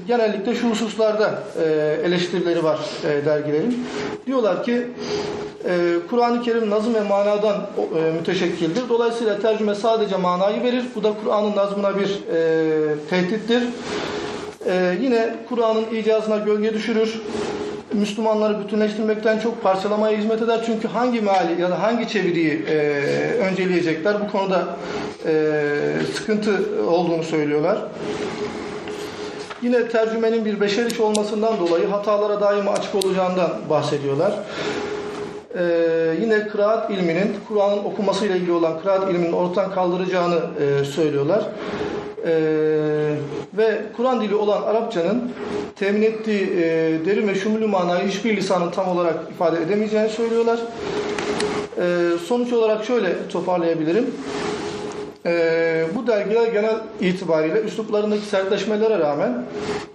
genellikle 0.07 0.55
şu 0.55 0.71
hususlarda 0.71 1.43
e, 1.63 1.97
eleştirileri 2.05 2.65
var 2.65 2.79
e, 3.05 3.27
dergilerin. 3.27 3.87
Diyorlar 4.27 4.65
ki 4.65 4.87
e, 5.65 5.95
Kur'an-ı 6.11 6.43
Kerim 6.43 6.71
nazım 6.71 6.95
ve 6.95 7.01
manadan 7.01 7.57
e, 7.97 8.11
müteşekkildir. 8.19 8.89
Dolayısıyla 8.89 9.39
tercüme 9.39 9.75
sadece 9.75 10.17
manayı 10.17 10.63
verir. 10.63 10.85
Bu 10.95 11.03
da 11.03 11.13
Kur'an'ın 11.25 11.57
nazmına 11.83 11.99
bir 11.99 12.21
e, 12.33 13.09
tehdittir. 13.11 13.63
E, 14.67 14.97
yine 15.01 15.35
Kur'an'ın 15.49 15.95
icazına 15.95 16.37
gölge 16.37 16.75
düşürür. 16.75 17.21
Müslümanları 17.93 18.65
bütünleştirmekten 18.65 19.39
çok 19.39 19.63
parçalamaya 19.63 20.19
hizmet 20.19 20.43
eder. 20.43 20.61
Çünkü 20.67 20.89
hangi 20.89 21.21
meali 21.21 21.61
ya 21.61 21.71
da 21.71 21.83
hangi 21.83 22.09
çeviriyi 22.09 22.65
e, 22.69 22.77
önceleyecekler 23.39 24.21
bu 24.21 24.33
konuda 24.33 24.77
e, 25.27 25.33
sıkıntı 26.15 26.61
olduğunu 26.89 27.23
söylüyorlar. 27.23 27.79
Yine 29.63 29.89
tercümenin 29.89 30.45
bir 30.45 30.61
beşer 30.61 30.87
iş 30.87 31.01
olmasından 31.01 31.61
dolayı 31.61 31.87
hatalara 31.87 32.41
daima 32.41 32.71
açık 32.71 32.95
olacağından 32.95 33.51
bahsediyorlar. 33.71 34.33
Ee, 35.59 35.63
yine 36.21 36.49
kıraat 36.49 36.91
ilminin, 36.91 37.37
Kur'an'ın 37.49 37.85
okumasıyla 37.85 38.37
ilgili 38.37 38.53
olan 38.53 38.81
kıraat 38.81 39.11
ilminin 39.11 39.33
ortadan 39.33 39.73
kaldıracağını 39.73 40.41
e, 40.61 40.85
söylüyorlar. 40.85 41.49
Ee, 42.27 43.15
ve 43.57 43.79
Kur'an 43.97 44.21
dili 44.21 44.35
olan 44.35 44.63
Arapçanın 44.63 45.33
temin 45.77 46.03
ettiği 46.03 46.43
e, 46.43 46.61
derin 47.07 47.29
ve 47.29 47.35
şumulü 47.35 47.67
manayı 47.67 48.09
hiçbir 48.09 48.37
lisanın 48.37 48.71
tam 48.71 48.89
olarak 48.89 49.17
ifade 49.31 49.63
edemeyeceğini 49.63 50.09
söylüyorlar. 50.09 50.59
Ee, 51.79 52.19
sonuç 52.27 52.53
olarak 52.53 52.85
şöyle 52.85 53.29
toparlayabilirim. 53.29 54.07
Ee, 55.27 55.85
bu 55.95 56.07
dergiler 56.07 56.47
genel 56.47 56.77
itibariyle 57.01 57.61
üsluplarındaki 57.61 58.27
sertleşmelere 58.27 58.99
rağmen 58.99 59.45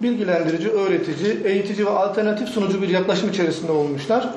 bilgilendirici, 0.02 0.70
öğretici, 0.70 1.38
eğitici 1.44 1.86
ve 1.86 1.90
alternatif 1.90 2.48
sunucu 2.48 2.82
bir 2.82 2.88
yaklaşım 2.88 3.30
içerisinde 3.30 3.72
olmuşlar. 3.72 4.28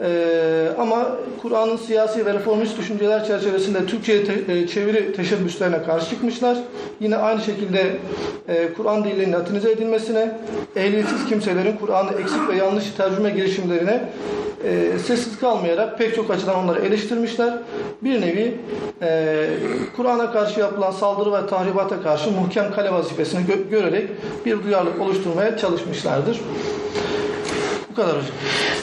Ee, 0.00 0.68
ama 0.78 1.08
Kur'an'ın 1.42 1.76
siyasi 1.76 2.26
ve 2.26 2.34
reformist 2.34 2.78
düşünceler 2.78 3.26
çerçevesinde 3.26 3.86
Türkçe'ye 3.86 4.24
te- 4.24 4.52
e, 4.52 4.66
çeviri 4.66 5.12
teşebbüslerine 5.12 5.82
karşı 5.82 6.10
çıkmışlar. 6.10 6.58
Yine 7.00 7.16
aynı 7.16 7.40
şekilde 7.40 7.96
e, 8.48 8.72
Kur'an 8.76 9.04
dilinin 9.04 9.32
latinize 9.32 9.70
edilmesine, 9.70 10.38
ehliyetsiz 10.76 11.26
kimselerin 11.28 11.76
Kur'an'ı 11.76 12.10
eksik 12.22 12.48
ve 12.48 12.56
yanlış 12.56 12.84
tercüme 12.90 13.30
girişimlerine 13.30 14.08
e, 14.64 14.98
sessiz 15.06 15.38
kalmayarak 15.40 15.98
pek 15.98 16.14
çok 16.16 16.30
açıdan 16.30 16.56
onları 16.64 16.80
eleştirmişler. 16.86 17.54
Bir 18.02 18.20
nevi 18.20 18.54
e, 19.02 19.46
Kur'an'a 19.96 20.32
karşı 20.32 20.60
yapılan 20.60 20.90
saldırı 20.90 21.32
ve 21.32 21.46
tahribata 21.46 22.02
karşı 22.02 22.30
muhkem 22.30 22.72
kale 22.74 22.92
vazifesini 22.92 23.40
gö- 23.40 23.70
görerek 23.70 24.08
bir 24.46 24.62
duyarlılık 24.64 25.00
oluşturmaya 25.00 25.56
çalışmışlardır. 25.56 26.40
Bu 27.94 28.00
kadar 28.00 28.16
hocam. 28.16 28.26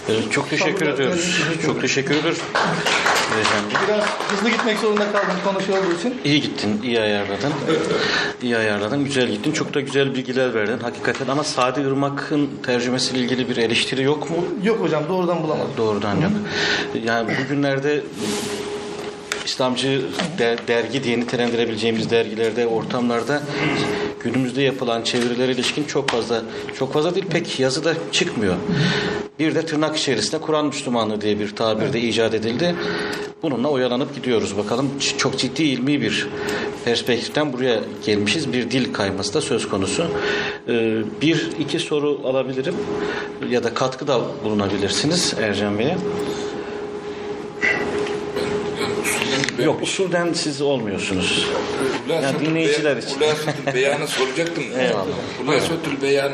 Ee, 0.09 0.31
Çok 0.31 0.49
teşekkür 0.49 0.87
ediyoruz. 0.87 1.41
Çok 1.65 1.81
teşekkür 1.81 2.15
ediyoruz. 2.15 2.39
Biraz 3.87 4.03
hızlı 4.31 4.49
gitmek 4.49 4.79
zorunda 4.79 5.11
kaldım 5.11 5.35
konuşuyor 5.45 5.77
olduğu 5.77 5.93
için. 5.99 6.21
İyi 6.25 6.41
gittin, 6.41 6.81
iyi 6.83 6.99
ayarladın. 7.01 7.53
İyi 8.41 8.57
ayarladın, 8.57 9.03
güzel 9.05 9.27
gittin. 9.27 9.51
Çok 9.51 9.73
da 9.73 9.79
güzel 9.81 10.15
bilgiler 10.15 10.53
verdin 10.53 10.79
hakikaten 10.81 11.27
ama 11.27 11.43
Sadi 11.43 11.81
Irmak'ın 11.81 12.49
tercümesiyle 12.65 13.19
ilgili 13.19 13.49
bir 13.49 13.57
eleştiri 13.57 14.03
yok 14.03 14.29
mu? 14.29 14.37
Yok 14.63 14.79
hocam 14.81 15.03
doğrudan 15.09 15.43
bulamadım. 15.43 15.71
Doğrudan 15.77 16.15
yok. 16.15 16.31
Yani 17.05 17.31
bugünlerde 17.43 18.01
İslamcı 19.45 20.01
der- 20.37 20.67
dergi 20.67 21.03
diye 21.03 21.19
nitelendirebileceğimiz 21.19 22.09
dergilerde, 22.09 22.67
ortamlarda 22.67 23.41
günümüzde 24.23 24.61
yapılan 24.61 25.01
çevirilere 25.01 25.51
ilişkin 25.51 25.83
çok 25.83 26.09
fazla, 26.09 26.41
çok 26.79 26.93
fazla 26.93 27.15
değil 27.15 27.25
pek 27.29 27.59
yazı 27.59 27.85
da 27.85 27.93
çıkmıyor. 28.11 28.55
Bir 29.39 29.55
de 29.55 29.65
tırnak 29.65 29.97
içerisinde 29.97 30.41
Kur'an 30.41 30.65
Müslümanlığı 30.65 31.21
diye 31.21 31.39
bir 31.39 31.55
tabir 31.55 31.93
de 31.93 32.01
icat 32.01 32.33
edildi. 32.33 32.75
Bununla 33.43 33.67
oyalanıp 33.67 34.15
gidiyoruz. 34.15 34.57
Bakalım 34.57 34.89
çok 35.17 35.37
ciddi 35.39 35.63
ilmi 35.63 36.01
bir 36.01 36.27
perspektiften 36.85 37.53
buraya 37.53 37.79
gelmişiz. 38.05 38.53
Bir 38.53 38.71
dil 38.71 38.93
kayması 38.93 39.33
da 39.33 39.41
söz 39.41 39.69
konusu. 39.69 40.05
Ee, 40.67 40.97
bir 41.21 41.49
iki 41.59 41.79
soru 41.79 42.21
alabilirim 42.25 42.75
ya 43.49 43.63
da 43.63 43.73
katkı 43.73 44.07
da 44.07 44.21
bulunabilirsiniz 44.43 45.33
Ercan 45.41 45.79
Bey'e. 45.79 45.97
Ben- 49.61 49.65
Yok 49.65 49.81
usulden 49.81 50.33
siz 50.33 50.61
olmuyorsunuz. 50.61 51.47
Yani 52.09 52.39
dinleyiciler 52.45 52.95
Beyan- 52.97 53.07
için. 53.07 53.19
Hülasatül 53.19 53.73
Beyan'ı 53.73 54.07
soracaktım. 54.07 54.63
Eyvallah. 54.79 55.05
Hülasatül 55.43 56.01
Beyan 56.01 56.31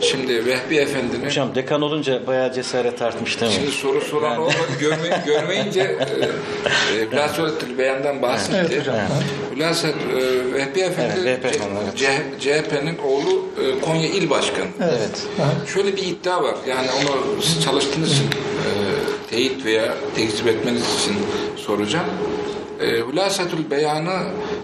şimdi 0.00 0.46
Vehbi 0.46 0.76
Efendi'nin 0.76 1.26
Hocam 1.26 1.54
dekan 1.54 1.82
olunca 1.82 2.26
bayağı 2.26 2.52
cesaret 2.52 3.02
artmış 3.02 3.40
değil 3.40 3.52
mi? 3.52 3.58
Şimdi 3.60 3.72
soru 3.72 4.00
soran 4.00 4.38
olmadı. 4.38 4.56
Görme, 4.80 5.22
görmeyince 5.26 5.80
e, 5.80 5.84
e, 5.84 7.10
Hülasatül 7.12 7.78
Beyan'dan 7.78 8.22
bahsetti. 8.22 8.58
Evet 8.70 8.80
hocam. 8.80 8.96
Hülasat 9.56 9.90
e, 9.94 10.54
Vehbi 10.54 10.80
Efendi 10.80 11.14
Evet, 11.22 11.56
CHP'nin 12.40 12.98
oğlu 12.98 13.44
e, 13.62 13.80
Konya 13.80 14.08
İl 14.08 14.30
Başkanı. 14.30 14.66
Evet. 14.82 15.26
Şöyle 15.74 15.96
bir 15.96 16.02
iddia 16.02 16.42
var. 16.42 16.54
Yani 16.68 16.88
onu 16.90 17.42
çalıştığınız 17.64 18.12
için 18.12 18.24
e, 18.24 18.70
teyit 19.30 19.64
veya 19.64 19.94
tekzip 20.16 20.46
etmeniz 20.46 20.82
için 21.00 21.16
soracağım. 21.56 22.06
E, 22.80 22.86
Hülasatül 22.86 23.70
Beyan'ı 23.70 24.18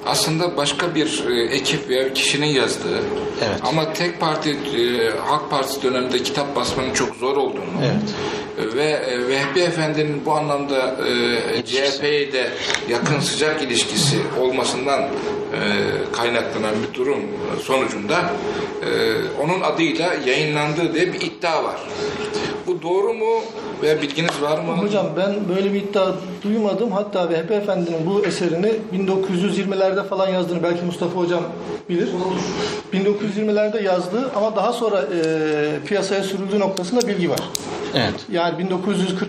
aslında 0.06 0.56
başka 0.56 0.94
bir 0.94 1.24
e, 1.30 1.42
ekip 1.42 1.88
veya 1.88 2.04
bir 2.04 2.14
kişinin 2.14 2.46
yazdığı 2.46 2.98
Evet. 3.44 3.60
ama 3.62 3.92
tek 3.92 4.20
parti 4.20 4.50
e, 4.50 5.10
Halk 5.26 5.50
Partisi 5.50 5.82
döneminde 5.82 6.18
kitap 6.22 6.56
basmanın 6.56 6.92
çok 6.92 7.16
zor 7.16 7.36
olduğunu 7.36 7.64
Evet. 7.84 8.74
ve 8.74 8.84
e, 8.84 9.28
Vehbi 9.28 9.60
Efendi'nin 9.60 10.24
bu 10.24 10.32
anlamda 10.32 10.96
e, 11.56 11.64
CHP'ye 11.64 12.32
de 12.32 12.50
yakın 12.88 13.20
sıcak 13.20 13.62
ilişkisi 13.62 14.16
olmasından 14.40 15.02
e, 15.02 15.08
kaynaklanan 16.12 16.74
bir 16.88 16.98
durum 16.98 17.20
sonucunda 17.62 18.30
e, 18.82 18.90
onun 19.42 19.60
adıyla 19.60 20.14
yayınlandığı 20.26 20.94
diye 20.94 21.12
bir 21.12 21.20
iddia 21.20 21.64
var. 21.64 21.80
Bu 22.66 22.82
doğru 22.82 23.14
mu 23.14 23.42
veya 23.82 24.02
bilginiz 24.02 24.42
var 24.42 24.58
mı? 24.58 24.76
Hocam 24.76 25.06
ben 25.16 25.56
böyle 25.56 25.72
bir 25.72 25.82
iddia 25.82 26.12
duymadım. 26.42 26.92
Hatta 26.92 27.30
Vehbi 27.30 27.52
Efendi'nin 27.54 28.06
bu 28.06 28.26
eserini 28.26 28.72
1920'lerde 28.94 30.04
falan 30.04 30.28
yazdığını 30.28 30.62
belki 30.62 30.84
Mustafa 30.84 31.20
Hocam 31.20 31.42
bilir. 31.88 32.08
1920'lerde 32.92 33.82
yazdığı 33.82 34.30
ama 34.36 34.56
daha 34.56 34.72
sonra 34.72 35.00
e, 35.00 35.86
piyasaya 35.86 36.22
sürüldüğü 36.22 36.60
noktasında 36.60 37.08
bilgi 37.08 37.30
var. 37.30 37.40
Evet. 37.94 38.14
Yani 38.32 38.54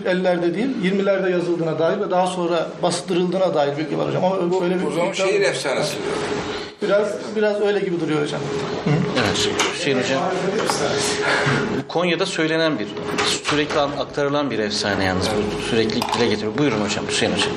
1940-50'lerde 0.06 0.54
değil 0.54 0.68
20'lerde 0.84 1.32
yazıldığına 1.32 1.78
dair 1.78 2.00
ve 2.00 2.10
daha 2.10 2.26
sonra 2.26 2.68
bastırıldığına 2.82 3.54
dair 3.54 3.78
bilgi 3.78 3.98
var 3.98 4.08
hocam. 4.08 4.24
Ama 4.24 4.60
böyle 4.60 4.80
bir 4.80 4.86
O 4.86 4.90
zaman 4.90 5.12
şehir 5.12 5.40
efsanesi. 5.40 5.96
Biraz 6.82 7.08
biraz 7.36 7.60
öyle 7.60 7.80
gibi 7.80 8.00
duruyor 8.00 8.22
hocam. 8.22 8.40
Evet. 9.18 9.50
Hüseyin 9.74 9.98
Hocam. 9.98 10.22
Konya'da 11.88 12.26
söylenen 12.26 12.78
bir, 12.78 12.88
sürekli 13.44 13.80
aktarılan 13.80 14.50
bir 14.50 14.58
efsane 14.58 15.04
yalnız. 15.04 15.28
Bu 15.58 15.62
sürekli 15.62 16.00
dile 16.02 16.26
getiriyor. 16.26 16.58
Buyurun 16.58 16.80
hocam 16.80 17.06
Hüseyin 17.08 17.32
Hocam. 17.32 17.50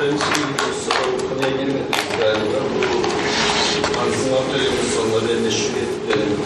Ben 0.00 0.10
şimdi 0.10 1.28
konuya 1.28 1.50
girmedim 1.50 1.86
galiba. 2.20 2.58
Bu 2.74 3.94
Tanzimat 3.94 4.42
döneminin 4.52 4.90
sonları 4.96 5.40
meşhur 5.40 5.70
etkilerinde 5.82 6.36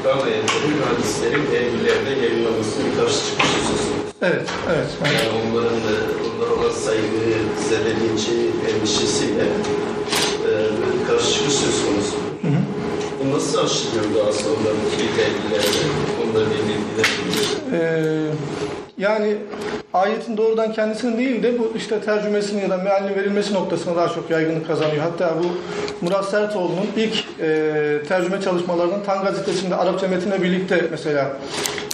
İkram 0.00 0.22
ayetleri 0.22 0.68
mühendislerin 0.68 1.46
evlilerde 1.46 2.26
yayınlamasını 2.26 2.84
bir 2.86 2.96
karşı 2.96 3.18
çıkışı 3.26 3.52
söz. 3.66 3.89
Evet, 4.22 4.48
evet. 4.68 4.88
Yani 5.04 5.28
onların 5.40 5.76
da 5.76 5.92
onlara 6.26 6.52
olan 6.54 6.74
saygı, 6.74 7.20
zedelinci 7.68 8.50
endişesiyle 8.70 9.42
e, 9.42 10.48
böyle 10.48 11.04
karşı 11.08 11.34
çıkış 11.34 11.54
söz 11.54 11.84
konusu. 11.84 12.16
Bu 13.24 13.36
nasıl 13.36 13.58
aşılıyor 13.58 14.04
daha 14.18 14.32
sonra 14.32 14.70
kilit 14.96 15.18
evlilerde? 15.18 15.80
Onunla 16.22 16.40
bir 16.40 16.58
bilgiler. 16.58 17.29
Ee, 17.72 18.00
yani 18.98 19.36
ayetin 19.92 20.36
doğrudan 20.36 20.72
kendisinin 20.72 21.18
değil 21.18 21.42
de 21.42 21.58
bu 21.58 21.72
işte 21.76 22.00
tercümesinin 22.00 22.62
ya 22.62 22.70
da 22.70 22.76
mealinin 22.76 23.14
verilmesi 23.14 23.54
noktasına 23.54 23.96
daha 23.96 24.08
çok 24.08 24.30
yaygınlık 24.30 24.66
kazanıyor. 24.66 25.02
Hatta 25.02 25.34
bu 25.42 25.46
Murat 26.06 26.30
Sertoğlu'nun 26.30 26.86
ilk 26.96 27.24
e, 27.40 28.02
tercüme 28.08 28.40
çalışmalarının 28.40 29.04
Tan 29.06 29.24
gazetesinde 29.24 29.76
Arapça 29.76 30.08
metinle 30.08 30.42
birlikte 30.42 30.84
mesela 30.90 31.32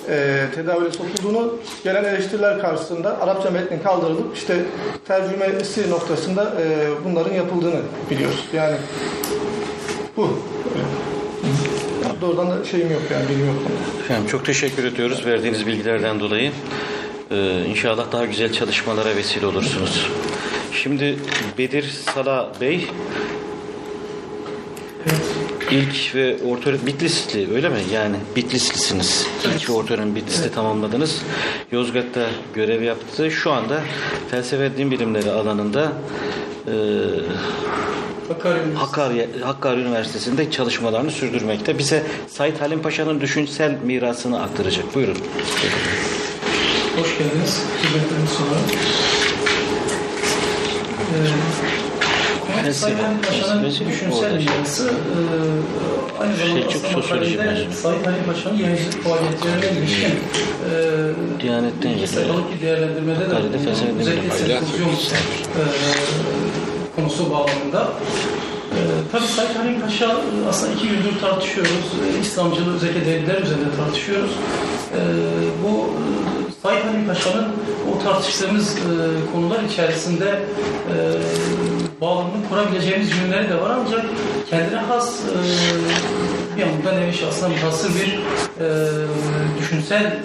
e, 0.09 0.45
tedavüle 0.55 0.93
sokulduğunu 0.93 1.55
gelen 1.85 2.05
eleştiriler 2.05 2.61
karşısında 2.61 3.21
Arapça 3.21 3.51
metnin 3.51 3.79
kaldırılıp 3.79 4.37
işte 4.37 4.57
tercümesi 5.09 5.91
noktasında 5.91 6.43
e, 6.45 6.89
bunların 7.05 7.35
yapıldığını 7.35 7.81
biliyoruz. 8.11 8.45
Yani 8.53 8.77
bu. 10.17 10.39
Doğrudan 12.21 12.51
da 12.51 12.65
şeyim 12.65 12.91
yok 12.91 13.03
yani 13.13 13.29
bilgim 13.29 13.47
yok. 13.47 13.57
Efendim 14.01 14.27
çok 14.29 14.45
teşekkür 14.45 14.85
ediyoruz 14.85 15.27
verdiğiniz 15.27 15.67
bilgilerden 15.67 16.21
dolayı. 16.21 16.53
Ee, 17.31 17.65
inşallah 17.69 18.13
daha 18.13 18.25
güzel 18.25 18.53
çalışmalara 18.53 19.17
vesile 19.17 19.47
olursunuz. 19.47 20.11
Şimdi 20.73 21.19
Bedir 21.59 21.83
Sala 21.83 22.53
Bey 22.61 22.89
ilk 25.71 26.15
ve 26.15 26.37
orta 26.49 26.71
öğretim 26.71 26.87
Bitlisli 26.87 27.55
öyle 27.55 27.69
mi? 27.69 27.79
Yani 27.93 28.17
Bitlislisiniz. 28.37 29.27
İlk 29.55 29.71
ve 29.71 29.73
orta 29.73 29.95
öğretim 29.95 30.15
Bitlis'te 30.15 30.51
tamamladınız. 30.51 31.23
Yozgat'ta 31.73 32.27
görev 32.55 32.83
yaptı. 32.83 33.31
Şu 33.31 33.53
anda 33.53 33.81
felsefe 34.31 34.77
din 34.77 34.91
bilimleri 34.91 35.31
alanında 35.31 35.93
e, 36.67 36.73
Hakkari, 38.31 39.27
Hakkari 39.45 39.81
Üniversitesi'nde 39.81 40.51
çalışmalarını 40.51 41.11
sürdürmekte. 41.11 41.79
Bize 41.79 42.03
Said 42.29 42.61
Halim 42.61 42.83
Paşa'nın 42.83 43.21
düşünsel 43.21 43.79
mirasını 43.85 44.43
aktaracak. 44.43 44.95
Buyurun. 44.95 45.17
Hoş 46.97 47.19
geldiniz. 47.19 47.63
Hizmetleriniz 47.83 48.31
sonra. 48.31 48.59
Ee, 52.69 52.73
Sayın 52.73 52.99
Halim 52.99 53.19
Paşa'nın 53.23 53.65
düşünsel 53.65 54.39
şey- 54.39 54.47
mirası 54.47 54.87
e, 54.87 54.93
aynı 56.23 56.37
Şey, 56.37 56.47
zamanda 56.49 56.67
aslında 56.69 57.03
sosyoloji. 57.03 57.39
Sayın 57.83 58.05
Halim 58.05 58.25
Paşa'nın 58.27 58.57
yayıncılık 58.59 59.03
faaliyetlerine 59.05 59.79
ilişkin 59.81 60.07
e, 60.07 60.13
Diyanet'ten 61.43 61.83
bilgi 61.93 61.95
geliyor. 61.95 62.09
sayfalık 62.09 62.63
değerlendirmede 62.63 63.21
de 63.21 63.25
özellikle 64.01 64.31
sempozyon 64.31 64.89
e, 64.89 64.97
konusu 66.97 67.31
bağlamında. 67.31 67.89
Ee, 68.73 68.79
tabii 69.13 69.27
Said 69.27 69.57
Halim 69.57 69.75
e, 69.75 70.49
aslında 70.49 70.73
iki 70.73 70.89
gündür 70.89 71.21
tartışıyoruz. 71.21 71.71
Ee, 71.71 72.21
İslamcılığı 72.21 72.75
özellikle 72.77 73.07
devletler 73.07 73.43
üzerinde 73.43 73.77
tartışıyoruz. 73.77 74.31
Ee, 74.31 74.99
bu 75.63 75.69
e, 75.69 76.03
Said 76.63 76.85
Halim 76.85 77.07
Paşa'nın 77.07 77.47
o 77.93 78.03
tartıştığımız 78.05 78.77
e, 78.77 78.83
konular 79.33 79.63
içerisinde 79.63 80.29
e, 80.29 80.95
bağlamını 82.01 82.49
kurabileceğimiz 82.49 83.11
yönleri 83.11 83.49
de 83.49 83.61
var 83.61 83.77
ancak 83.81 84.05
kendine 84.51 84.81
has 84.81 85.21
e, 85.21 85.37
bir 86.57 86.61
yandan 86.61 87.01
nevi 87.01 87.13
şahsına 87.13 87.49
münhasır 87.49 87.91
bir 87.95 88.21
e, 88.65 88.69
düşünsel 89.59 90.05
e, 90.05 90.21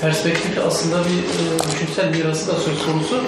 perspektif 0.00 0.58
aslında 0.66 0.96
bir 0.98 1.18
e, 1.18 1.72
düşünsel 1.72 2.08
mirası 2.10 2.48
da 2.48 2.54
söz 2.54 2.86
konusu. 2.86 3.20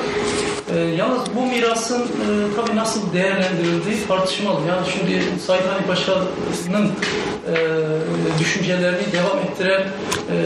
E, 0.75 0.79
yalnız 0.79 1.21
bu 1.37 1.47
mirasın 1.47 2.03
e, 2.03 2.27
tabii 2.57 2.77
nasıl 2.77 3.13
değerlendirildiği 3.13 4.07
tartışmalı. 4.09 4.61
Yani 4.69 4.87
şimdi 4.93 5.41
Said 5.47 5.65
Ali 5.67 5.87
Paşa'nın 5.87 6.87
e, 6.87 7.57
düşüncelerini 8.41 9.13
devam 9.13 9.39
ettiren 9.39 9.81
e, 9.81 10.37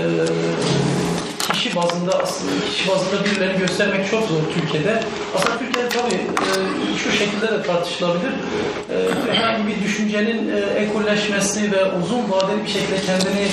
kişi 1.53 1.77
bazında 1.77 2.19
aslında 2.23 2.51
kişi 2.71 2.89
bazında 2.89 3.25
birilerini 3.25 3.59
göstermek 3.59 4.11
çok 4.11 4.29
zor 4.29 4.41
Türkiye'de. 4.55 5.01
Aslında 5.37 5.59
Türkiye'de 5.59 5.89
tabii 5.89 6.15
e, 6.15 6.97
şu 6.99 7.13
şekilde 7.13 7.49
de 7.49 7.63
tartışılabilir. 7.63 8.31
E, 8.31 9.35
herhangi 9.35 9.67
bir 9.67 9.85
düşüncenin 9.85 10.57
e, 10.57 10.59
ekolleşmesi 10.59 11.73
ve 11.73 11.85
uzun 11.85 12.31
vadeli 12.31 12.63
bir 12.65 12.71
şekilde 12.71 12.97
kendini 13.07 13.47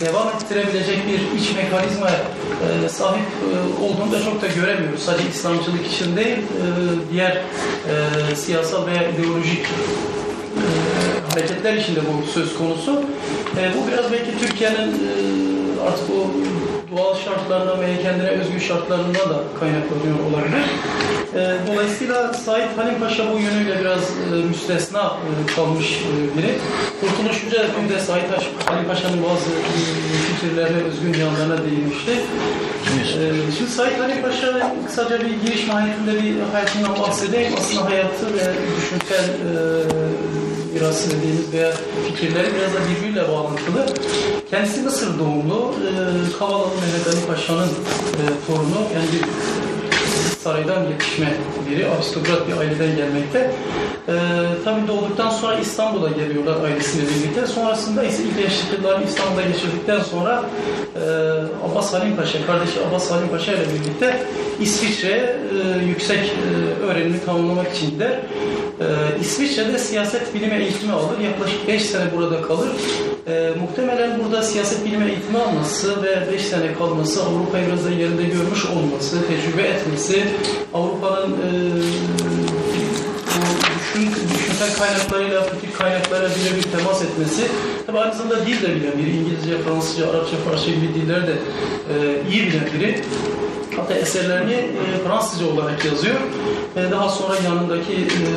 devam 0.00 0.28
ettirebilecek 0.28 0.98
bir 1.08 1.40
iç 1.40 1.56
mekanizma 1.56 2.10
e, 2.10 2.88
sahip 2.88 3.24
e, 3.24 3.82
olduğunu 3.84 4.12
da 4.12 4.24
çok 4.24 4.42
da 4.42 4.46
göremiyoruz. 4.46 5.02
Sadece 5.02 5.28
İslamcılık 5.28 5.86
için 5.86 6.16
değil, 6.16 6.38
e, 6.38 6.66
diğer 7.12 7.32
e, 8.32 8.36
siyasal 8.36 8.86
veya 8.86 9.10
ideolojik 9.10 9.62
e, 9.62 10.66
hareketler 11.30 11.74
içinde 11.74 12.00
bu 12.00 12.26
söz 12.32 12.58
konusu. 12.58 13.02
E, 13.58 13.70
bu 13.76 13.90
biraz 13.92 14.12
belki 14.12 14.38
Türkiye'nin 14.40 14.88
e, 14.88 15.12
artık 15.88 16.10
o 16.10 16.30
doğal 16.96 17.14
şartlarından 17.14 17.80
ve 17.80 18.02
kendine 18.02 18.28
özgü 18.28 18.60
şartlarından 18.60 19.14
da 19.14 19.38
kaynaklanıyor 19.60 20.18
olabilir. 20.30 20.64
E, 21.34 21.56
dolayısıyla 21.72 22.32
Said 22.32 22.76
Halim 22.76 23.00
Paşa 23.00 23.32
bu 23.32 23.38
yönüyle 23.38 23.80
biraz 23.80 24.00
e, 24.00 24.44
müstesna 24.48 25.02
e, 25.02 25.54
kalmış 25.54 25.86
e, 25.92 26.38
biri. 26.38 26.54
Kurtuluş 27.00 27.42
dün 27.80 27.88
de 27.88 28.00
Said 28.00 28.22
Halim 28.64 28.88
Paşa'nın 28.88 29.22
bazı 29.22 29.50
e, 29.50 29.72
fikirlerine, 30.28 30.82
özgün 30.82 31.20
yanlarına 31.20 31.64
değinmişti. 31.64 32.12
Ee, 32.88 33.52
Şimdi 33.58 33.70
Said 33.70 34.00
Ali 34.00 34.22
Paşa 34.22 34.72
kısaca 34.86 35.20
bir 35.20 35.46
giriş 35.46 35.66
mahiyetinde 35.66 36.22
bir 36.22 36.34
hayatından 36.52 36.98
bahsedeyim. 36.98 37.52
Aslında 37.58 37.84
hayatı 37.84 38.26
ve 38.34 38.52
düşünsel 38.76 39.24
e, 39.24 40.37
mirası 40.78 41.10
dediğimiz 41.10 41.52
veya 41.52 41.72
fikirleri 42.06 42.46
biraz 42.54 42.74
da 42.74 42.78
birbiriyle 42.90 43.28
bağlantılı. 43.28 43.86
Kendisi 44.50 44.82
Mısır 44.82 45.18
doğumlu. 45.18 45.74
E, 45.88 46.38
Kavalalı 46.38 46.68
Mehmet 46.68 47.06
Ali 47.06 47.26
Paşa'nın 47.26 47.68
e, 47.68 48.24
torunu. 48.46 48.80
Yani 48.94 49.06
bir 49.12 49.22
saraydan 50.38 50.84
yetişme 50.84 51.34
biri, 51.70 51.88
aristokrat 51.88 52.48
bir 52.48 52.56
aileden 52.56 52.96
gelmekte. 52.96 53.50
Ee, 54.08 54.12
tabii 54.64 54.88
doğduktan 54.88 55.30
sonra 55.30 55.58
İstanbul'a 55.58 56.08
geliyorlar 56.08 56.64
ailesiyle 56.64 57.06
birlikte. 57.06 57.46
Sonrasında 57.46 58.04
ise 58.04 58.22
ilk 58.22 58.38
gençlik 58.38 58.78
yıllarını 58.78 59.04
İstanbul'da 59.04 59.42
geçirdikten 59.42 60.00
sonra 60.00 60.44
e, 60.96 61.00
Abbas 61.70 61.94
Halim 61.94 62.16
Paşa, 62.16 62.46
kardeşi 62.46 62.80
Abbas 62.90 63.10
Halim 63.10 63.28
Paşa 63.28 63.52
ile 63.52 63.64
birlikte 63.74 64.22
İsviçre'ye 64.60 65.36
e, 65.82 65.84
yüksek 65.86 66.18
e, 66.18 66.84
öğrenimi 66.84 67.24
tamamlamak 67.24 67.76
için 67.76 67.90
gider. 67.90 68.20
E, 68.80 69.20
İsviçre'de 69.20 69.78
siyaset 69.78 70.34
bilimi 70.34 70.54
eğitimi 70.54 70.92
alır. 70.92 71.18
Yaklaşık 71.18 71.68
5 71.68 71.82
sene 71.82 72.04
burada 72.16 72.42
kalır. 72.42 72.68
E, 73.26 73.50
muhtemelen 73.60 74.20
burada 74.24 74.42
siyaset 74.42 74.84
bilimi 74.84 75.04
eğitimi 75.04 75.38
alması 75.38 76.02
ve 76.02 76.32
5 76.32 76.42
sene 76.42 76.74
kalması, 76.74 77.22
Avrupa'yı 77.22 77.66
biraz 77.66 77.84
da 77.84 77.90
yerinde 77.90 78.22
görmüş 78.22 78.66
olması, 78.66 79.16
tecrübe 79.28 79.62
etmesi, 79.62 80.24
Avrupa'nın 80.74 81.32
e, 81.32 81.48
düşün, 83.94 84.12
düşünsel 84.58 84.78
kaynaklarıyla 84.78 85.42
pratik 85.42 85.78
kaynaklara 85.78 86.28
birebir 86.28 86.62
temas 86.62 87.02
etmesi 87.02 87.42
tabi 87.86 87.98
aynı 87.98 88.14
zamanda 88.14 88.46
dil 88.46 88.62
de 88.62 88.74
bilen 88.74 88.98
biri, 88.98 89.10
İngilizce, 89.10 89.58
Fransızca, 89.58 90.10
Arapça, 90.10 90.36
Farsça 90.36 90.70
gibi 90.70 90.94
dilleri 90.94 91.26
de 91.26 91.32
e, 91.32 92.22
iyi 92.30 92.46
bilen 92.46 92.66
biri. 92.74 93.04
Hatta 93.76 93.94
eserlerini 93.94 94.52
e, 94.52 95.04
Fransızca 95.06 95.46
olarak 95.46 95.84
yazıyor. 95.84 96.14
E, 96.76 96.90
daha 96.90 97.08
sonra 97.08 97.34
yanındaki 97.44 97.92
e, 97.92 98.30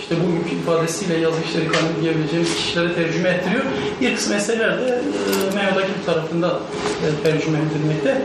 işte 0.00 0.14
bugünkü 0.24 0.54
ifadesiyle 0.62 1.18
yazı 1.18 1.36
işleri 1.48 1.68
kanunu 1.68 2.02
diyebileceğimiz 2.02 2.54
kişilere 2.54 2.94
tercüme 2.94 3.28
ettiriyor. 3.28 3.64
Bir 4.00 4.14
kısım 4.16 4.34
eserler 4.34 4.80
de 4.80 4.86
e, 4.86 5.54
Mehmet 5.54 5.76
Akif 5.76 6.06
tarafından 6.06 6.50
e, 6.50 7.22
tercüme 7.22 7.58
edilmekte. 7.58 8.22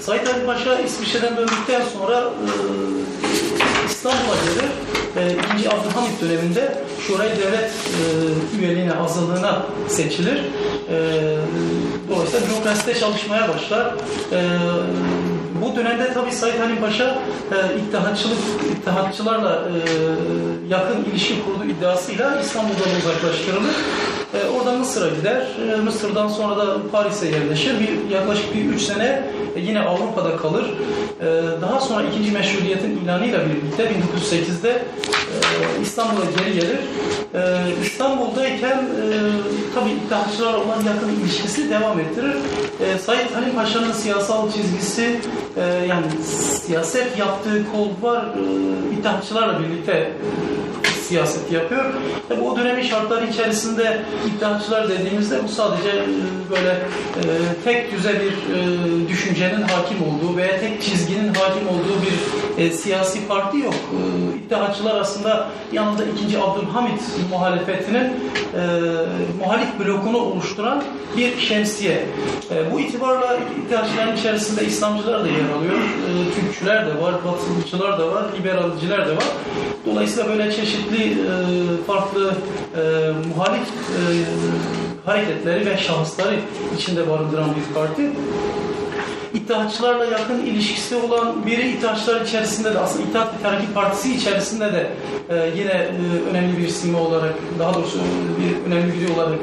Said 0.00 0.26
Ali 0.26 0.46
Paşa 0.46 0.80
İsviçre'den 0.80 1.36
döndükten 1.36 1.82
sonra 1.94 2.18
e, 2.20 3.71
İstanbul'a 4.02 4.34
gelir. 4.34 4.70
E, 5.16 5.36
İkinci 5.38 5.70
Abdülhamit 5.70 6.20
döneminde 6.22 6.74
Şurayı 7.06 7.30
Devlet 7.30 7.70
e, 7.70 8.58
üyeliğine, 8.58 8.92
azalığına 8.92 9.66
seçilir. 9.88 10.38
E, 10.38 10.96
dolayısıyla 12.10 12.46
bürokraside 12.48 12.94
çalışmaya 12.94 13.48
başlar. 13.48 13.94
E, 14.32 14.40
bu 15.62 15.76
dönemde 15.76 16.12
tabii 16.12 16.32
Said 16.32 16.60
Halim 16.60 16.80
Paşa 16.80 17.18
e, 17.52 17.78
ittihatçılık, 17.78 18.38
ittihatçılarla 18.72 19.62
e, 19.68 19.78
yakın 20.68 21.04
ilişki 21.04 21.34
kurduğu 21.44 21.64
iddiasıyla 21.64 22.40
İstanbul'dan 22.40 22.96
uzaklaştırılır. 23.00 23.74
E, 24.34 24.48
oradan 24.48 24.78
Mısır'a 24.78 25.08
gider. 25.08 25.46
E, 25.72 25.76
Mısır'dan 25.76 26.28
sonra 26.28 26.56
da 26.56 26.76
Paris'e 26.92 27.26
yerleşir. 27.26 27.74
Bir, 27.80 28.14
yaklaşık 28.14 28.54
bir 28.54 28.64
üç 28.64 28.82
sene 28.82 29.22
e, 29.56 29.60
yine 29.60 29.80
Avrupa'da 29.80 30.36
kalır. 30.36 30.64
E, 31.20 31.26
daha 31.60 31.80
sonra 31.80 32.02
ikinci 32.02 32.30
meşruliyetin 32.30 33.00
ilanıyla 33.04 33.40
birlikte 33.46 33.82
1908'de 33.82 34.70
e, 34.70 35.82
İstanbul'a 35.82 36.24
geri 36.38 36.54
gelir. 36.54 36.78
E, 37.34 37.40
İstanbul'dayken 37.82 38.78
e, 38.78 39.06
tabii 39.74 39.90
iddiaçılar 39.90 40.54
olan 40.54 40.82
yakın 40.86 41.08
ilişkisi 41.20 41.70
devam 41.70 42.00
ettirir. 42.00 42.34
E, 42.80 42.98
Said 42.98 43.34
Halim 43.34 43.54
Paşa'nın 43.54 43.92
siyasal 43.92 44.52
çizgisi 44.52 45.20
e, 45.56 45.86
yani 45.88 46.06
siyaset 46.66 47.18
yaptığı 47.18 47.64
kulvar 47.72 48.22
e, 48.22 48.94
iddiaçılarla 48.98 49.60
birlikte 49.60 50.12
siyaset 51.12 51.52
yapıyor. 51.52 51.84
Tabii 52.28 52.40
o 52.40 52.56
dönemin 52.56 52.82
şartları 52.82 53.26
içerisinde 53.26 54.02
iddiaçılar 54.26 54.88
dediğimizde 54.88 55.44
bu 55.44 55.48
sadece 55.48 55.88
e, 55.88 56.50
böyle 56.50 56.70
e, 56.70 57.22
tek 57.64 57.92
düze 57.92 58.20
bir 58.20 58.32
e, 58.32 59.08
düşüncenin 59.08 59.62
hakim 59.62 59.98
olduğu 60.02 60.36
veya 60.36 60.60
tek 60.60 60.82
çizginin 60.82 61.34
hakim 61.34 61.68
olduğu 61.68 61.96
bir 62.06 62.64
e, 62.64 62.70
siyasi 62.70 63.26
parti 63.28 63.58
yok. 63.58 63.74
E, 63.74 64.36
iddiaçılar 64.38 65.00
aslında 65.00 65.48
yanında 65.72 66.02
2. 66.26 66.38
Abdülhamit 66.38 67.00
muhalefetinin 67.30 68.04
e, 68.04 68.62
muhalif 69.40 69.68
blokunu 69.80 70.18
oluşturan 70.18 70.82
bir 71.16 71.38
şemsiye. 71.38 72.04
E, 72.50 72.72
bu 72.72 72.80
itibarla 72.80 73.38
iddiaçıların 73.66 74.16
içerisinde 74.16 74.64
İslamcılar 74.66 75.24
da 75.24 75.28
yer 75.28 75.50
alıyor. 75.58 75.78
E, 75.78 76.40
Türkçüler 76.40 76.86
de 76.86 77.00
var, 77.00 77.14
Batılıcılar 77.24 77.98
da 77.98 78.08
var, 78.08 78.24
liberalciler 78.38 79.08
de 79.08 79.16
var. 79.16 79.24
Dolayısıyla 79.86 80.28
böyle 80.28 80.52
çeşitli 80.52 81.01
e, 81.10 81.16
farklı 81.86 82.34
e, 82.76 82.80
muhalif 83.36 83.68
e, 83.68 84.00
hareketleri 85.04 85.66
ve 85.66 85.78
şahısları 85.78 86.36
içinde 86.78 87.10
barındıran 87.10 87.48
bir 87.50 87.74
parti. 87.74 88.10
İttihatçılarla 89.34 90.04
yakın 90.04 90.46
ilişkisi 90.46 90.96
olan 90.96 91.46
biri 91.46 91.68
İttihatçılar 91.68 92.20
içerisinde 92.20 92.74
de 92.74 92.78
aslında 92.78 93.08
İttihat 93.08 93.34
ve 93.34 93.42
Terakki 93.42 93.72
Partisi 93.74 94.14
içerisinde 94.14 94.72
de 94.72 94.90
e, 95.28 95.50
yine 95.56 95.70
e, 95.70 95.90
önemli 96.30 96.58
bir 96.58 96.68
sima 96.68 97.00
olarak 97.00 97.34
daha 97.58 97.74
doğrusu 97.74 97.98
bir 98.40 98.70
önemli 98.70 99.00
biri 99.00 99.12
olarak 99.12 99.38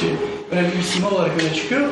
şey, 0.00 0.10
önemli 0.52 0.76
bir 0.78 0.82
sima 0.82 1.10
olarak 1.10 1.30
öne 1.42 1.54
çıkıyor. 1.54 1.88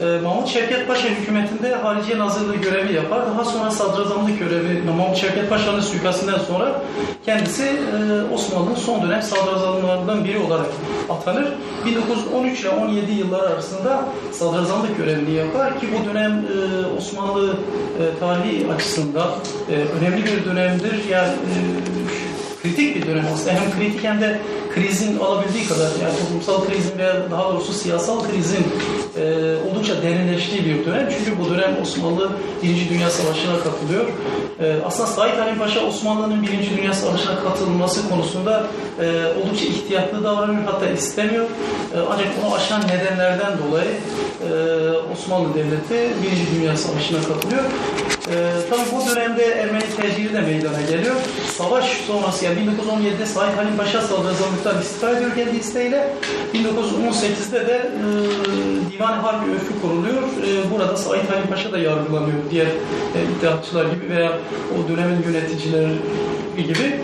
E, 0.00 0.20
Mahmut 0.20 0.48
Şevket 0.48 0.88
Paşa 0.88 1.08
hükümetinde 1.08 1.74
Hariciye 1.74 2.18
Nazırlığı 2.18 2.56
görevi 2.56 2.92
yapar. 2.92 3.26
Daha 3.26 3.44
sonra 3.44 3.70
sadrazamlık 3.70 4.38
görevi 4.38 4.82
Mahmut 4.96 5.16
Şevket 5.16 5.50
Paşa'nın 5.50 5.80
suikastından 5.80 6.38
sonra 6.38 6.82
kendisi 7.26 7.64
e, 7.64 8.34
Osmanlı'nın 8.34 8.74
son 8.74 9.02
dönem 9.02 9.22
sadrazamlarından 9.22 10.24
biri 10.24 10.38
olarak 10.38 10.66
atanır. 11.10 11.52
1913 11.86 12.60
ile 12.60 12.68
17 12.68 13.12
yıllar 13.12 13.50
arasında 13.50 14.04
sadrazamlık 14.32 14.96
görevini 14.96 15.34
yapar 15.34 15.80
ki 15.80 15.86
bu 15.92 16.08
dönem 16.08 16.32
e, 16.32 16.86
Osmanlı 16.98 17.50
e, 17.50 18.18
tarihi 18.20 18.72
açısından 18.72 19.30
e, 19.70 19.74
önemli 19.74 20.24
bir 20.24 20.44
dönemdir. 20.44 21.04
Yani 21.10 21.28
e, 21.28 21.58
kritik 22.62 22.96
bir 22.96 23.06
dönem 23.06 23.24
aslında. 23.34 23.52
Hem 23.52 23.70
kritik 23.78 24.04
hem 24.04 24.20
de 24.20 24.40
krizin 24.78 25.18
alabildiği 25.18 25.68
kadar 25.68 25.90
yani 26.02 26.18
toplumsal 26.18 26.66
krizin 26.66 26.98
veya 26.98 27.30
daha 27.30 27.52
doğrusu 27.52 27.72
siyasal 27.72 28.20
krizin 28.28 28.66
e, 29.16 29.54
oldukça 29.70 30.02
derinleştiği 30.02 30.64
bir 30.64 30.86
dönem. 30.86 31.08
Çünkü 31.18 31.40
bu 31.40 31.50
dönem 31.50 31.76
Osmanlı 31.82 32.30
Birinci 32.62 32.88
Dünya 32.88 33.10
Savaşı'na 33.10 33.58
katılıyor. 33.58 34.04
E, 34.60 34.76
aslında 34.84 35.06
Said 35.06 35.38
Halim 35.38 35.58
Paşa 35.58 35.80
Osmanlı'nın 35.80 36.42
Birinci 36.42 36.76
Dünya 36.76 36.92
Savaşı'na 36.92 37.42
katılması 37.42 38.08
konusunda 38.08 38.66
e, 39.00 39.04
oldukça 39.42 39.64
ihtiyatlı 39.64 40.24
davranıyor 40.24 40.64
hatta 40.64 40.90
istemiyor. 40.90 41.44
E, 41.44 41.98
ancak 42.10 42.28
onu 42.44 42.54
aşan 42.54 42.82
nedenlerden 42.82 43.52
dolayı 43.58 43.90
e, 43.90 44.50
Osmanlı 45.12 45.48
Devleti 45.54 46.22
Birinci 46.22 46.44
Dünya 46.56 46.76
Savaşı'na 46.76 47.18
katılıyor. 47.18 47.64
E, 48.34 48.36
tabii 48.70 48.96
bu 48.96 49.10
dönemde 49.10 49.44
Ermeni 49.44 49.84
tecili 49.96 50.34
de 50.34 50.40
meydana 50.40 50.80
geliyor. 50.80 51.14
Savaş 51.58 51.84
sonrası 51.84 52.44
yani 52.44 52.58
1917'de 52.58 53.26
Said 53.26 53.56
Halim 53.56 53.76
Paşa 53.76 54.02
sadrazamlıktan 54.02 54.82
istifa 54.82 55.10
ediyor 55.10 55.34
kendi 55.34 55.56
isteğiyle. 55.56 56.08
1918'de 56.54 57.66
de 57.66 57.76
e, 57.76 58.06
Divan 58.92 59.18
Harbi 59.18 59.50
Örfü 59.50 59.80
kuruluyor. 59.82 60.22
E, 60.22 60.70
burada 60.70 60.96
Said 60.96 61.30
Halim 61.30 61.46
Paşa 61.50 61.72
da 61.72 61.78
yargılanıyor 61.78 62.38
diğer 62.50 62.66
e, 62.66 63.18
iddiatçılar 63.38 63.84
gibi 63.84 64.10
veya 64.16 64.32
o 64.74 64.88
dönemin 64.88 65.22
yöneticileri 65.22 65.88
gibi 66.56 67.00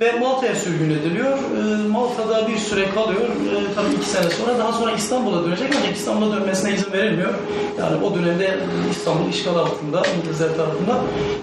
ve 0.00 0.12
Malta'ya 0.12 0.54
sürgün 0.54 0.90
ediliyor. 0.90 1.38
E, 1.38 1.88
Malta'da 1.88 2.48
bir 2.48 2.56
süre 2.56 2.90
kalıyor. 2.90 3.22
E, 3.22 3.74
tabii 3.74 3.94
iki 3.94 4.08
sene 4.08 4.30
sonra. 4.30 4.58
Daha 4.58 4.72
sonra 4.72 4.92
İstanbul'a 4.92 5.44
dönecek 5.44 5.74
ancak 5.80 5.96
İstanbul'a 5.96 6.36
dönmesine 6.36 6.74
izin 6.74 6.92
verilmiyor. 6.92 7.34
Yani 7.78 8.04
o 8.04 8.14
dönemde 8.14 8.58
İstanbul 8.90 9.28
işgal 9.28 9.56
altında 9.56 10.02
İngilizler 10.18 10.56
tarafından. 10.56 10.98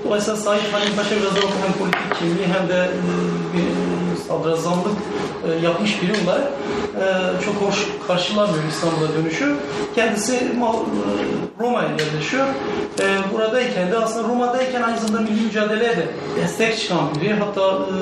Dolayısıyla 0.05 0.39
Said 0.39 0.73
Halim 0.73 0.95
Paşa 0.95 1.15
biraz 1.15 1.35
daha 1.35 1.65
hem 1.65 1.73
politik 1.79 2.19
kimliği 2.19 2.47
hem 2.47 2.69
de 2.69 2.89
e, 3.55 3.59
sadrazamlık 4.27 4.97
e, 5.47 5.65
yapmış 5.65 6.01
biri 6.01 6.11
e, 6.11 7.05
çok 7.45 7.55
hoş 7.55 7.87
karşılanmıyor 8.07 8.63
İstanbul'a 8.69 9.13
dönüşü. 9.13 9.55
Kendisi 9.95 10.35
e, 10.35 10.39
Roma'ya 11.59 11.89
yerleşiyor. 11.89 12.45
E, 12.99 13.33
buradayken 13.33 13.91
de 13.91 13.97
aslında 13.97 14.27
Roma'dayken 14.27 14.81
aynı 14.81 14.99
zamanda 14.99 15.31
milli 15.31 15.41
mücadeleye 15.41 15.97
de 15.97 16.07
destek 16.41 16.79
çıkan 16.79 16.99
biri. 17.21 17.33
Hatta 17.33 17.61
e, 17.61 17.95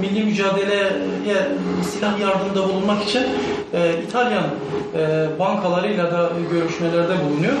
milli 0.00 0.24
mücadeleye 0.24 0.92
silah 1.92 2.20
yardımında 2.20 2.68
bulunmak 2.68 3.02
için 3.02 3.22
e, 3.74 4.02
İtalyan 4.08 4.44
e, 4.96 5.26
bankalarıyla 5.38 6.12
da 6.12 6.30
görüşmelerde 6.50 7.14
bulunuyor. 7.24 7.56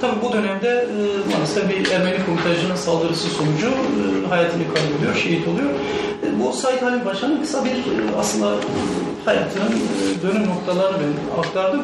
Tabi 0.00 0.12
bu 0.22 0.32
dönemde 0.32 0.68
e, 0.68 1.68
bir 1.68 1.90
Ermeni 1.90 2.26
komutajının 2.26 2.74
saldırısı 2.74 3.28
sonucu 3.28 3.66
e, 3.66 4.28
hayatını 4.28 4.62
kaybediyor, 4.74 5.14
şehit 5.14 5.48
oluyor. 5.48 5.70
E, 6.26 6.40
bu 6.40 6.52
Said 6.52 6.82
Halim 6.82 7.00
Paşa'nın 7.00 7.40
kısa 7.40 7.64
bir 7.64 7.70
e, 7.70 8.16
aslında 8.20 8.54
hayatının 9.24 9.72
e, 9.72 10.22
dönüm 10.22 10.48
noktalarını 10.48 10.98
ben 10.98 11.40
aktardım. 11.40 11.82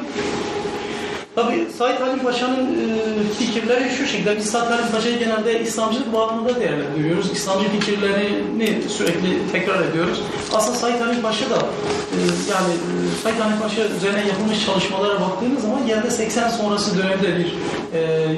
Tabii 1.34 1.66
Said 1.78 2.00
Halim 2.00 2.18
Paşa'nın 2.18 2.64
e, 2.64 2.98
fikirleri 3.38 3.90
şu 3.90 4.06
şekilde. 4.06 4.36
Biz 4.36 4.50
Said 4.50 4.70
Halim 4.70 4.92
Paşa'yı 4.92 5.18
genelde 5.18 5.60
İslamcılık 5.60 6.12
bağlamında 6.12 6.60
değerlendiriyoruz. 6.60 7.32
İslamcı 7.32 7.68
fikirlerini 7.68 8.82
sürekli 8.88 9.52
tekrar 9.52 9.82
ediyoruz. 9.84 10.22
Aslında 10.54 10.76
Said 10.78 11.00
Halim 11.00 11.22
Paşa 11.22 11.50
da 11.50 11.56
e, 11.56 12.18
yani 12.50 12.72
e, 12.72 13.22
Said 13.22 13.40
Halim 13.40 13.60
Paşa 13.60 13.82
üzerine 13.96 14.28
yapılmış 14.28 14.66
çalışmalara 14.66 15.20
baktığımız 15.20 15.62
zaman 15.62 15.86
genelde 15.86 16.10
80 16.10 16.48
sonrası 16.48 16.98
dönemde 16.98 17.38
bir 17.38 17.54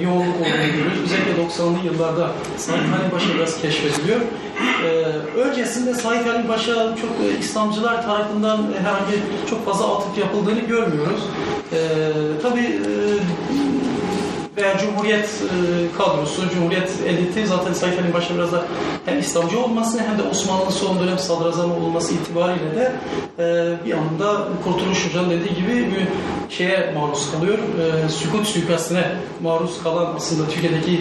yoğunluk 0.04 0.36
olduğunu 0.40 0.66
görüyoruz. 0.66 0.98
Özellikle 1.04 1.62
90'lı 1.62 1.86
yıllarda 1.86 2.30
Said 2.56 2.76
Halim 2.78 3.10
Paşa 3.10 3.34
biraz 3.34 3.60
keşfediliyor. 3.62 4.20
Öncesinde 5.36 5.94
Said 5.94 6.26
Halim 6.26 6.46
Paşa 6.46 6.74
çok 6.74 7.10
İslamcılar 7.40 8.02
tarafından 8.02 8.58
herhangi 8.78 9.22
çok 9.50 9.66
fazla 9.66 9.96
atıf 9.96 10.18
yapıldığını 10.18 10.60
görmüyoruz. 10.60 11.20
E, 11.72 11.78
tabii 12.42 12.80
veya 14.60 14.78
Cumhuriyet 14.78 15.24
e, 15.24 15.96
kadrosu, 15.98 16.50
Cumhuriyet 16.54 16.90
eliti 17.08 17.46
zaten 17.46 17.72
Said 17.72 18.12
Paşa 18.12 18.34
biraz 18.34 18.52
da 18.52 18.64
hem 19.06 19.18
İslamcı 19.18 19.64
olması 19.64 19.98
hem 19.98 20.18
de 20.18 20.22
Osmanlı'nın 20.22 20.70
son 20.70 21.00
dönem 21.00 21.18
sadrazamı 21.18 21.74
olması 21.74 22.14
itibariyle 22.14 22.76
de 22.76 22.92
e, 23.38 23.44
bir 23.86 23.92
anda 23.92 24.48
Kurtuluş 24.64 25.08
Hoca'nın 25.08 25.30
dediği 25.30 25.54
gibi 25.54 25.76
bir 25.76 26.06
şeye 26.56 26.92
maruz 26.98 27.30
kalıyor. 27.32 27.58
E, 27.58 28.08
sükut 28.08 28.46
suikastine 28.46 29.04
maruz 29.42 29.82
kalan 29.82 30.14
aslında 30.16 30.48
Türkiye'deki 30.48 31.00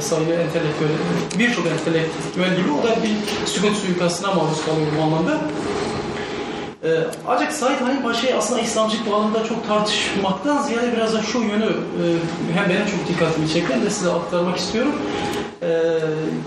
sayılı 0.00 0.32
entelektüel, 0.32 0.90
birçok 1.38 1.66
entelektüel 1.66 2.56
gibi 2.56 2.70
o 2.80 2.82
da 2.82 3.02
bir 3.02 3.46
sükut 3.46 3.76
suikastine 3.76 4.34
maruz 4.34 4.64
kalıyor 4.66 4.86
bu 4.98 5.02
anlamda. 5.02 5.40
Ee, 6.84 6.88
ancak 7.28 7.52
Said 7.52 7.80
Halim 7.80 8.02
Paşa'yı 8.02 8.36
aslında 8.36 8.60
İslamcılık 8.60 9.10
bağlamında 9.10 9.44
çok 9.44 9.68
tartışmaktan 9.68 10.62
ziyade 10.62 10.92
biraz 10.96 11.14
da 11.14 11.22
şu 11.22 11.38
yönü 11.38 11.64
e, 11.64 12.04
hem 12.54 12.68
benim 12.68 12.86
çok 12.86 13.08
dikkatimi 13.08 13.48
çekti 13.48 13.74
hem 13.74 13.82
de 13.82 13.90
size 13.90 14.10
aktarmak 14.10 14.56
istiyorum. 14.56 14.94
Ee, 15.62 15.98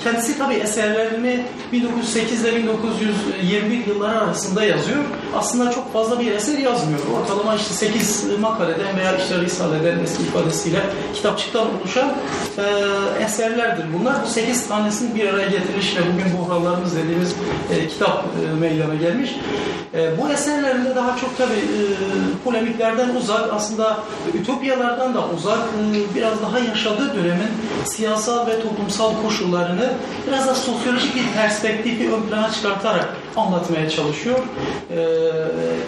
kendisi 0.03 0.37
tabi 0.37 0.53
eserlerini 0.53 1.43
1908 1.71 2.45
ile 2.45 2.55
1921 2.55 3.85
yılları 3.87 4.19
arasında 4.19 4.63
yazıyor. 4.63 4.99
Aslında 5.35 5.71
çok 5.71 5.93
fazla 5.93 6.19
bir 6.19 6.31
eser 6.31 6.57
yazmıyor. 6.57 6.99
Ortalama 7.21 7.55
işte 7.55 7.73
8 7.73 8.39
makaleden 8.39 8.97
veya 8.97 9.17
işte 9.17 9.41
Risale'den 9.41 9.99
eski 9.99 10.23
ifadesiyle 10.23 10.79
kitapçıktan 11.13 11.67
oluşan 11.79 12.13
e, 12.57 12.63
eserlerdir 13.23 13.85
bunlar. 13.99 14.15
Bu 14.25 14.27
8 14.27 14.67
tanesini 14.67 15.15
bir 15.15 15.29
araya 15.29 15.47
getirmiş 15.47 15.97
ve 15.97 15.99
bugün 16.13 16.37
buhranlarımız 16.37 16.95
dediğimiz 16.95 17.35
e, 17.71 17.87
kitap 17.87 18.25
e, 18.25 18.59
meydana 18.59 18.95
gelmiş. 18.95 19.35
E, 19.93 20.17
bu 20.17 20.20
eserlerinde 20.29 20.95
daha 20.95 21.17
çok 21.17 21.37
tabi 21.37 21.53
e, 21.53 21.81
polemiklerden 22.43 23.15
uzak, 23.15 23.53
aslında 23.53 23.97
ütopyalardan 24.33 25.13
da 25.13 25.27
uzak, 25.27 25.59
e, 25.59 26.15
biraz 26.15 26.41
daha 26.41 26.59
yaşadığı 26.59 27.15
dönemin 27.15 27.49
siyasal 27.85 28.47
ve 28.47 28.61
toplumsal 28.61 29.21
koşullarını 29.23 29.93
biraz 30.27 30.47
da 30.47 30.55
sosyolojik 30.55 31.15
bir 31.15 31.33
perspektifi 31.35 32.13
ön 32.13 32.21
plana 32.21 32.51
çıkartarak 32.51 33.09
anlatmaya 33.37 33.89
çalışıyor. 33.89 34.39
E, 34.91 34.97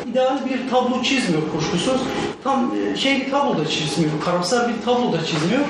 ideal 0.10 0.38
bir 0.50 0.70
tablo 0.70 1.02
çizmiyor 1.04 1.42
kuşkusuz. 1.56 2.02
Tam 2.44 2.72
e, 2.94 2.98
şey 2.98 3.22
bir 3.22 3.32
tablo 3.32 3.58
da 3.58 3.68
çizmiyor, 3.68 4.12
karamsar 4.26 4.70
bir 4.70 4.86
tablo 4.86 5.14
da 5.14 5.26
çizmiyor. 5.26 5.62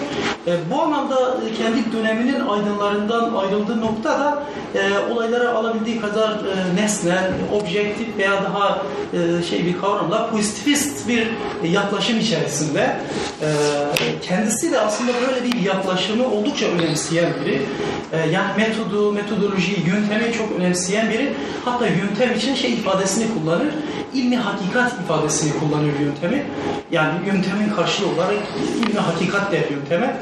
E, 0.47 0.51
bu 0.71 0.81
anlamda 0.81 1.15
e, 1.15 1.53
kendi 1.53 1.91
döneminin 1.93 2.47
aydınlarından 2.47 3.33
ayrıldığı 3.33 3.81
noktada 3.81 4.43
e, 4.75 5.13
olaylara 5.13 5.49
alabildiği 5.49 6.01
kadar 6.01 6.31
e, 6.31 6.75
nesnel, 6.75 7.31
objektif 7.53 8.17
veya 8.17 8.43
daha 8.43 8.81
e, 9.13 9.43
şey 9.43 9.65
bir 9.65 9.77
kavramla 9.81 10.29
pozitivist 10.29 11.07
bir 11.07 11.27
yaklaşım 11.63 12.19
içerisinde 12.19 12.97
e, 13.41 13.47
kendisi 14.21 14.71
de 14.71 14.79
aslında 14.79 15.11
böyle 15.27 15.43
bir 15.43 15.61
yaklaşımı 15.61 16.27
oldukça 16.27 16.65
önemseyen 16.65 17.33
biri. 17.45 17.61
E, 18.11 18.29
yani 18.29 18.51
metodu, 18.57 19.11
metodolojiyi, 19.11 19.77
yöntemi 19.87 20.33
çok 20.33 20.51
önemseyen 20.51 21.09
biri. 21.09 21.33
Hatta 21.65 21.87
yöntem 21.87 22.33
için 22.37 22.55
şey 22.55 22.73
ifadesini 22.73 23.25
kullanır. 23.33 23.67
İlmi 24.13 24.37
hakikat 24.37 24.93
ifadesini 24.93 25.59
kullanıyor 25.59 25.99
yöntemi. 25.99 26.45
Yani 26.91 27.13
yöntemin 27.27 27.69
karşılığı 27.75 28.07
olarak 28.07 28.35
ilmi 28.79 28.99
hakikat 28.99 29.51
der 29.51 29.69
yönteme. 29.69 30.17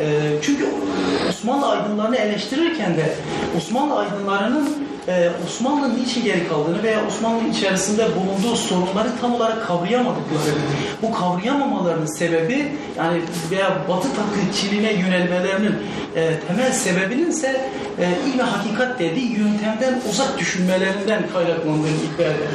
E, 0.00 0.06
çünkü 0.42 0.66
Osmanlı 1.36 1.66
aydınlarını 1.66 2.16
eleştirirken 2.16 2.96
de 2.96 3.14
Osmanlı 3.56 3.98
aydınlarının 3.98 4.68
e, 5.08 5.30
Osmanlı'nın 5.46 5.98
niçin 5.98 6.24
geri 6.24 6.48
kaldığını 6.48 6.82
veya 6.82 7.06
Osmanlı 7.06 7.48
içerisinde 7.48 8.06
bulunduğu 8.16 8.56
sorunları 8.56 9.08
tam 9.20 9.34
olarak 9.34 9.66
kavrayamadıklarını, 9.66 10.64
bu 11.02 11.12
kavrayamamalarının 11.12 12.06
sebebi 12.06 12.72
yani 12.96 13.20
veya 13.50 13.76
Batı 13.88 14.08
taklitçiliğine 14.16 14.92
yönelmelerinin 14.92 15.74
e, 16.16 16.40
temel 16.48 16.72
sebebinin 16.72 17.30
ise 17.30 17.70
e, 17.98 18.30
ilmi 18.30 18.42
hakikat 18.42 18.98
dediği 18.98 19.38
yöntemden 19.38 20.00
uzak 20.10 20.38
düşünmelerinden 20.38 21.22
kaynaklandığını 21.32 21.88
iddia 21.88 22.26
eder. 22.26 22.48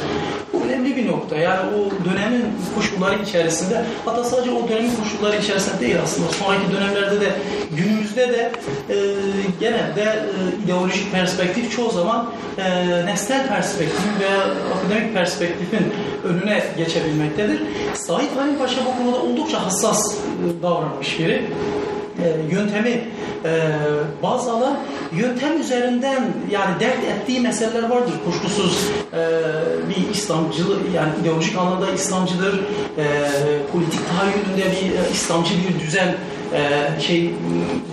Önemli 0.65 0.95
bir 0.95 1.07
nokta. 1.07 1.37
Yani 1.37 1.59
o 1.59 2.05
dönemin 2.05 2.45
koşulları 2.75 3.23
içerisinde 3.23 3.85
hatta 4.05 4.23
sadece 4.23 4.51
o 4.51 4.69
dönemin 4.69 4.95
koşulları 4.95 5.37
içerisinde 5.37 5.79
değil 5.79 5.95
aslında 6.03 6.29
sonraki 6.29 6.71
dönemlerde 6.71 7.21
de 7.21 7.31
günümüzde 7.71 8.29
de 8.29 8.51
e, 8.89 8.95
genelde 9.59 10.01
e, 10.01 10.63
ideolojik 10.65 11.11
perspektif 11.11 11.75
çoğu 11.75 11.91
zaman 11.91 12.29
e, 12.57 13.05
nesnel 13.05 13.47
perspektifin 13.47 14.19
veya 14.19 14.41
akademik 14.75 15.13
perspektifin 15.13 15.93
önüne 16.23 16.63
geçebilmektedir. 16.77 17.61
Said 17.93 18.37
Halim 18.37 18.57
Paşa 18.57 18.81
bu 18.85 19.03
konuda 19.03 19.21
oldukça 19.21 19.65
hassas 19.65 20.15
e, 20.15 20.63
davranmış 20.63 21.19
biri 21.19 21.45
e, 22.19 22.55
yöntemi 22.55 22.89
e, 23.45 23.51
baz 24.23 24.47
alan 24.47 24.77
yöntem 25.15 25.61
üzerinden 25.61 26.23
yani 26.51 26.79
dert 26.79 27.03
ettiği 27.03 27.39
meseleler 27.39 27.89
vardır. 27.89 28.13
Kuşkusuz 28.25 28.87
e, 29.13 29.19
bir 29.89 30.13
İslamcılık 30.13 30.95
yani 30.95 31.09
ideolojik 31.21 31.57
anlamda 31.57 31.91
İslamcıdır. 31.91 32.59
E, 32.97 33.05
politik 33.71 33.99
tahayyülünde 34.09 34.71
bir 34.71 34.91
e, 34.91 35.11
İslamcı 35.11 35.53
bir 35.53 35.79
düzen 35.79 36.15
e, 36.53 37.01
şey 37.01 37.35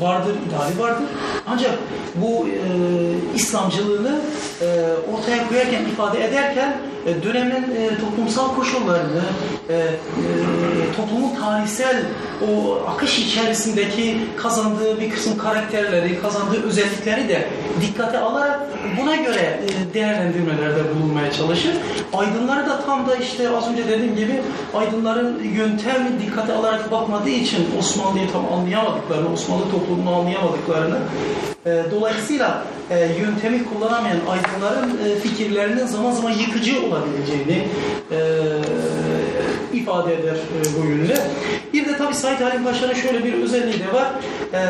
vardır, 0.01 0.35
ideali 0.49 0.79
vardır. 0.79 1.07
Ancak 1.47 1.79
bu 2.15 2.49
e, 2.49 2.61
İslamcılığını 3.35 4.21
e, 4.61 4.67
ortaya 5.13 5.49
koyarken, 5.49 5.85
ifade 5.85 6.25
ederken 6.25 6.77
e, 7.07 7.23
dönemin 7.23 7.63
e, 7.77 7.99
toplumsal 8.01 8.55
koşullarını, 8.55 9.23
e, 9.69 9.75
e, 9.75 9.89
toplumun 10.97 11.35
tarihsel 11.35 12.03
o 12.49 12.79
akış 12.91 13.19
içerisindeki 13.19 14.19
kazandığı 14.37 15.01
bir 15.01 15.11
kısım 15.11 15.39
karakterleri, 15.39 16.21
kazandığı 16.21 16.63
özellikleri 16.63 17.29
de 17.29 17.49
dikkate 17.81 18.19
alarak 18.19 18.61
buna 19.01 19.17
göre 19.17 19.61
e, 19.65 19.95
değerlendirmelerde 19.95 20.81
bulunmaya 20.95 21.33
çalışır. 21.33 21.73
Aydınları 22.13 22.67
da 22.67 22.81
tam 22.87 23.09
da 23.09 23.17
işte 23.17 23.49
az 23.57 23.69
önce 23.69 23.89
dediğim 23.89 24.17
gibi 24.17 24.43
aydınların 24.75 25.43
yöntem 25.43 26.09
dikkate 26.27 26.53
alarak 26.53 26.91
bakmadığı 26.91 27.31
için 27.31 27.67
Osmanlı'yı 27.79 28.33
tam 28.33 28.45
anlayamadıklarını, 28.53 29.33
Osmanlı 29.33 29.71
toplumunu 29.71 30.15
anlayamadıklarını 30.15 30.99
e, 31.67 31.85
dolayısıyla 31.91 32.65
e, 32.91 32.99
yöntemi 32.99 33.65
kullanamayan 33.65 34.21
aydınların 34.29 34.99
e, 35.05 35.21
fikirlerinin 35.21 35.87
zaman 35.87 36.13
zaman 36.13 36.31
yıkıcı 36.31 36.87
olabileceğini 36.87 37.69
e, 38.11 38.19
ifade 39.73 40.15
eder 40.15 40.35
e, 40.35 40.77
bu 40.77 40.87
yönüyle. 40.87 41.17
Bir 41.73 41.88
de 41.99 42.05
tabii 42.05 42.15
Said 42.15 42.41
Halim 42.41 42.65
Paşa'nın 42.65 42.95
şöyle 42.95 43.25
bir 43.25 43.33
özelliği 43.33 43.81
de 43.81 43.93
var. 43.93 44.07
E, 44.53 44.61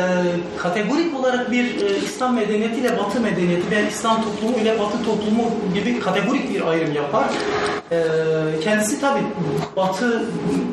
kategorik 0.57 1.19
olarak 1.19 1.51
bir 1.51 1.63
e, 1.63 1.97
İslam 1.97 2.35
medeniyeti 2.35 2.79
ile 2.79 2.97
Batı 2.97 3.19
medeniyeti 3.19 3.71
veya 3.71 3.87
İslam 3.87 4.23
toplumu 4.23 4.57
ile 4.57 4.79
Batı 4.79 5.03
toplumu 5.05 5.51
gibi 5.73 5.99
kategorik 5.99 6.53
bir 6.53 6.67
ayrım 6.67 6.93
yapar. 6.93 7.25
E, 7.91 7.97
kendisi 8.63 9.01
tabii 9.01 9.23
Batı 9.75 10.23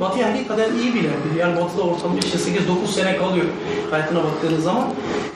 Batı'yı 0.01 0.25
hakikaten 0.25 0.71
iyi 0.83 0.95
bilen 0.95 1.13
biri. 1.25 1.41
Yani 1.41 1.57
Batı'da 1.57 1.83
ortalama 1.83 2.19
işte 2.19 2.39
8-9 2.39 2.87
sene 2.87 3.17
kalıyor 3.17 3.47
hayatına 3.91 4.25
baktığınız 4.25 4.65
zaman. 4.65 4.85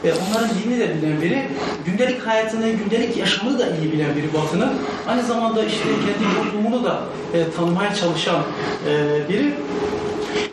E, 0.04 0.12
onların 0.12 0.48
dilini 0.48 0.80
de 0.80 0.94
bilen 0.94 1.22
biri. 1.22 1.48
Gündelik 1.86 2.26
hayatını, 2.26 2.70
gündelik 2.70 3.16
yaşamını 3.16 3.58
da 3.58 3.66
iyi 3.66 3.92
bilen 3.92 4.16
biri 4.16 4.34
Batı'nın. 4.34 4.70
Aynı 5.08 5.22
zamanda 5.22 5.64
işte 5.64 5.84
kendi 5.84 6.34
toplumunu 6.34 6.84
da 6.84 7.00
e, 7.34 7.50
tanımaya 7.56 7.94
çalışan 7.94 8.42
e, 8.88 9.28
biri. 9.28 9.54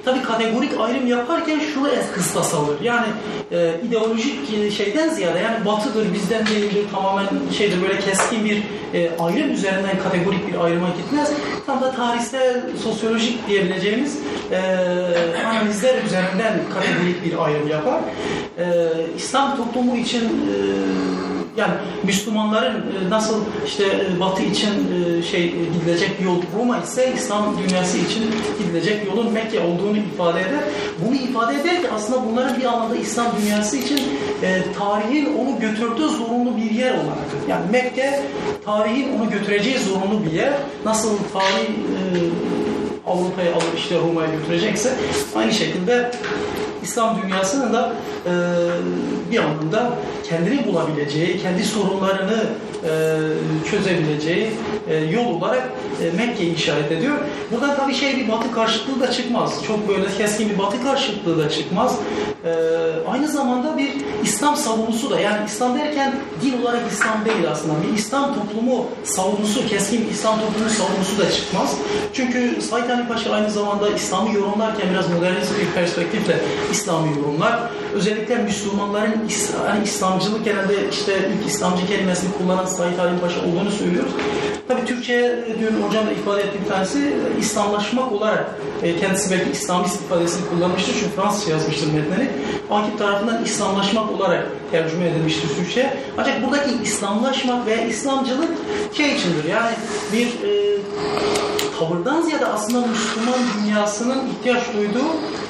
Tabii 0.06 0.22
kategorik 0.22 0.72
ayrım 0.80 1.08
yaparken 1.08 1.60
şunu 1.60 1.90
es 1.90 2.12
kıstas 2.16 2.54
alır. 2.54 2.82
Yani 2.84 3.08
e, 3.52 3.76
ideolojik 3.88 4.74
şeyden 4.78 5.10
ziyade 5.10 5.40
yani 5.40 5.66
batıdır, 5.66 6.14
bizden 6.14 6.48
değildir, 6.48 6.86
tamamen 6.92 7.28
şeydir 7.58 7.82
böyle 7.82 8.00
keskin 8.00 8.46
bir 8.46 8.64
e, 8.94 9.12
ayrım 9.20 9.52
üzerinden 9.52 10.00
kategorik 10.04 10.48
bir 10.48 10.66
ayrıma 10.66 10.88
gitmez. 10.90 11.32
Tam 11.66 11.82
da 11.82 11.92
tarihsel, 11.92 12.62
sosyolojik 12.84 13.48
diyebileceğimiz 13.48 14.18
e, 14.52 14.58
analizler 15.46 16.04
üzerinden 16.04 16.60
kategorik 16.74 17.26
bir 17.26 17.46
ayrım 17.46 17.68
yapar. 17.68 18.00
E, 18.58 18.66
İslam 19.18 19.58
toplumu 19.58 19.98
için 19.98 20.24
e, 20.24 20.58
Yani 21.58 21.74
Müslümanların 22.03 22.76
e, 22.76 23.10
nasıl 23.10 23.43
işte 23.66 23.84
e, 23.84 24.20
Batı 24.20 24.43
için 24.43 24.70
e, 24.70 25.24
şey 25.24 25.51
gidilecek 25.51 26.12
yol 26.24 26.41
Roma 26.60 26.80
ise 26.80 27.14
İslam 27.16 27.58
dünyası 27.58 27.97
için 27.97 28.24
gidilecek 28.60 29.08
yolun 29.08 29.32
Mekke 29.32 29.60
olduğunu 29.60 29.97
ifade 29.97 30.41
eder. 30.41 30.64
Bunu 31.05 31.16
ifade 31.16 31.62
eder 31.62 31.82
ki 31.82 31.88
aslında 31.95 32.26
bunların 32.26 32.60
bir 32.60 32.66
anlamda 32.66 32.95
İslam 32.95 33.28
dünyası 33.41 33.78
için 33.78 33.99
tarihin 34.80 35.38
onu 35.38 35.60
götürdüğü 35.60 36.08
zorunlu 36.08 36.58
bir 36.58 36.72
yer 36.72 36.91
olarak. 36.91 37.18
Yani 37.47 37.72
Mekke 37.72 38.24
tarihin 38.66 39.20
onu 39.20 39.30
götüreceği 39.30 39.80
zorunlu 39.80 40.26
bir 40.26 40.32
yer. 40.32 40.53
Nasıl 40.86 41.18
tarih 41.34 41.70
Avrupa'ya 43.08 43.53
alıp 43.53 43.78
işte 43.78 43.95
Roma'ya 43.99 44.28
götürecekse 44.39 44.93
aynı 45.36 45.51
şekilde 45.51 46.12
İslam 46.84 47.22
dünyasının 47.22 47.74
da 47.74 47.93
e, 48.26 48.32
bir 49.32 49.38
anlamda 49.40 49.94
kendini 50.30 50.68
bulabileceği, 50.68 51.42
kendi 51.42 51.64
sorunlarını 51.64 52.44
çözebileceği 53.72 54.52
e, 54.90 54.96
yol 54.96 55.26
olarak 55.26 55.64
e, 56.04 56.18
Mekke'yi 56.18 56.56
işaret 56.56 56.92
ediyor. 56.92 57.16
Buradan 57.52 57.76
tabii 57.76 57.94
şey 57.94 58.18
bir 58.18 58.28
batı 58.28 58.52
karşıtlığı 58.52 59.00
da 59.00 59.12
çıkmaz. 59.12 59.54
Çok 59.68 59.88
böyle 59.88 60.08
keskin 60.18 60.50
bir 60.50 60.58
batı 60.58 60.84
karşıtlığı 60.84 61.38
da 61.38 61.50
çıkmaz. 61.50 61.96
E, 62.46 62.52
aynı 63.08 63.28
zamanda 63.28 63.78
bir 63.78 63.92
İslam 64.24 64.56
savunusu 64.56 65.10
da 65.10 65.20
yani 65.20 65.46
İslam 65.46 65.80
derken 65.80 66.16
din 66.42 66.62
olarak 66.62 66.82
İslam 66.92 67.26
değil 67.26 67.52
aslında. 67.52 67.74
Bir 67.84 67.98
İslam 67.98 68.36
toplumu 68.36 68.86
savunusu, 69.04 69.68
keskin 69.68 70.06
bir 70.06 70.12
İslam 70.12 70.40
toplumu 70.40 70.70
savunusu 70.70 71.18
da 71.18 71.32
çıkmaz. 71.32 71.76
Çünkü 72.14 72.62
Said 72.62 72.90
Ali 72.90 73.08
Paşa 73.08 73.32
aynı 73.32 73.52
zamanda 73.52 73.90
İslam'ı 73.90 74.34
yorumlarken 74.34 74.90
biraz 74.92 75.10
modernist 75.10 75.52
bir 75.60 75.76
perspektifle 75.76 76.40
İslam'ı 76.72 77.08
yorumlar. 77.08 77.60
Özellikle 77.94 78.36
Müslümanların 78.36 79.30
hani 79.68 79.84
İslamcılık 79.84 80.46
genelde 80.46 80.90
işte 80.92 81.14
ilk 81.14 81.50
İslamcı 81.50 81.88
kelimesini 81.88 82.34
kullanan 82.34 82.66
Said 82.68 82.99
Ali 82.99 83.20
Paşa 83.20 83.39
olduğunu 83.39 83.72
söylüyoruz. 83.72 84.11
Tabii 84.68 84.86
Türkçe'ye 84.86 85.45
dün 85.59 85.84
hocam 85.84 86.07
da 86.07 86.11
ifade 86.11 86.41
ettiği 86.41 86.61
bir 86.65 86.70
tanesi 86.70 86.99
e, 86.99 87.39
İslamlaşmak 87.39 88.11
olarak 88.11 88.45
e, 88.84 88.99
kendisi 88.99 89.32
belki 89.32 89.51
İslamist 89.51 90.01
ifadesini 90.01 90.49
kullanmıştır 90.49 90.93
çünkü 90.93 91.15
Fransızca 91.15 91.53
yazmıştır 91.53 91.88
metnini. 91.88 92.30
Akip 92.72 92.99
tarafından 92.99 93.43
İslamlaşmak 93.43 94.11
olarak 94.11 94.47
tercüme 94.72 95.07
edilmiştir 95.07 95.49
Türkçe'ye. 95.57 95.97
Ancak 96.18 96.45
buradaki 96.45 96.84
İslamlaşmak 96.84 97.65
veya 97.65 97.82
İslamcılık 97.86 98.49
şey 98.93 99.15
içindir 99.15 99.49
yani 99.49 99.72
bir 100.13 100.28
e, 100.28 100.78
tavırdan 101.80 102.22
ziyade 102.22 102.45
aslında 102.45 102.88
Müslüman 102.88 103.39
dünyasının 103.63 104.30
ihtiyaç 104.30 104.63
duyduğu 104.74 105.07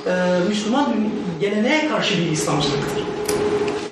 e, 0.10 0.40
Müslüman 0.50 0.96
geleneğe 1.42 1.88
karşı 1.88 2.18
bir 2.18 2.32
İslamcılıktır. 2.32 3.04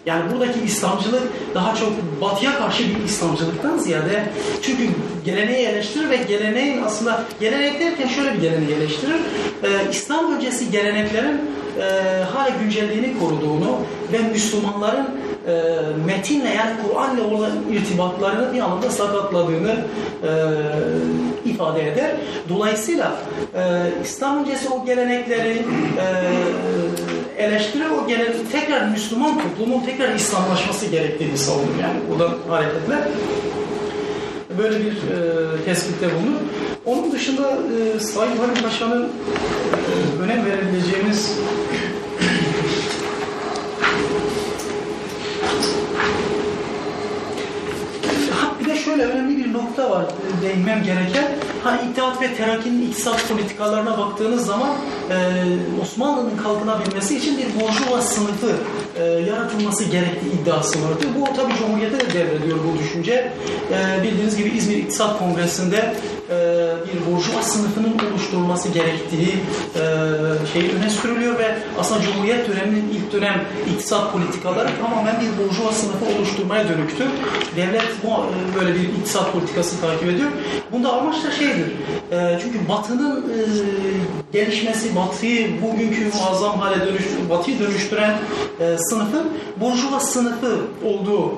Yani 0.05 0.31
buradaki 0.33 0.59
İslamcılık 0.59 1.23
daha 1.55 1.75
çok 1.75 1.91
batıya 2.21 2.57
karşı 2.57 2.83
bir 2.83 3.03
İslamcılıktan 3.05 3.77
ziyade 3.77 4.25
çünkü 4.61 4.83
geleneği 5.25 5.67
eleştirir 5.67 6.09
ve 6.09 6.17
geleneğin 6.17 6.83
aslında 6.83 7.23
gelenek 7.39 7.79
derken 7.79 8.07
şöyle 8.07 8.33
bir 8.33 8.41
geleneği 8.41 8.71
eleştirir. 8.71 9.15
Ee, 9.63 9.67
İslam 9.91 10.35
öncesi 10.35 10.71
geleneklerin 10.71 11.41
e, 11.81 11.83
hala 12.33 12.49
güncelliğini 12.63 13.19
koruduğunu 13.19 13.77
ve 14.13 14.17
Müslümanların 14.17 15.07
e, 15.47 15.53
metinle 16.05 16.49
yani 16.49 16.71
Kur'an'la 16.83 17.23
olan 17.23 17.51
irtibatlarını 17.71 18.53
bir 18.53 18.59
anlamda 18.59 18.89
sakatladığını 18.89 19.75
e, 20.23 20.29
ifade 21.49 21.91
eder. 21.91 22.11
Dolayısıyla 22.49 23.15
e, 23.55 23.61
İslam 24.03 24.39
öncesi 24.39 24.69
o 24.69 24.85
gelenekleri 24.85 25.65
e, 25.99 26.05
eleştirir, 27.37 27.85
o 27.89 28.07
gelen 28.07 28.33
tekrar 28.51 28.87
Müslüman 28.87 29.39
toplumun 29.39 29.85
tekrar 29.85 30.15
İslamlaşması 30.15 30.85
gerektiğini 30.85 31.37
savunur. 31.37 31.79
Yani 31.81 31.99
buradan 32.09 32.37
hareketle 32.49 33.07
böyle 34.57 34.79
bir 34.79 34.91
e, 34.91 35.65
tespitte 35.65 36.07
bulunur. 36.07 36.39
Onun 36.85 37.11
dışında 37.11 37.49
e, 37.49 37.99
Said 37.99 38.29
Halim 38.39 38.63
Paşa'nın 38.63 39.03
e, 39.03 40.23
önem 40.23 40.45
verebileceğimiz 40.45 41.31
bir 48.59 48.65
de 48.65 48.75
şöyle 48.75 49.05
önemli 49.05 49.37
bir 49.37 49.44
nokta 49.55 49.89
var 49.89 50.03
e, 50.03 50.41
değinmem 50.41 50.83
gereken. 50.83 51.31
Hani 51.63 51.89
İttihat 51.89 52.21
ve 52.21 52.35
Terakki'nin 52.35 52.89
iktisat 52.89 53.29
politikalarına 53.29 53.97
baktığınız 53.97 54.45
zaman 54.45 54.69
e, 55.09 55.15
Osmanlı'nın 55.81 56.37
kalkınabilmesi 56.37 57.17
için 57.17 57.37
bir 57.37 57.45
burjuva 57.55 58.01
sınıfı 58.01 58.51
e, 58.99 59.03
yaratılması 59.03 59.83
gerektiği 59.83 60.41
iddiası 60.41 60.83
vardı. 60.83 61.05
Bu 61.19 61.35
tabii 61.35 61.53
Cumhuriyet'e 61.55 61.99
de 61.99 62.13
devrediyor 62.13 62.57
bu 62.57 62.79
düşünce. 62.79 63.31
E, 63.71 64.03
bildiğiniz 64.03 64.37
gibi 64.37 64.49
İzmir 64.49 64.77
İktisat 64.77 65.19
Kongresi'nde 65.19 65.95
e, 66.29 66.35
bir 66.87 67.11
burjuva 67.11 67.41
sınıfının 67.41 67.93
oluşturulması 68.11 68.69
gerektiği 68.69 69.33
e, 69.75 69.81
şey 70.53 70.71
öne 70.75 70.89
sürülüyor 70.89 71.39
ve 71.39 71.55
aslında 71.79 72.01
Cumhuriyet 72.01 72.49
döneminin 72.49 72.89
ilk 72.89 73.11
dönem 73.11 73.45
iktisat 73.73 74.13
politikaları 74.13 74.69
tamamen 74.81 75.15
bir 75.21 75.43
burjuva 75.43 75.71
sınıfı 75.71 76.05
oluşturmaya 76.17 76.69
dönüktür. 76.69 77.07
Devlet 77.55 77.85
bu 78.03 78.07
e, 78.07 78.59
böyle 78.59 78.73
bir 78.73 78.83
iktisat 78.83 79.33
politikası 79.33 79.44
takip 79.81 80.09
ediyor. 80.09 80.31
Bunda 80.71 80.93
amaç 80.93 81.23
da 81.23 81.31
şeydir. 81.31 81.71
E, 82.11 82.39
çünkü 82.41 82.69
Batı'nın 82.69 83.21
e, 83.21 83.41
gelişmesi, 84.33 84.95
Batı'yı 84.95 85.61
bugünkü 85.61 86.11
muazzam 86.17 86.59
hale 86.59 86.85
dönüştüren, 86.85 87.29
Batı'yı 87.29 87.59
dönüştüren 87.59 88.17
e, 88.59 88.77
sınıfın 88.77 89.31
burjuva 89.61 89.99
sınıfı 89.99 90.57
olduğu 90.85 91.31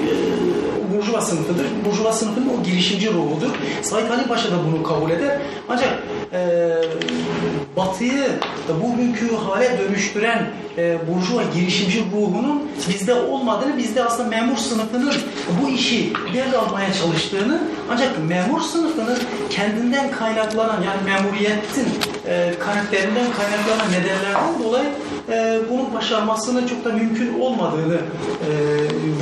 e, 0.00 0.08
burjuva 0.96 1.20
sınıfıdır. 1.20 1.66
Burjuva 1.84 2.12
sınıfının 2.12 2.48
o 2.48 2.62
girişimci 2.62 3.12
ruhudur. 3.12 3.50
Said 3.82 4.10
Ali 4.10 4.26
Paşa 4.26 4.50
da 4.50 4.56
bunu 4.66 4.82
kabul 4.82 5.10
eder. 5.10 5.40
Ancak 5.68 6.02
e, 6.32 6.68
Batı'yı 7.76 8.24
bugünkü 8.82 9.36
hale 9.36 9.78
dönüştüren 9.78 10.46
e, 10.78 10.98
burjuva 11.08 11.42
girişimci 11.54 12.04
ruhunun 12.12 12.62
bizde 12.88 13.14
olmadığını, 13.14 13.78
bizde 13.78 14.04
aslında 14.04 14.28
memur 14.28 14.56
sınıfının 14.56 15.14
bu 15.62 15.68
işi 15.68 16.12
devralmaya 16.34 16.92
çalıştığını 16.92 17.60
ancak 17.90 18.28
memur 18.28 18.60
sınıfının 18.60 19.18
kendinden 19.50 20.10
kaynaklanan 20.10 20.82
yani 20.82 21.02
memuriyetin 21.04 21.88
e, 22.26 22.54
karakterinden 22.58 23.26
kaynaklanan 23.32 23.92
nedenlerden 23.92 24.64
dolayı 24.64 24.88
e, 25.30 25.58
bunu 25.70 25.94
başarmasının 25.94 26.66
çok 26.66 26.84
da 26.84 26.92
mümkün 26.92 27.40
olmadığını 27.40 27.94
e, 27.94 28.50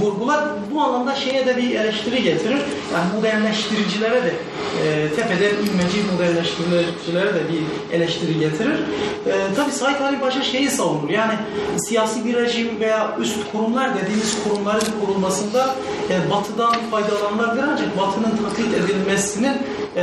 vurgular. 0.02 0.44
Bu 0.74 0.80
anlamda 0.80 1.14
şeye 1.14 1.46
de 1.46 1.56
bir 1.56 1.74
eleştiri 1.74 2.22
getirir. 2.22 2.58
Yani 2.94 3.04
modernleştiricilere 3.16 4.24
de 4.24 4.32
e, 4.84 5.08
tepeden 5.16 5.54
ilmeci 5.54 5.98
modernleştiricilere 6.12 7.34
de 7.34 7.40
bir 7.52 7.96
eleştiri 7.96 8.38
getirir. 8.38 8.78
E, 9.26 9.54
Tabi 9.56 9.72
Said 9.72 10.00
Ali 10.00 10.20
Paşa 10.20 10.42
şeyi 10.42 10.70
savunur. 10.70 11.10
Yani 11.10 11.34
siyasi 11.76 12.24
bir 12.24 12.34
rejim 12.34 12.80
veya 12.80 13.16
üst 13.20 13.52
kurumlar 13.52 13.90
dediğimiz 13.94 14.44
kurumların 14.44 14.86
kurulmasında 15.00 15.74
e, 16.10 16.30
batıdan 16.30 16.74
faydalanılabilir 16.90 17.64
ancak 17.72 17.98
batının 17.98 18.36
taklit 18.36 18.74
edilmesinin 18.74 19.56
e, 19.96 20.02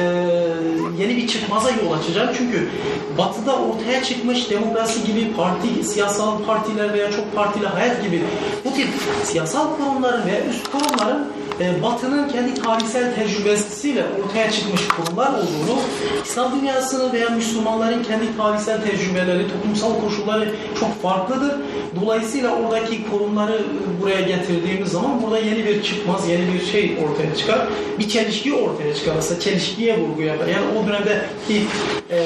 yeni 1.00 1.18
bir 1.18 1.28
çıkmaza 1.28 1.70
yol 1.70 1.92
açacak. 1.92 2.36
Çünkü 2.38 2.70
batıda 3.18 3.56
ortaya 3.56 4.04
çıkmış 4.04 4.50
demokrasi 4.50 5.04
gibi 5.04 5.34
parti, 5.34 5.84
siyasal 5.84 6.44
partiler 6.44 6.94
veya 6.94 7.12
çok 7.12 7.36
partili 7.36 7.68
hayat 7.68 8.04
gibi 8.04 8.24
bu 8.66 8.74
tip 8.74 8.88
siyasal 9.24 9.68
kurumların 9.78 10.26
veya 10.26 10.46
üst 10.46 10.72
kurumların 10.72 11.28
e, 11.60 11.84
Batı'nın 11.84 12.30
kendi 12.30 12.54
tarihsel 12.54 13.16
tecrübesiyle 13.16 14.06
ortaya 14.24 14.52
çıkmış 14.52 14.82
kurumlar 14.88 15.30
olduğunu, 15.30 15.80
İslam 16.26 16.62
dünyasının 16.62 17.14
veya 17.14 17.30
Müslümanların 17.30 18.04
kendi 18.04 18.38
tarihsel 18.38 18.82
tecrübeleri, 18.82 19.48
toplumsal 19.48 20.02
koşulları 20.02 20.56
çok 20.80 21.02
farklıdır. 21.02 21.56
Dolayısıyla 22.02 22.56
oradaki 22.56 23.10
kurumları 23.10 23.62
buraya 24.02 24.22
getirdiğimiz 24.22 24.92
zaman 24.92 25.24
burada 25.24 25.40
yeni 25.40 25.66
bir 25.66 25.84
çıkmaz, 25.84 26.30
yeni 26.30 26.54
bir 26.54 26.66
şey 26.66 26.98
ortaya 27.04 27.36
çıkar. 27.36 27.68
Bir 28.00 28.10
çelişki 28.10 28.54
ortaya 28.54 28.96
çıkar. 28.96 29.16
Aslında 29.18 29.40
çelişkiye 29.84 29.98
vurgu 29.98 30.22
yapar. 30.22 30.48
Yani 30.48 30.66
o 30.78 30.88
dönemdeki 30.88 31.68
e, 32.12 32.20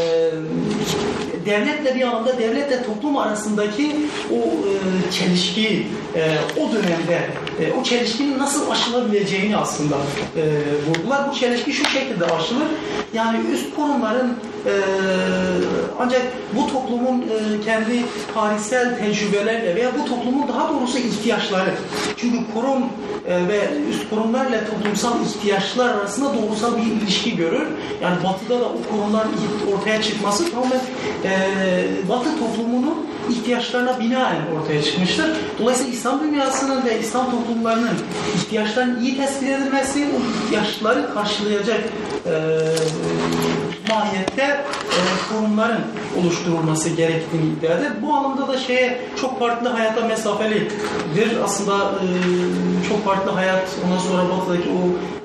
devletle 1.46 1.96
bir 1.96 2.02
anlamda 2.02 2.38
devletle 2.38 2.84
toplum 2.84 3.18
arasındaki 3.18 3.96
o 4.32 4.38
e, 4.38 5.12
çelişkiyi 5.12 5.88
e, 6.16 6.38
o 6.60 6.72
dönemde 6.72 7.20
e, 7.60 7.74
o 7.80 7.84
çelişkinin 7.84 8.40
nasıl 8.40 8.72
aşılabileceğini 8.72 9.58
aslında 9.58 9.96
e, 9.96 10.44
vurgular. 10.90 11.30
Bu 11.32 11.36
çelişki 11.36 11.74
şu 11.74 11.86
şekilde 11.86 12.26
aşılır. 12.26 12.68
Yani 13.14 13.38
üst 13.54 13.76
kurumların 13.76 14.38
e, 14.66 14.74
ancak 16.00 16.22
bu 16.56 16.68
toplumun 16.68 17.22
e, 17.22 17.66
kendi 17.66 18.06
tarihsel 18.34 18.98
tecrübelerle 19.00 19.76
veya 19.76 19.92
bu 20.00 20.10
toplumun 20.10 20.48
daha 20.48 20.70
doğrusu 20.70 20.98
ihtiyaçları. 20.98 21.74
Çünkü 22.18 22.38
kurum 22.54 22.84
ve 23.28 23.70
üst 23.90 24.10
kurumlarla 24.10 24.66
toplumsal 24.70 25.14
ihtiyaçlar 25.22 25.90
arasında 25.90 26.34
doğrusal 26.34 26.78
bir 26.78 26.82
ilişki 26.82 27.36
görür. 27.36 27.68
Yani 28.02 28.24
batıda 28.24 28.60
da 28.60 28.66
o 28.66 28.78
kurumların 28.92 29.32
ortaya 29.74 30.02
çıkması 30.02 30.52
tamamen 30.52 30.82
e, 31.24 31.50
batı 32.10 32.40
toplumunun 32.40 33.08
ihtiyaçlarına 33.30 34.00
binaen 34.00 34.42
ortaya 34.56 34.84
çıkmıştır. 34.84 35.26
Dolayısıyla 35.60 35.94
İslam 35.94 36.24
dünyasının 36.24 36.86
ve 36.86 37.00
İslam 37.00 37.32
toplumlarının 37.32 37.98
ihtiyaçlarının 38.36 39.02
iyi 39.02 39.18
tespit 39.18 39.50
edilmesi, 39.50 40.08
o 40.16 40.46
ihtiyaçları 40.46 41.14
karşılayacak 41.14 41.84
e, 42.26 42.34
mahiyette 43.90 44.44
e, 44.44 45.00
kurumların 45.30 45.82
oluşturulması 46.20 46.90
gerektiğini 46.90 47.46
iddia 47.46 47.78
eder. 47.78 47.92
Bu 48.02 48.14
anlamda 48.14 48.48
da 48.48 48.58
şeye 48.58 49.02
çok 49.22 49.40
farklı 49.40 49.70
hayata 49.70 50.08
mesafelidir. 50.08 51.38
Aslında 51.44 51.76
e, 51.78 52.08
çok 52.90 53.06
farklı 53.06 53.32
hayat 53.32 53.70
ondan 53.86 53.98
sonra 53.98 54.24
batıdaki 54.30 54.70
o 54.70 54.82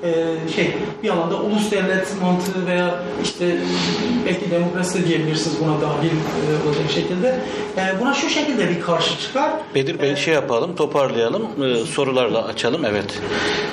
e, 0.07 0.11
şey 0.55 0.75
bir 1.03 1.09
alanda 1.09 1.35
ulus 1.35 1.71
devlet 1.71 2.21
mantığı 2.21 2.67
veya 2.67 3.03
işte 3.23 3.45
e, 3.45 3.57
belki 4.25 4.51
demokrasi 4.51 5.03
de 5.03 5.07
diyebilirsiniz 5.07 5.59
buna 5.59 5.81
dahil 5.81 6.09
e, 6.09 6.67
olacak 6.67 6.91
şekilde. 6.95 7.39
E, 7.77 7.99
buna 8.01 8.13
şu 8.13 8.29
şekilde 8.29 8.69
bir 8.69 8.81
karşı 8.81 9.19
çıkar. 9.19 9.51
Bedir 9.75 10.01
Bey 10.01 10.15
şey 10.15 10.33
yapalım, 10.33 10.75
toparlayalım, 10.75 11.47
e, 11.63 11.75
sorularla 11.85 12.45
açalım. 12.45 12.85
Evet. 12.85 13.19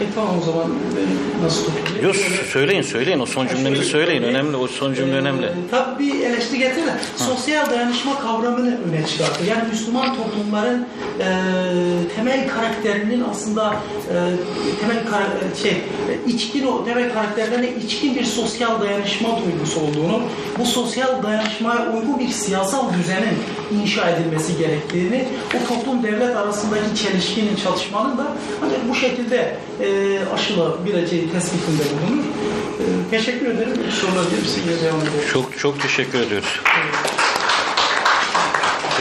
E 0.00 0.04
tamam 0.14 0.38
o 0.42 0.44
zaman 0.44 0.66
ben 0.96 1.44
nasıl 1.44 1.64
tutayım? 1.64 2.06
Yok 2.06 2.16
söyleyin 2.52 2.82
söyleyin 2.82 3.20
o 3.20 3.26
son 3.26 3.46
cümlenizi 3.46 3.84
söyleyin. 3.84 4.22
Önemli 4.22 4.56
o 4.56 4.68
son 4.80 4.94
cümle 4.94 5.16
önemli. 5.16 5.46
Ee, 5.46 5.50
tabii 5.70 5.98
bir 6.04 6.20
eleştiri 6.20 6.58
getirir 6.58 6.84
sosyal 7.16 7.70
dayanışma 7.70 8.20
kavramını 8.20 8.78
öne 8.88 9.06
çıkartır. 9.06 9.46
Yani 9.46 9.68
Müslüman 9.70 10.16
toplumların 10.16 10.86
e, 11.20 11.26
temel 12.16 12.48
karakterinin 12.48 13.24
aslında 13.30 13.74
e, 14.08 14.16
temel 14.80 15.06
kara- 15.10 15.56
şey 15.62 15.70
e, 15.72 16.30
içkin 16.30 16.66
o 16.66 16.84
temel 16.84 17.12
karakterlerine 17.12 17.68
içkin 17.84 18.14
bir 18.14 18.24
sosyal 18.24 18.80
dayanışma 18.80 19.28
duygusu 19.28 19.80
olduğunu, 19.80 20.20
bu 20.58 20.66
sosyal 20.66 21.22
dayanışmaya 21.22 21.92
uygun 21.96 22.18
bir 22.18 22.28
siyasal 22.28 22.92
düzenin 22.94 23.36
inşa 23.82 24.10
edilmesi 24.10 24.58
gerektiğini, 24.58 25.28
o 25.54 25.68
toplum 25.74 26.02
devlet 26.02 26.36
arasındaki 26.36 26.94
çelişkinin, 26.96 27.56
çatışmanın 27.64 28.18
da 28.18 28.26
ancak 28.64 28.88
bu 28.88 28.94
şekilde 28.94 29.56
e, 29.80 29.88
aşılabileceği 30.34 31.32
tespitinde 31.32 31.82
bulunur. 31.82 32.24
Teşekkür 33.10 33.46
ederim. 33.46 33.72
Sorular 34.00 34.24
yine 34.66 34.82
devam 34.82 35.00
edelim. 35.00 35.12
Çok 35.32 35.58
çok 35.58 35.80
teşekkür 35.82 36.20
ediyoruz. 36.20 36.60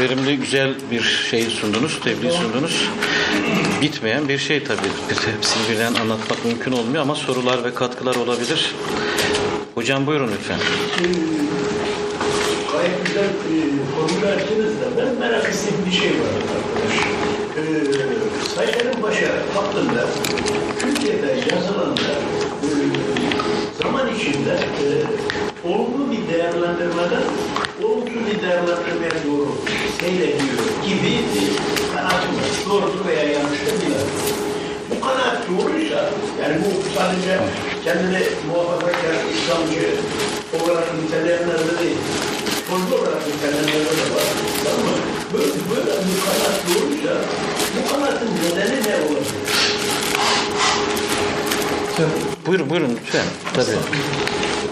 Verimli, 0.01 0.37
güzel 0.37 0.73
bir 0.91 1.01
şey 1.29 1.43
sundunuz, 1.45 1.99
tebliğ 2.03 2.31
sundunuz. 2.31 2.89
Bitmeyen 3.81 4.27
bir 4.29 4.37
şey 4.37 4.63
tabii. 4.63 4.77
Bir- 5.09 5.33
Hepsini 5.35 5.69
birden 5.71 5.93
anlatmak 5.93 6.45
mümkün 6.45 6.71
olmuyor 6.71 7.01
ama 7.03 7.15
sorular 7.15 7.63
ve 7.63 7.73
katkılar 7.73 8.15
olabilir. 8.15 8.75
Hocam 9.75 10.07
buyurun 10.07 10.31
lütfen. 10.39 10.57
Gayet 12.71 13.05
güzel 13.05 13.23
e, 13.23 13.27
formüle 13.95 14.31
ettiniz 14.41 14.71
de 14.71 14.85
ben 14.97 15.15
merak 15.19 15.45
ettiğim 15.45 15.85
bir 15.85 15.91
şey 15.91 16.09
var 16.09 16.31
arkadaş. 16.37 16.97
E, 17.57 17.61
Sayın 18.55 19.01
Paşa 19.01 19.27
hakkında 19.53 20.07
Türkiye'de 20.79 21.55
yazılanlar 21.55 22.17
içinde 24.19 24.55
e, 24.83 24.87
olumlu 25.67 26.11
bir 26.11 26.33
değerlendirmeden 26.33 27.25
olumsuz 27.83 28.21
bir 28.27 28.41
değerlendirmeye 28.41 29.11
doğru 29.27 29.51
seyrediyor 29.99 30.59
gibi 30.87 31.13
bir 31.33 31.47
kanaatim 31.95 32.35
var. 32.37 32.49
Doğrusu 32.69 33.07
veya 33.07 33.23
yanlıştır 33.23 33.75
bilemem. 33.81 34.09
Bu 34.89 35.05
kanaat 35.05 35.37
doğruysa, 35.49 36.09
yani 36.41 36.55
bu 36.63 36.69
sadece 36.97 37.39
kendini 37.83 38.23
muhafazakar, 38.47 39.15
İslamcı 39.33 39.87
olarak 40.57 40.87
nitelenenlerde 41.03 41.73
değil, 41.79 41.97
sözlü 42.69 42.95
olarak 43.01 43.27
nitelenenlerde 43.27 43.93
de 43.99 44.05
var. 44.15 44.27
Mı? 44.83 44.93
Böyle, 45.33 45.53
böyle 45.69 45.91
bu 46.07 46.13
kanaat 46.25 46.59
doğruysa, 46.67 47.13
bu 47.75 47.89
kanaatin 47.89 48.27
nedeni 48.27 48.79
ne 48.87 48.95
olabilir? 49.05 49.78
Buyurun 52.47 52.69
buyurun 52.69 52.97
lütfen. 53.01 53.25
Tabii. 53.53 53.77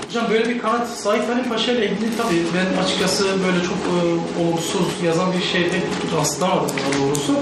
Hocam 0.08 0.26
böyle 0.30 0.50
bir 0.50 0.60
kanat 0.60 0.88
Said 0.90 1.30
Halim 1.30 1.50
Paşa 1.50 1.72
ile 1.72 1.86
ilgili 1.86 2.18
tabii 2.18 2.44
ben 2.56 2.84
açıkçası 2.84 3.24
böyle 3.24 3.64
çok 3.66 3.78
e, 3.78 3.98
olumsuz 4.44 4.88
yazan 5.06 5.34
bir 5.34 5.44
şey 5.44 5.70
pek 5.70 5.84
rastlamadım 6.20 6.70
daha 6.70 7.02
doğrusu. 7.04 7.36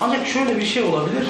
Ancak 0.00 0.26
şöyle 0.26 0.56
bir 0.56 0.64
şey 0.66 0.82
olabilir. 0.82 1.26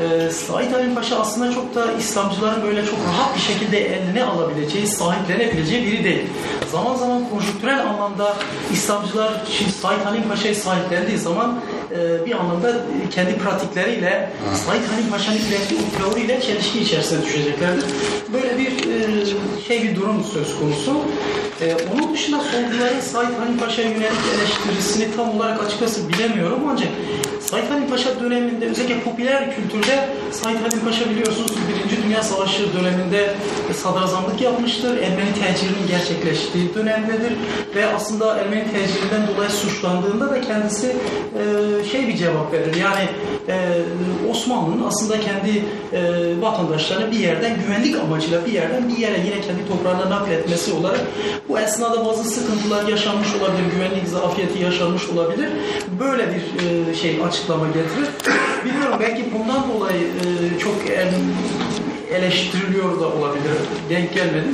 E, 0.00 0.30
Said 0.30 0.72
Halim 0.72 0.94
Paşa 0.94 1.20
aslında 1.20 1.54
çok 1.54 1.74
da 1.74 1.92
İslamcıların 1.92 2.62
böyle 2.62 2.86
çok 2.86 2.98
rahat 3.08 3.36
bir 3.36 3.40
şekilde 3.40 3.96
eline 3.96 4.24
alabileceği, 4.24 4.86
sahiplenebileceği 4.86 5.86
biri 5.86 6.04
değil. 6.04 6.22
Zaman 6.72 6.94
zaman 6.96 7.28
konjüktürel 7.30 7.80
anlamda 7.86 8.36
İslamcılar 8.72 9.32
şimdi 9.58 9.72
Said 9.72 10.04
Halim 10.04 10.28
Paşa'yı 10.28 10.56
sahiplendiği 10.56 11.18
zaman 11.18 11.60
e, 11.98 12.26
bir 12.26 12.32
anlamda 12.32 12.70
e, 12.70 13.10
kendi 13.10 13.38
pratikleriyle 13.38 14.32
Said 14.54 14.82
Halim 14.92 15.10
Paşa'nın 15.10 15.38
ürettiği 15.38 15.80
o 15.80 15.98
teoriyle 15.98 16.40
çelişki 16.40 16.80
içerisine 16.80 17.24
düşeceklerdir. 17.24 17.84
Böyle 18.32 18.58
bir 18.58 18.70
e, 18.70 19.26
şey 19.68 19.82
bir 19.82 19.96
durum 19.96 20.24
söz 20.24 20.58
konusu. 20.58 20.96
E, 21.60 21.76
onun 21.94 22.14
dışında 22.14 22.40
solcuların 22.40 23.00
Said 23.00 23.38
Halim 23.38 23.58
Paşa'ya 23.58 23.88
yönelik 23.88 24.22
eleştirisini 24.38 25.16
tam 25.16 25.36
olarak 25.36 25.64
açıkçası 25.66 26.08
bilemiyorum 26.08 26.60
ancak 26.70 26.88
Said 27.52 27.70
Halim 27.70 27.90
Paşa 27.90 28.20
döneminde 28.20 28.66
özellikle 28.66 29.00
popüler 29.00 29.56
kültürde 29.56 30.08
Said 30.30 30.56
Halim 30.56 30.80
Paşa 30.84 31.10
biliyorsunuz 31.10 31.52
Birinci 31.68 32.02
Dünya 32.02 32.22
Savaşı 32.22 32.72
döneminde 32.72 33.34
sadrazamlık 33.74 34.40
yapmıştır. 34.40 34.96
Ermeni 34.96 35.34
tecirinin 35.34 35.86
gerçekleştiği 35.88 36.74
dönemdedir 36.74 37.32
ve 37.74 37.86
aslında 37.86 38.36
Ermeni 38.38 38.64
tecirinden 38.64 39.26
dolayı 39.34 39.50
suçlandığında 39.50 40.30
da 40.30 40.40
kendisi 40.40 40.86
e, 40.86 41.84
şey 41.84 42.08
bir 42.08 42.16
cevap 42.16 42.52
verir. 42.52 42.74
Yani 42.74 43.08
e, 43.48 43.82
Osmanlı'nın 44.30 44.84
aslında 44.84 45.20
kendi 45.20 45.64
e, 45.92 46.00
vatandaşlarını 46.40 47.10
bir 47.10 47.18
yerden 47.18 47.56
güvenlik 47.66 47.96
amacıyla 47.96 48.46
bir 48.46 48.52
yerden 48.52 48.88
bir 48.88 48.96
yere 48.96 49.18
yine 49.18 49.40
kendi 49.40 49.68
toprağına 49.68 50.10
nakletmesi 50.10 50.72
olarak 50.72 51.00
bu 51.48 51.58
esnada 51.58 52.06
bazı 52.06 52.24
sıkıntılar 52.24 52.88
yaşanmış 52.88 53.28
olabilir, 53.34 53.64
güvenlik 53.74 54.08
zafiyeti 54.08 54.58
yaşanmış 54.62 55.08
olabilir. 55.08 55.48
Böyle 56.00 56.28
bir 56.28 56.42
e, 56.90 56.94
şey 56.94 57.20
açıklama 57.42 57.66
getirir. 57.66 58.08
Bilmiyorum 58.64 58.96
belki 59.00 59.24
bundan 59.38 59.62
dolayı 59.72 60.02
e, 60.02 60.58
çok 60.58 60.74
em- 60.90 61.34
eleştiriliyor 62.14 63.00
da 63.00 63.06
olabilir. 63.06 63.52
Denk 63.90 64.14
gelmedi. 64.14 64.46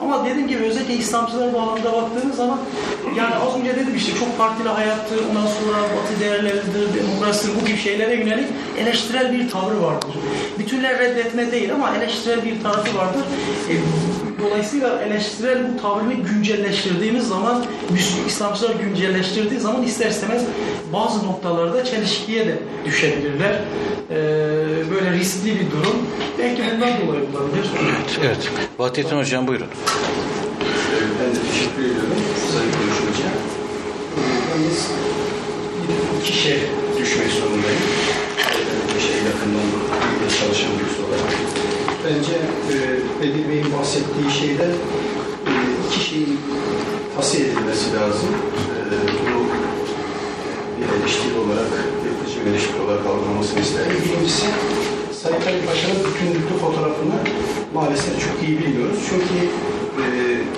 Ama 0.00 0.24
dediğim 0.24 0.48
gibi 0.48 0.62
özellikle 0.64 0.94
İslamcılar 0.94 1.54
bağlamında 1.54 1.92
baktığınız 1.92 2.36
zaman 2.36 2.58
yani 3.16 3.34
az 3.34 3.60
önce 3.60 3.76
dedim 3.76 3.96
işte 3.96 4.12
çok 4.18 4.38
partili 4.38 4.68
hayattır, 4.68 5.18
ondan 5.30 5.46
sonra 5.46 5.78
batı 5.78 6.20
değerleridir, 6.20 6.94
demokrasidir 6.94 7.60
bu 7.60 7.66
gibi 7.66 7.78
şeylere 7.78 8.14
yönelik 8.14 8.46
eleştirel 8.78 9.32
bir 9.32 9.50
tavrı 9.50 9.82
vardır. 9.82 10.10
Bütünler 10.58 10.98
reddetme 10.98 11.52
değil 11.52 11.74
ama 11.74 11.96
eleştirel 11.96 12.44
bir 12.44 12.62
tarafı 12.62 12.98
vardır. 12.98 13.22
E, 13.70 13.74
Dolayısıyla 14.44 15.02
eleştirel 15.02 15.58
bu 15.74 15.82
tavrını 15.82 16.14
güncelleştirdiğimiz 16.14 17.28
zaman, 17.28 17.64
Müslüman 17.90 18.28
İslamcılar 18.28 18.74
güncelleştirdiği 18.74 19.60
zaman 19.60 19.82
ister 19.82 20.10
istemez 20.10 20.42
bazı 20.92 21.26
noktalarda 21.26 21.84
çelişkiye 21.84 22.46
de 22.46 22.58
düşebilirler. 22.84 23.60
Ee, 24.10 24.14
böyle 24.90 25.12
riskli 25.12 25.46
bir 25.46 25.70
durum. 25.70 25.96
Belki 26.38 26.62
bundan 26.62 26.88
dolayı 26.88 27.22
olabilir. 27.22 27.66
Evet. 28.24 28.50
Vahdettin 28.78 29.16
Hocam 29.18 29.46
buyurun. 29.46 29.66
Ben 31.20 31.34
de 31.34 31.38
teşekkür 31.52 31.82
ediyorum 31.84 32.14
sayın 32.52 32.72
konuşmacıya. 32.72 33.30
Yalnız 34.50 34.90
iki 36.20 36.38
şey 36.38 36.58
düşmek 36.98 37.30
zorundayım. 37.32 37.82
Bir 38.94 39.00
şey 39.00 39.16
yakından 39.16 39.68
çalışan 40.40 40.70
birisi 40.78 41.02
olarak. 41.02 41.34
Bence 42.04 42.36
e, 42.72 42.76
Bedir 43.20 43.48
Bey'in 43.48 43.72
bahsettiği 43.78 44.30
şeyde 44.40 44.64
e, 45.48 45.52
iki 45.86 46.00
şeyin 46.08 46.40
tasih 47.16 47.40
edilmesi 47.40 47.96
lazım. 47.96 48.28
E, 48.70 48.94
bunu 49.08 49.40
bir 50.76 51.00
eleştiri 51.00 51.36
olarak, 51.44 51.72
yapıcı 52.06 52.46
bir 52.46 52.50
eleştiri 52.50 52.80
olarak 52.80 53.06
algılamasını 53.06 53.60
isterim. 53.60 53.92
Birincisi, 54.04 54.46
Sayın 55.22 55.36
Ali 55.36 55.66
Paşa'nın 55.66 55.98
bütünlüklü 56.04 56.56
fotoğrafını 56.60 57.18
maalesef 57.74 58.20
çok 58.20 58.48
iyi 58.48 58.58
bilmiyoruz. 58.58 58.98
Çünkü 59.08 59.36
e, 60.02 60.06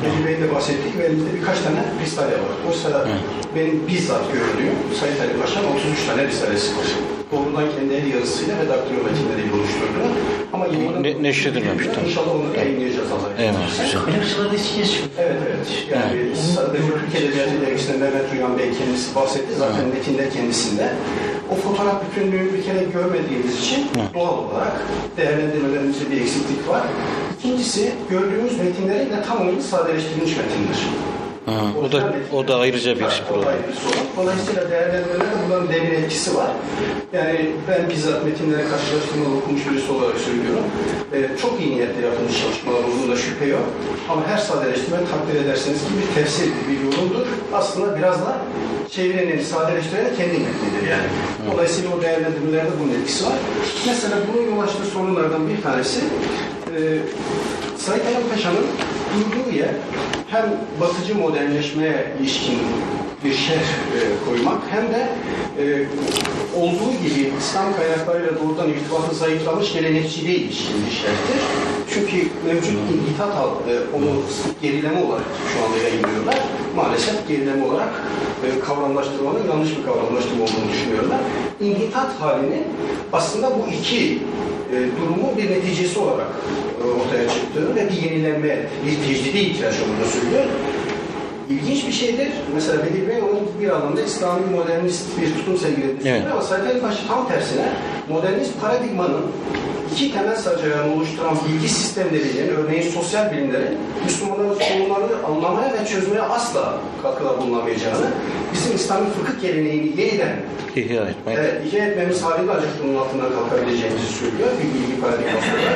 Bedir 0.02 0.27
Bey'in 0.27 0.43
de 0.43 0.55
bahsettiği 0.55 0.93
gibi 0.93 1.02
elimizde 1.02 1.35
birkaç 1.40 1.59
tane 1.60 1.85
risale 2.05 2.36
var. 2.44 2.55
Oysa 2.68 3.09
benim 3.56 3.89
bizzat 3.89 4.24
gördüğüm 4.32 4.74
Sayın 5.01 5.20
Ali 5.20 5.40
Paşa'nın 5.40 5.66
33 5.66 6.06
tane 6.06 6.27
risalesi 6.27 6.77
var. 6.77 6.86
Doğrudan 7.32 7.64
kendi 7.78 7.94
el 7.94 8.06
yazısıyla 8.14 8.54
ve 8.58 8.68
daktilo 8.68 8.98
metinleriyle 9.04 9.52
oluşturdu. 9.58 9.98
Ama 10.52 10.66
yayınlanmadı. 10.66 11.02
Ne- 11.02 11.22
neşredilmemiş, 11.22 11.86
tamam. 11.94 12.10
İnşallah 12.10 12.34
onu 12.34 12.56
yayınlayacağız 12.56 13.08
Allah'a 13.12 13.42
Eyvallah, 13.42 13.68
güzel. 13.70 14.00
Evet 15.18 15.38
evet. 15.46 15.66
Yani 15.92 16.36
sadece 16.56 16.82
Türk 17.00 17.14
Edebiyatı 17.22 17.60
Dergisi'nde 17.66 17.96
Mehmet 17.98 18.32
Uyan 18.32 18.58
Bey 18.58 18.70
kendisi 18.78 19.14
bahsetti. 19.14 19.54
Zaten 19.58 19.84
metinde 19.94 20.30
kendisinde. 20.30 20.92
O 21.52 21.54
fotoğraf 21.54 21.96
bütünlüğünü 22.04 22.52
bir 22.54 22.62
kere 22.64 22.84
görmediğimiz 22.92 23.58
için 23.60 23.80
doğal 24.14 24.38
olarak 24.38 24.76
değerlendirmelerimizde 25.16 26.10
bir 26.10 26.20
eksiklik 26.20 26.68
var. 26.68 26.82
İkincisi 27.38 27.92
gördüğümüz 28.10 28.58
metinlerin 28.58 29.10
de 29.10 29.22
tamamı 29.28 29.62
sadeleştirilmiş 29.62 30.36
metinler. 30.36 30.78
Ha, 31.47 31.52
o 31.85 31.93
da 31.93 32.14
o 32.32 32.48
da 32.48 32.56
ayrıca 32.59 32.94
bir 32.94 33.23
problem. 33.28 33.59
Dolayısıyla 34.16 34.70
değerlendirmelerde 34.70 35.36
bunların 35.47 35.68
derin 35.68 35.94
etkisi 36.02 36.36
var. 36.36 36.51
Yani 37.12 37.51
ben 37.68 37.90
bizzat 37.90 38.24
metinleri 38.24 38.68
karşılaştırmalı 38.70 39.36
okumuş 39.36 39.70
birisi 39.70 39.93
olarak 39.93 40.18
söylüyorum. 40.18 40.64
Ee, 41.14 41.39
çok 41.43 41.60
iyi 41.60 41.70
niyetle 41.70 42.06
yapılmış 42.06 42.43
çalışmalar 42.43 42.85
olduğunda 42.89 43.16
şüphe 43.16 43.47
yok. 43.47 43.64
Ama 44.10 44.27
her 44.27 44.39
sadeleştirme 44.39 44.97
takdir 44.97 45.40
ederseniz 45.44 45.78
ki 45.78 45.90
bir 46.01 46.14
tefsir, 46.14 46.51
bir 46.68 46.78
yorumdur. 46.85 47.27
Aslında 47.55 47.98
biraz 47.98 48.20
da 48.20 48.39
çevrenin, 48.90 49.43
sadeleştiren 49.43 50.16
kendi 50.16 50.39
metnidir 50.47 50.90
yani. 50.90 51.09
Dolayısıyla 51.52 51.90
o 51.97 52.02
değerlendirmelerde 52.02 52.70
bunun 52.81 52.94
etkisi 53.01 53.27
var. 53.27 53.39
Mesela 53.86 54.16
bunun 54.28 54.47
yol 54.51 54.62
açtığı 54.62 54.85
sorunlardan 54.85 55.48
bir 55.48 55.62
tanesi 55.62 56.01
e, 56.77 56.81
Ali 57.89 58.28
Paşa'nın 58.31 58.66
durduğu 59.14 59.56
yer 59.56 59.70
hem 60.30 60.44
batıcı 60.80 61.14
modernleşmeye 61.14 62.06
ilişkin 62.20 62.58
bir 63.24 63.34
şerh 63.34 63.56
e, 63.59 63.98
koymak 64.28 64.62
hem 64.70 64.82
de 64.82 65.09
e, 65.62 65.64
olduğu 66.60 66.93
gibi 67.02 67.32
İslam 67.38 67.76
kaynaklarıyla 67.76 68.30
doğrudan 68.36 68.68
irtibatı 68.68 69.14
zayıflamış 69.14 69.72
gelenekçiliğe 69.72 70.36
ilişkin 70.36 70.86
bir 70.86 70.93
şerhtir. 70.93 71.40
Çünkü 71.94 72.28
mevcut 72.47 72.72
İnhitat 72.94 73.36
e, 73.68 73.97
onu 73.97 74.22
gerileme 74.62 75.02
olarak 75.02 75.24
şu 75.52 75.64
anda 75.64 75.78
yayınlıyorlar. 75.78 76.38
Maalesef 76.76 77.28
gerileme 77.28 77.64
olarak 77.64 77.88
e, 78.44 78.60
kavramlaştırmanın 78.60 79.48
yanlış 79.48 79.70
bir 79.78 79.84
kavramlaştırma 79.84 80.44
olduğunu 80.44 80.72
düşünüyorlar. 80.72 81.20
İnhitat 81.60 82.20
halini 82.20 82.62
aslında 83.12 83.51
bu 83.51 83.72
iki 83.72 84.18
e, 84.72 84.76
durumun 85.01 85.36
bir 85.36 85.51
neticesi 85.51 85.98
olarak 85.98 86.28
e, 86.82 86.84
ortaya 87.01 87.28
çıktığını 87.28 87.76
ve 87.76 87.88
bir 87.88 88.10
yenilenme, 88.10 88.59
bir 88.86 89.06
tecdidi 89.06 89.38
ihtiyaç 89.38 89.74
olduğunu 89.74 90.10
söylüyor. 90.12 90.44
İlginç 91.51 91.86
bir 91.86 91.93
şeydir. 91.93 92.28
Mesela 92.55 92.85
Bedir 92.85 93.09
Bey 93.09 93.23
onun 93.23 93.60
bir 93.60 93.68
anlamda 93.68 94.02
İslami 94.02 94.47
modernist 94.47 95.20
bir 95.20 95.35
tutum 95.35 95.56
sergilediğini 95.56 96.09
Evet. 96.09 96.23
ama 96.32 96.43
Said 96.43 96.66
Ali 96.66 96.81
Paşa 96.81 97.06
tam 97.09 97.28
tersine 97.28 97.68
modernist 98.09 98.60
paradigmanın 98.60 99.23
iki 99.92 100.12
temel 100.12 100.36
sacayağını 100.36 100.94
oluşturan 100.94 101.36
bilgi 101.48 101.68
sistemlerinin, 101.68 102.48
örneğin 102.56 102.90
sosyal 102.90 103.32
bilimlerin 103.32 103.78
Müslümanların 104.04 104.54
sorunlarını 104.54 105.26
anlamaya 105.26 105.72
ve 105.72 105.86
çözmeye 105.86 106.22
asla 106.22 106.78
katkıda 107.02 107.40
bulunamayacağını, 107.40 108.06
bizim 108.52 108.76
İslami 108.76 109.10
fıkıh 109.10 109.40
geleneğini 109.40 110.00
yeniden 110.00 110.36
İhya 110.76 111.02
etmek. 111.02 111.38
Evet, 111.38 111.54
ihya 111.66 111.84
etmemiz 111.86 112.22
halinde 112.22 112.52
ancak 112.56 112.68
bunun 112.84 112.96
altından 112.96 113.30
kalkabileceğimizi 113.32 114.06
söylüyor 114.06 114.48
bir 114.58 114.68
bilgi 114.74 115.00
paradigmasında. 115.00 115.72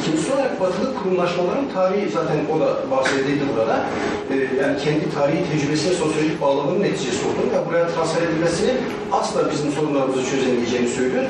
İkincisi 0.00 0.32
olarak 0.32 0.60
batılı 0.60 0.94
kurumlaşmaların 0.94 1.68
tarihi 1.74 2.08
zaten 2.08 2.36
o 2.56 2.60
da 2.60 2.90
bahsedildi 2.90 3.44
burada. 3.56 3.86
Ee, 4.30 4.34
yani 4.62 4.78
kendi 4.84 5.14
tarihi 5.14 5.42
tecrübesine 5.52 5.92
sosyolojik 5.94 6.40
bağlamının 6.40 6.82
neticesi 6.82 7.20
olduğunu 7.26 7.50
ve 7.54 7.68
buraya 7.68 7.86
transfer 7.88 8.22
edilmesini 8.22 8.70
asla 9.12 9.50
bizim 9.50 9.72
sorunlarımızı 9.72 10.30
çözemeyeceğini 10.30 10.88
söylüyor. 10.88 11.24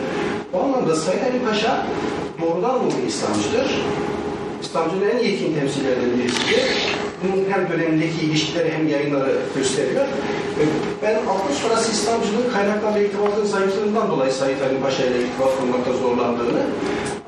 Bu 0.52 0.58
anlamda 0.58 0.96
Said 0.96 1.22
Ali 1.22 1.44
Paşa 1.44 1.86
doğrudan 2.42 2.74
doğru 2.74 3.06
İslamcıdır. 3.06 3.70
İslamcının 4.62 5.08
en 5.10 5.18
yetkin 5.18 5.54
temsilcilerinden 5.54 6.18
birisidir. 6.18 6.60
Bunun 7.22 7.44
hem 7.50 7.68
dönemindeki 7.68 8.20
ilişkileri 8.26 8.72
hem 8.72 8.88
yayınları 8.88 9.32
gösteriyor. 9.56 10.06
Ben 11.02 11.14
altın 11.14 11.54
sonrası 11.62 11.92
İslamcılığın 11.92 12.52
kaynaklarla 12.52 12.98
irtibatının 12.98 13.46
zayıflığından 13.46 14.10
dolayı 14.10 14.32
Said 14.32 14.60
Ali 14.60 14.80
Paşa 14.82 15.04
ile 15.04 15.18
irtibat 15.18 15.60
kurmakta 15.60 15.92
zorlandığını, 15.92 16.62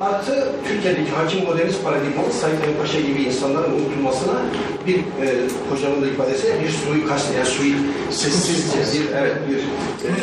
artı 0.00 0.48
Türkiye'deki 0.68 1.10
hakim 1.10 1.44
modernist 1.44 1.84
paradigmanın 1.84 2.30
Said 2.30 2.52
Ali 2.64 2.76
Paşa 2.80 3.00
gibi 3.00 3.22
insanların 3.22 3.72
unutulmasına 3.72 4.42
bir 4.86 4.96
e, 4.96 5.26
hocamın 5.70 6.02
da 6.02 6.06
ifadesiyle 6.06 6.54
bir 6.64 6.70
suikast, 6.70 7.34
yani 7.36 7.46
sui, 7.46 7.74
sessizce 8.10 8.78
bir, 8.78 9.16
evet, 9.16 9.36
bir 9.48 9.58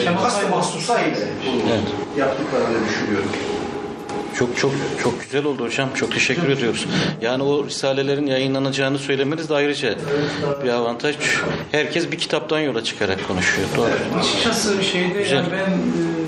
e, 0.01 0.05
kast 0.05 0.49
mahsusa 0.49 0.99
ile 1.01 1.27
bunu 1.45 1.61
Evet. 1.71 1.83
yaptıklarını 2.17 2.77
düşünüyorum. 2.89 3.29
Çok 4.39 4.57
çok 4.57 4.71
çok 5.03 5.21
güzel 5.21 5.45
oldu 5.45 5.63
hocam. 5.65 5.89
Çok 5.95 6.11
teşekkür 6.11 6.49
ediyoruz. 6.49 6.85
Yani 7.21 7.43
o 7.43 7.65
risalelerin 7.65 8.27
yayınlanacağını 8.27 8.97
söylemeniz 8.99 9.49
de 9.49 9.53
ayrıca 9.53 9.95
bir 10.63 10.69
avantaj. 10.69 11.15
Herkes 11.71 12.11
bir 12.11 12.17
kitaptan 12.17 12.59
yola 12.59 12.83
çıkarak 12.83 13.27
konuşuyor. 13.27 13.67
Doğru. 13.77 14.19
Açıkçası 14.19 14.83
şeyde 14.83 15.21
Güzel. 15.21 15.35
yani 15.35 15.47
ben 15.51 15.71
e, 15.71 16.26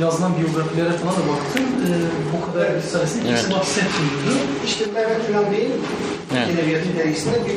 yazılan 0.00 0.32
biyografilere 0.38 0.92
falan 1.00 1.14
da 1.18 1.24
baktım. 1.32 1.64
E, 1.86 1.88
bu 2.32 2.38
kadar 2.46 2.74
risalesini 2.74 3.22
kimse 3.26 3.42
Evet. 3.46 3.52
bahsetmiyordu. 3.56 4.32
İşte 4.66 4.84
Mehmet 4.94 5.22
Ünal 5.30 5.46
Bey'in 5.52 5.72
Evet. 6.36 6.48
Edebiyatı 6.50 6.88
dergisinde 6.98 7.38
bir 7.46 7.54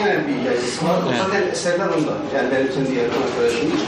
genel 0.00 0.20
bir 0.28 0.36
yazısı 0.50 0.84
var. 0.86 0.96
O 1.06 1.08
Evet. 1.10 1.20
zaten 1.24 1.42
eserler 1.52 1.88
onda. 1.96 2.14
Yani 2.36 2.48
benim 2.52 2.68
kendi 2.74 2.92
yakın 3.00 3.20
arkadaşımdır. 3.26 3.80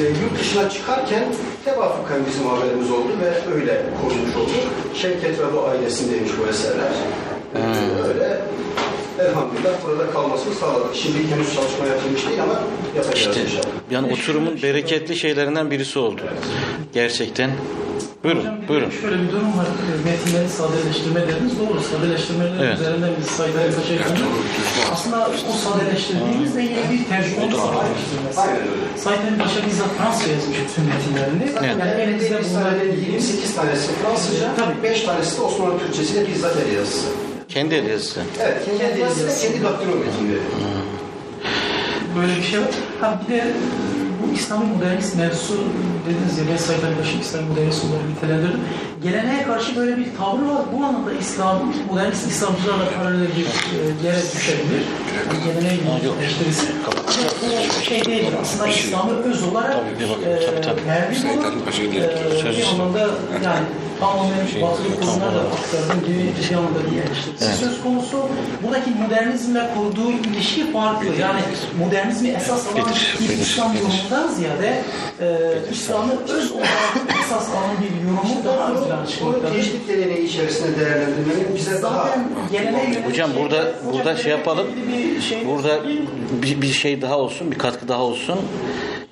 Ee, 0.00 0.02
yurt 0.22 0.34
dışına 0.40 0.70
çıkarken 0.70 1.24
tevafuken 1.64 2.20
bizim 2.28 2.46
haberimiz 2.52 2.90
oldu 2.90 3.12
ve 3.22 3.30
öyle 3.54 3.74
konmuş 4.00 4.36
oldu. 4.36 4.56
Şevket 4.94 5.38
ve 5.38 5.46
bu 5.54 5.60
ailesindeymiş 5.68 6.32
bu 6.38 6.46
eserler. 6.50 6.92
Ee, 7.56 7.58
Öyle 8.08 8.40
elhamdülillah 9.24 9.70
burada 9.86 10.10
kalmasını 10.10 10.54
sağladık. 10.54 10.94
Şimdi 10.96 11.18
henüz 11.34 11.54
çalışma 11.54 11.86
yapılmış 11.86 12.26
değil 12.26 12.42
ama 12.42 12.60
yapacağız 12.96 13.36
İşte 13.36 13.42
inşallah. 13.44 13.64
yani 13.90 14.12
oturumun 14.12 14.62
bereketli 14.62 15.16
şeylerinden 15.16 15.70
birisi 15.70 15.98
oldu. 15.98 16.20
Gerçekten. 16.94 17.50
Buyurun, 18.24 18.40
Hocam 18.40 18.56
bir 18.56 18.62
de 18.64 18.68
buyurun. 18.68 18.90
Şöyle 18.90 19.22
bir 19.22 19.32
durum 19.32 19.58
var. 19.58 19.66
Metinleri 20.04 20.48
sadeleştirme 20.48 21.20
dediniz. 21.28 21.52
Doğru. 21.58 21.80
Sadeleştirmeler 21.80 22.64
Evet. 22.64 22.78
üzerinden 22.80 23.10
biz 23.20 23.36
Paşa'yı 23.36 24.02
konuştuk. 24.02 24.28
Aslında 24.92 25.28
o 25.50 25.52
sadeleştirdiğimizde 25.52 26.62
yine 26.62 26.82
bir 26.92 27.04
tercüme 27.08 27.36
sadeleştirmesi. 27.40 28.40
Aynen 28.40 28.56
öyle. 28.56 28.98
Said 29.04 29.18
Ali 29.28 29.38
Paşa 29.38 29.66
bizzat 29.66 29.88
Fransızca 29.98 30.32
yazmış 30.32 30.56
bütün 30.68 30.84
metinlerini. 30.90 31.42
Evet. 31.58 31.76
Yani 31.78 32.00
elimizde 32.02 32.38
bunlar 32.50 32.64
bunların 32.72 33.12
28 33.12 33.54
tanesi 33.54 33.88
Fransızca, 34.02 34.54
Tabii. 34.56 34.82
5 34.82 35.02
tanesi 35.02 35.36
de 35.38 35.42
Osmanlı 35.42 35.78
Türkçesiyle 35.78 36.28
bizzat 36.28 36.56
el 36.56 36.72
yazısı. 36.76 37.06
Kendi 37.48 37.74
el 37.74 37.86
yazısı. 37.86 38.20
Evet, 38.42 38.64
kendi 38.64 38.82
el 38.82 38.98
yazısı 38.98 39.42
kendi 39.42 39.58
metinleri. 39.60 40.40
böyle 42.16 42.36
bir 42.36 42.42
şey 42.42 42.60
var. 42.60 42.68
Ha 43.00 43.20
bir 43.28 43.34
de 43.34 43.38
e, 43.38 43.42
bu 44.22 44.34
İslami 44.34 44.66
modernist 44.66 45.16
mevzusu 45.16 45.54
dediniz 46.08 46.38
ya 46.38 46.44
ben 46.52 46.56
Said 46.56 46.78
Paşa'yı 46.98 47.20
İslami 47.20 47.48
modernist 47.48 47.84
olarak 47.84 48.08
nitelendirdim. 48.08 48.60
Geleneğe 49.02 49.42
karşı 49.42 49.76
böyle 49.76 49.96
bir 49.96 50.06
tavrı 50.18 50.48
var. 50.48 50.62
Bu 50.72 50.84
anlamda 50.84 51.12
İslam, 51.12 51.74
modernist 51.90 52.26
İslamcılarla 52.30 52.84
paralel 52.98 53.20
bir 53.36 53.44
e, 53.44 54.06
yere 54.06 54.22
düşebilir. 54.36 54.82
Yani 55.28 55.44
geleneğe 55.44 55.78
bir 55.80 56.22
eleştirisi. 56.22 56.66
Bu 57.80 57.84
şey 57.84 58.04
değildir. 58.04 58.34
Aslında 58.42 58.68
İslam'ı 58.68 59.12
öz 59.12 59.42
olarak 59.42 59.72
Tabii, 59.72 60.04
bir 60.04 60.10
bakın, 60.10 60.46
tabii, 60.46 60.60
tabii. 60.66 60.86
vermiş 60.86 61.18
olur. 61.24 61.44
E, 61.82 61.86
getiriyor. 61.86 62.42
Söz 62.42 62.58
bir 62.58 62.66
anlamda 62.66 62.98
yani 63.44 63.66
tamamen 64.00 64.46
Şey, 64.52 64.60
tam 64.60 64.70
konular 65.00 65.34
da 65.34 65.40
aktardım 65.40 66.00
gibi 66.06 66.32
bir 66.50 66.54
anlamda 66.56 66.78
bir 66.90 66.96
eleştirisi 67.02 67.44
Evet. 67.44 67.54
söz 67.54 67.82
konusu. 67.82 68.16
Buradaki 68.62 68.90
modernizmle 68.90 69.62
kurduğu 69.74 70.10
ilişki 70.10 70.72
farklı. 70.72 71.06
Yani 71.20 71.40
modernizmi 71.78 72.28
esas 72.28 72.66
alan 72.66 72.76
Bilir, 72.76 73.16
bir 73.20 73.38
İslam 73.42 73.72
yorumundan 73.76 74.28
ziyade 74.34 74.82
e, 75.20 75.26
İslam'ı 75.72 76.12
öz 76.28 76.52
olarak 76.52 76.94
esas 77.24 77.48
alan 77.48 77.70
bir 77.82 78.04
yorumu 78.08 78.44
daha 78.44 78.70
ön 78.72 78.84
plana 78.84 79.00
Bunu 79.02 79.10
çıkmaktadır. 79.10 79.54
teşvik 79.54 79.88
geleneği 79.88 80.26
içerisinde 80.28 80.80
değerlendirmenin 80.80 81.54
bize 81.56 81.82
daha 81.82 82.16
yönelik 82.52 83.06
Hocam 83.06 83.30
burada 83.40 83.72
burada 83.92 84.16
şey 84.16 84.30
yapalım. 84.32 84.66
şey- 85.28 85.46
Burada 85.46 85.78
bir, 86.42 86.62
bir 86.62 86.72
şey 86.72 87.02
daha 87.02 87.18
olsun, 87.18 87.50
bir 87.52 87.58
katkı 87.58 87.88
daha 87.88 88.00
olsun. 88.00 88.38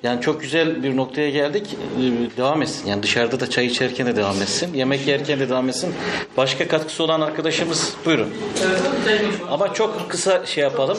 Yani 0.03 0.21
çok 0.21 0.41
güzel 0.41 0.83
bir 0.83 0.97
noktaya 0.97 1.29
geldik. 1.29 1.77
Ee, 1.99 2.37
Devam 2.37 2.61
etsin. 2.61 2.87
Yani 2.89 3.03
dışarıda 3.03 3.39
da 3.39 3.49
çay 3.49 3.65
içerken 3.65 4.07
de 4.07 4.15
devam 4.15 4.41
etsin. 4.41 4.73
Yemek 4.73 5.07
yerken 5.07 5.39
de 5.39 5.49
devam 5.49 5.69
etsin. 5.69 5.93
Başka 6.37 6.67
katkısı 6.67 7.03
olan 7.03 7.21
arkadaşımız 7.21 7.93
buyurun. 8.05 8.29
Evet, 8.67 8.81
ki. 9.21 9.43
Ama 9.51 9.73
çok 9.73 10.09
kısa 10.09 10.45
şey 10.45 10.63
yapalım. 10.63 10.97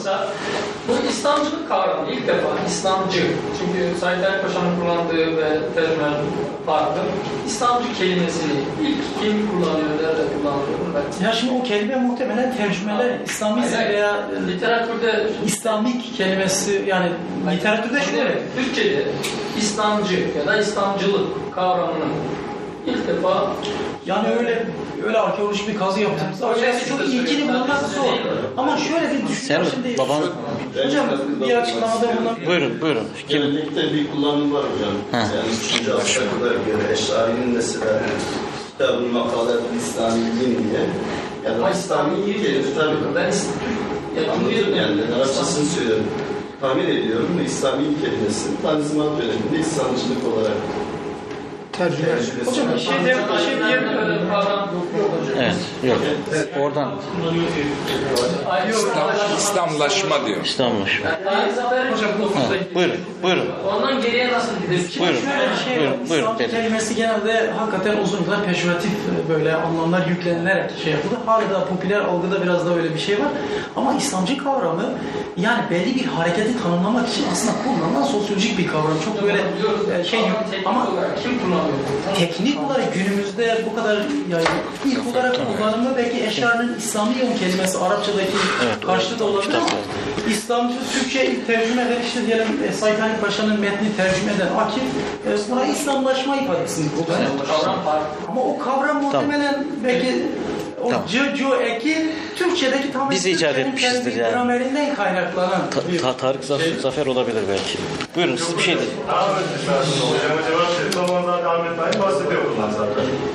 Bu 0.87 1.09
İslamcılık 1.09 1.69
kavramı 1.69 2.11
ilk 2.11 2.27
defa 2.27 2.47
İslamcı. 2.67 3.21
Çünkü 3.59 3.99
Said 3.99 4.23
Ali 4.23 4.41
Paşa'nın 4.41 4.79
kullandığı 4.81 5.37
ve 5.37 5.59
tercümen 5.75 6.13
farklı. 6.65 7.01
İslamcı 7.47 7.93
kelimesini 7.97 8.51
ilk 8.81 9.21
kim 9.21 9.49
kullanıyor, 9.51 9.89
nerede 9.89 10.21
kullanılıyor? 10.33 10.79
ben- 10.95 11.25
Ya 11.25 11.31
şimdi 11.33 11.53
o 11.53 11.63
kelime 11.63 11.95
muhtemelen 11.95 12.57
tercümeler 12.57 13.17
Hayır, 13.75 13.89
veya 13.89 14.15
e, 14.47 14.51
literatürde 14.51 15.27
İslamik 15.45 16.17
kelimesi 16.17 16.83
yani 16.87 17.09
literatürde 17.51 18.01
şöyle 18.01 18.41
Türkçe'de 18.89 19.11
İslamcı 19.57 20.27
ya 20.39 20.45
da 20.47 20.57
İslamcılık 20.57 21.55
kavramının 21.55 22.09
ilk 22.87 23.07
defa 23.07 23.51
Yani 24.05 24.27
öyle 24.39 24.65
öyle 25.07 25.17
arkeolojik 25.17 25.67
bir 25.67 25.77
kazı 25.77 25.99
yaptığımızda 25.99 26.45
Yani 26.47 26.55
açıkçası 26.55 26.89
çok 26.89 26.99
öyle 26.99 27.11
ilkini 27.11 27.27
söylüyorum. 27.27 27.61
bulmak 27.61 27.81
zor. 27.81 28.03
Ama 28.57 28.77
şöyle 28.77 29.11
bir 29.13 29.27
düşünün 29.27 29.59
şimdi. 29.73 29.97
baban 29.97 30.21
Hocam 30.85 31.05
bir 31.47 31.55
açıklamada 31.55 32.17
bulunan 32.17 32.35
buyurun 32.47 32.81
buyurun. 32.81 33.07
Kim? 33.27 33.41
Gelenekte 33.41 33.93
bir 33.93 34.11
kullanım 34.11 34.53
var 34.53 34.63
hocam. 34.63 34.93
Ha. 35.11 35.17
Yani 35.17 35.49
3. 35.81 35.87
asra 35.89 36.21
kadar 36.21 36.51
göre 36.51 36.91
Eşari'nin 36.93 37.47
mesela 37.55 37.99
kitabın 38.71 39.07
makalat 39.13 39.61
İslami 39.77 40.21
din 40.21 40.69
diye. 40.69 40.81
Ya 41.45 41.59
da 41.59 41.69
İslami 41.69 42.25
İslami 42.25 42.43
kelime 42.43 42.73
tabii. 42.75 42.95
Ben 43.15 43.29
İslam 43.29 43.53
Anladım 44.17 44.75
yani 44.75 45.15
Arapçasını 45.15 45.65
söylüyorum. 45.65 46.05
Tahmin 46.61 46.87
ediyorum 46.87 47.29
ve 47.39 47.45
İslami 47.45 47.83
kelimesi 48.01 48.61
Tanzimat 48.61 49.21
döneminde 49.21 49.59
İslamcılık 49.59 50.33
olarak 50.33 50.57
Tercüme. 51.79 52.09
Hocam 52.45 52.67
bir 52.75 52.79
şey 52.79 52.93
de 52.93 53.17
bir 53.33 53.39
şey. 53.45 53.73
Evet, 55.39 55.55
yok. 55.83 55.97
Oradan 56.59 56.91
İslam, 58.69 59.09
İslamlaşma 59.37 60.25
diyor. 60.25 60.45
Zafer 61.55 61.91
hocam 61.91 62.09
Buyurun, 62.75 62.95
buyurun. 63.23 63.45
Ondan 63.73 64.01
geriye 64.01 64.31
nasıl 64.31 64.51
gideriz? 64.61 64.99
Buyurun. 64.99 65.15
Şöyle 65.15 65.51
bir 65.51 65.57
şey 65.65 65.73
var. 65.73 65.79
Buyurun, 65.79 66.09
buyurun, 66.09 66.23
İslamcı 66.23 66.39
dedim. 66.39 66.51
kelimesi 66.51 66.95
genelde 66.95 67.51
hakikaten 67.57 67.97
uzun 67.97 68.23
yıllar 68.23 68.45
pejoratif 68.45 68.91
e, 68.91 69.29
böyle 69.33 69.55
anlamlar 69.55 70.07
yüklenilerek 70.07 70.71
şey 70.83 70.91
yapıldı. 70.93 71.15
Hala 71.25 71.65
popüler 71.65 71.99
algıda 71.99 72.43
biraz 72.43 72.65
da 72.65 72.75
öyle 72.75 72.93
bir 72.93 72.99
şey 72.99 73.19
var. 73.19 73.31
Ama 73.75 73.93
İslamcı 73.93 74.37
kavramı 74.37 74.85
yani 75.37 75.61
belli 75.69 75.95
bir 75.95 76.05
hareketi 76.05 76.63
tanımlamak 76.63 77.09
için 77.09 77.23
aslında 77.31 77.53
kullanılan 77.63 78.03
sosyolojik 78.03 78.57
bir 78.57 78.67
kavram. 78.67 78.97
Çok 79.05 79.23
böyle 79.23 79.41
e, 79.99 80.03
şey 80.03 80.19
yok. 80.19 80.45
ama 80.65 80.79
Ama 80.79 80.87
kim 81.23 81.39
kullanıyor? 81.39 81.68
Teknik 82.17 82.63
olarak 82.63 82.93
günümüzde 82.93 83.61
bu 83.71 83.75
kadar 83.75 83.97
yaygın. 84.31 84.59
İlk 84.85 85.07
olarak 85.07 85.35
kullanımı 85.57 85.97
belki 85.97 86.25
eşarının 86.25 86.77
İslami 86.77 87.17
yön 87.17 87.37
kelimesi 87.37 87.77
Arapçadaki 87.77 88.33
karşılığı 88.85 89.19
da 89.19 89.25
olabilir 89.25 89.55
ama 89.55 89.67
İslamcı 90.29 90.75
Türkçe 90.93 91.25
ilk 91.25 91.47
tercümeler 91.47 92.01
işte 92.01 92.25
diyelim 92.25 92.47
e, 92.69 92.73
Said 92.73 92.97
Paşa'nın 93.21 93.59
metni 93.59 93.95
tercüme 93.97 94.31
eden 94.31 94.55
Akif 94.57 94.83
e, 95.27 95.51
buna 95.51 95.65
İslamlaşma 95.65 96.35
ifadesini 96.35 96.87
kullanıyor. 96.91 97.29
Ama 98.27 98.41
o 98.41 98.59
kavram 98.59 99.03
muhtemelen 99.03 99.65
belki 99.83 100.25
o 100.83 100.89
Tamam. 100.89 101.07
cı 101.07 101.45
eki 101.63 102.11
Türkçedeki 102.35 102.93
tam 102.93 103.09
Biz 103.09 103.25
icat 103.25 103.57
etmişizdir 103.57 104.15
yani. 104.15 104.31
Gramerinden 104.31 104.95
kaynaklanan 104.95 105.61
Ta- 105.71 106.01
ta- 106.01 106.17
Tarık 106.17 106.43
Zaf- 106.43 106.79
Zafer 106.81 107.05
olabilir 107.05 107.41
belki. 107.49 107.77
Buyurun 108.15 108.35
siz 108.35 108.57
bir 108.57 108.63
şey 108.63 108.77
deyin. 108.77 108.89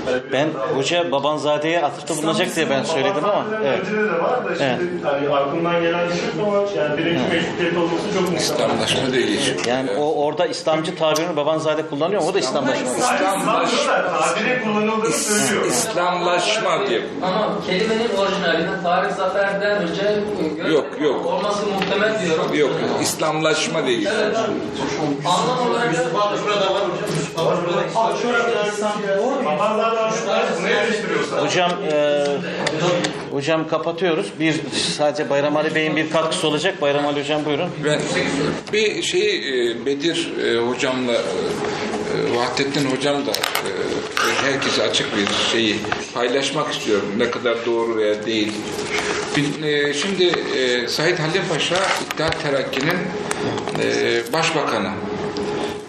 Yani 0.08 0.22
Ben 0.32 0.48
hoca 0.76 1.12
Babanzade'ye 1.12 1.82
atıfta 1.82 2.16
bulunacak 2.16 2.56
diye 2.56 2.70
ben 2.70 2.82
söyledim 2.82 3.24
ama 3.24 3.44
evet. 3.64 3.80
Önce 3.80 3.92
de 3.96 4.22
var 4.22 4.44
da 4.44 4.54
şimdi 4.54 5.04
hani 5.04 5.28
aklımdan 5.36 5.82
gelen 5.82 6.08
bir 6.08 6.12
şey 6.14 6.46
ama 6.46 6.56
yani 6.76 6.98
birinci 6.98 7.22
meşrutiyet 7.34 7.76
olması 7.76 8.02
çok. 8.30 8.40
İslamlaşma 8.40 9.08
geçiyor. 9.08 9.64
Yani 9.66 9.90
o 9.90 10.24
orada 10.24 10.46
İslamcı 10.46 10.96
tabirini 10.96 11.36
Babanzade 11.36 11.86
kullanıyor 11.86 12.22
mu? 12.22 12.28
O 12.28 12.34
da 12.34 12.38
İslamlaşma. 12.38 12.90
İslamlaşma. 12.96 13.64
İslamlaşma 15.68 16.86
diye. 16.88 17.02
Ama 17.35 17.61
kelimenin 17.66 18.16
orijinalinde 18.19 18.82
Tarık 18.82 19.12
Zafer'den 19.12 19.82
önce 19.82 20.02
e, 20.65 20.73
Yok, 20.73 20.86
yok. 21.02 21.27
olması 21.27 21.66
muhtemel 21.66 22.20
diyorum. 22.23 22.55
Yok, 22.55 22.70
İslamlaşma 23.02 23.81
geçiyor. 23.81 24.12
Evet. 24.24 24.36
Anlam 25.27 25.70
olarak 25.70 25.94
da 25.94 25.98
Abi 26.20 26.39
şöyle 26.39 26.55
İslam 26.55 27.34
Hocam 31.40 31.70
e, 31.93 32.24
hocam 33.31 33.69
kapatıyoruz. 33.69 34.27
Bir 34.40 34.55
sadece 34.97 35.31
Bayram 35.31 35.56
Ali 35.56 35.74
Bey'in 35.74 35.97
bir 35.97 36.11
katkısı 36.11 36.48
olacak. 36.48 36.81
Bayram 36.82 37.06
Ali 37.06 37.20
hocam 37.20 37.44
buyurun. 37.44 37.69
Ben 37.85 38.01
bir 38.73 39.02
şey 39.02 39.36
e, 39.70 39.86
Bedir 39.86 40.32
e, 40.44 40.59
hocamla 40.59 41.12
e, 41.12 42.36
Vahdettin 42.36 42.90
hocam 42.90 43.27
da 43.27 43.32
herkese 44.43 44.82
açık 44.82 45.16
bir 45.16 45.27
şeyi 45.52 45.77
paylaşmak 46.15 46.73
istiyorum. 46.73 47.09
Ne 47.16 47.31
kadar 47.31 47.66
doğru 47.66 47.97
veya 47.97 48.27
değil. 48.27 48.52
Şimdi 50.02 50.32
Said 50.89 51.19
Halim 51.19 51.43
Paşa 51.52 51.77
İttihat 52.12 52.43
Terakki'nin 52.43 52.98
başbakanı 54.32 54.90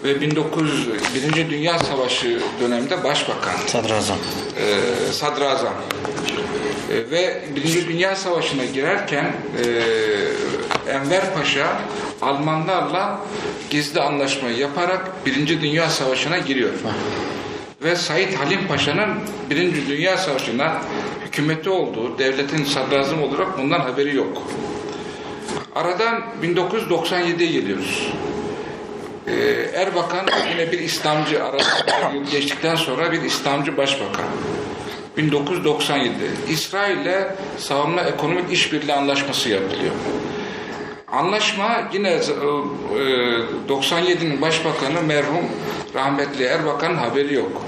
ve 0.06 0.20
1900 0.20 0.88
Birinci 1.14 1.50
Dünya 1.50 1.78
Savaşı 1.78 2.40
döneminde 2.60 3.04
başbakan 3.04 3.56
Sadrazam. 3.66 4.16
e, 5.08 5.12
sadrazam 5.12 5.74
E, 6.90 7.10
ve 7.10 7.42
Birinci 7.56 7.88
Dünya 7.88 8.16
Savaşı'na 8.16 8.64
girerken 8.64 9.24
e, 9.24 10.90
Enver 10.92 11.34
Paşa 11.34 11.80
Almanlarla 12.22 13.20
gizli 13.70 14.00
anlaşma 14.00 14.48
yaparak 14.48 15.26
Birinci 15.26 15.60
Dünya 15.60 15.90
Savaşı'na 15.90 16.38
giriyor. 16.38 16.70
Ve 17.82 17.96
Said 17.96 18.34
Halim 18.34 18.66
Paşa'nın 18.68 19.08
Birinci 19.50 19.88
Dünya 19.88 20.16
Savaşı'na 20.16 20.82
hükümeti 21.26 21.70
olduğu, 21.70 22.18
devletin 22.18 22.64
sadrazam 22.64 23.22
olarak 23.22 23.58
bundan 23.58 23.80
haberi 23.80 24.16
yok. 24.16 24.42
Aradan 25.74 26.22
1997'ye 26.42 27.50
geliyoruz. 27.52 28.08
Ee, 29.28 29.32
Erbakan 29.74 30.26
yine 30.50 30.72
bir 30.72 30.78
İslamcı 30.78 31.44
arasında 31.44 32.12
yıl 32.14 32.24
geçtikten 32.30 32.74
sonra 32.74 33.12
bir 33.12 33.22
İslamcı 33.22 33.76
başbakan. 33.76 34.24
1997 35.16 36.14
İsrail'le 36.48 37.26
savunma 37.58 38.00
ekonomik 38.02 38.52
işbirliği 38.52 38.92
anlaşması 38.92 39.48
yapılıyor. 39.48 39.92
Anlaşma 41.12 41.88
yine 41.92 42.10
e, 42.10 42.20
97'nin 43.68 44.40
başbakanı 44.40 45.02
merhum 45.02 45.44
rahmetli 45.94 46.44
Erbakan'ın 46.44 46.96
haberi 46.96 47.34
yok. 47.34 47.62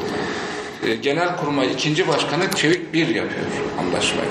E, 0.86 0.94
Genelkurmay 0.94 1.72
ikinci 1.72 2.08
başkanı 2.08 2.50
Çevik 2.50 2.94
bir 2.94 3.06
yapıyor 3.08 3.46
anlaşmayı. 3.80 4.30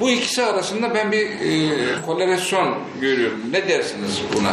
Bu 0.00 0.10
ikisi 0.10 0.42
arasında 0.42 0.94
ben 0.94 1.12
bir 1.12 1.26
e, 1.26 2.02
korelasyon 2.06 2.74
görüyorum. 3.00 3.40
Ne 3.50 3.68
dersiniz 3.68 4.22
buna? 4.36 4.52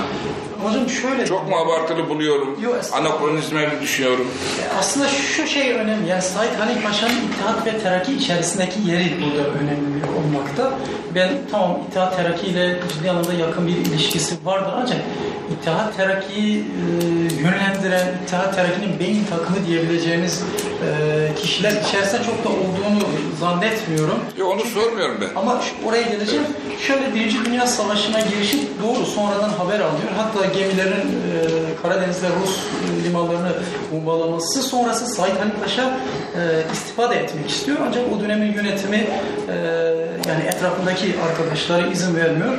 Hocam 0.63 0.89
şöyle 0.89 1.25
Çok 1.25 1.49
mu 1.49 1.57
abartılı 1.57 2.09
buluyorum? 2.09 2.61
Yok. 2.63 2.75
Anakronizme 2.93 3.69
düşünüyorum? 3.81 4.27
Aslında 4.79 5.07
şu 5.07 5.47
şey 5.47 5.73
önemli. 5.73 6.09
Yani 6.09 6.21
Said 6.21 6.59
Halim 6.59 6.81
Paşa'nın 6.81 7.13
İttihat 7.13 7.65
ve 7.65 7.79
Terakki 7.79 8.13
içerisindeki 8.13 8.79
yeri 8.85 9.17
burada 9.21 9.49
önemli 9.49 10.05
olmakta. 10.19 10.71
Ben 11.15 11.29
tamam 11.51 11.79
İttihat 11.87 12.17
Terakki 12.17 12.47
ile 12.47 12.79
ciddi 12.93 13.09
anlamda 13.11 13.33
yakın 13.33 13.67
bir 13.67 13.75
ilişkisi 13.75 14.35
vardır 14.45 14.71
ancak 14.75 14.97
İttihat 15.53 15.97
Terakki'yi 15.97 16.57
e, 16.59 16.63
yönlendiren, 17.41 18.07
İttihat 18.23 18.55
Terakki'nin 18.55 18.99
beyin 18.99 19.25
takımı 19.25 19.67
diyebileceğimiz 19.67 20.43
e, 20.85 21.41
kişiler 21.41 21.71
içerisinde 21.71 22.23
çok 22.23 22.43
da 22.45 22.49
olduğunu 22.49 23.03
zannetmiyorum. 23.39 24.19
Yok 24.37 24.53
onu 24.53 24.65
sormuyorum 24.65 25.17
ben. 25.21 25.39
Ama 25.39 25.61
oraya 25.85 26.01
geleceğim. 26.01 26.45
Şöyle 26.87 27.13
Birinci 27.15 27.45
Dünya 27.45 27.67
Savaşı'na 27.67 28.19
girişi 28.19 28.67
doğru 28.83 29.05
sonradan 29.05 29.49
haber 29.49 29.79
alıyor. 29.79 30.09
Hatta 30.17 30.45
gemilerin 30.53 30.91
e, 30.91 31.81
Karadeniz'de 31.81 32.27
Rus 32.41 32.59
limanlarını 33.05 33.51
bombalaması 33.91 34.61
sonrası 34.61 35.05
Said 35.05 35.37
Halim 35.39 35.53
Paşa 35.63 35.83
e, 36.35 36.73
istifade 36.73 37.15
etmek 37.15 37.49
istiyor. 37.49 37.77
Ancak 37.87 38.03
o 38.13 38.19
dönemin 38.19 38.53
yönetimi 38.53 38.97
e, 38.97 39.55
yani 40.27 40.43
etrafındaki 40.47 41.15
arkadaşlara 41.29 41.87
izin 41.87 42.15
vermiyor. 42.15 42.53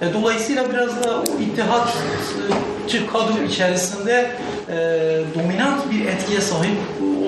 E, 0.00 0.14
dolayısıyla 0.14 0.72
biraz 0.72 1.04
da 1.04 1.20
o 1.20 1.40
ittihatçı 1.40 3.06
kadro 3.12 3.42
içerisinde 3.48 4.30
e, 4.68 4.76
dominant 5.34 5.90
bir 5.90 6.06
etkiye 6.06 6.40
sahip 6.40 6.76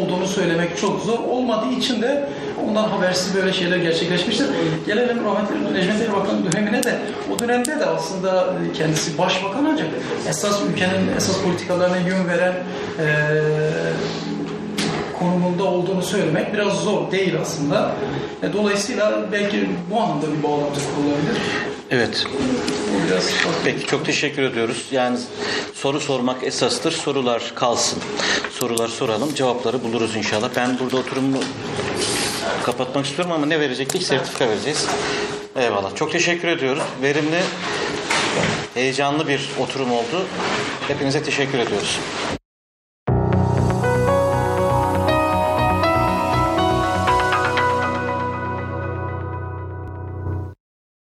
olduğunu 0.00 0.26
söylemek 0.26 0.78
çok 0.78 1.02
zor. 1.02 1.18
Olmadığı 1.18 1.72
için 1.72 2.02
de 2.02 2.28
ondan 2.64 2.88
habersiz 2.88 3.34
böyle 3.34 3.52
şeyler 3.52 3.76
gerçekleşmiştir. 3.76 4.46
Gelelim 4.86 5.24
rahmetli 5.24 5.74
Necmet 5.74 6.08
Erbakan'ın 6.08 6.52
dönemine 6.52 6.82
de 6.82 6.98
o 7.34 7.38
dönemde 7.38 7.80
de 7.80 7.86
aslında 7.86 8.54
kendisi 8.76 9.18
başbakan 9.18 9.64
ancak 9.64 9.86
esas 10.28 10.60
ülkenin 10.70 11.16
esas 11.16 11.42
politikalarına 11.42 11.96
yön 11.96 12.28
veren 12.28 12.54
e, 12.98 13.06
konumunda 15.18 15.64
olduğunu 15.64 16.02
söylemek 16.02 16.54
biraz 16.54 16.72
zor 16.72 17.10
değil 17.10 17.34
aslında. 17.42 17.92
E, 18.42 18.52
dolayısıyla 18.52 19.32
belki 19.32 19.70
bu 19.90 20.00
anlamda 20.00 20.26
bir 20.38 20.42
bağlantı 20.42 20.80
kurulabilir. 20.94 21.42
Evet. 21.90 22.26
Biraz. 23.08 23.24
Peki 23.64 23.86
çok 23.86 24.04
teşekkür 24.06 24.42
ediyoruz. 24.42 24.86
Yani 24.90 25.18
soru 25.74 26.00
sormak 26.00 26.44
esastır. 26.44 26.92
Sorular 26.92 27.52
kalsın. 27.54 27.98
Sorular 28.50 28.88
soralım. 28.88 29.34
Cevapları 29.34 29.84
buluruz 29.84 30.16
inşallah. 30.16 30.48
Ben 30.56 30.78
burada 30.78 30.96
oturumu 30.96 31.38
kapatmak 32.64 33.06
istiyorum 33.06 33.32
ama 33.32 33.46
ne 33.46 33.60
verecektik? 33.60 34.02
Sertifika 34.02 34.48
vereceğiz. 34.48 34.86
Eyvallah. 35.56 35.96
Çok 35.96 36.12
teşekkür 36.12 36.48
ediyoruz. 36.48 36.82
Verimli, 37.02 37.40
heyecanlı 38.74 39.28
bir 39.28 39.48
oturum 39.60 39.92
oldu. 39.92 40.26
Hepinize 40.88 41.22
teşekkür 41.22 41.58
ediyoruz. 41.58 41.98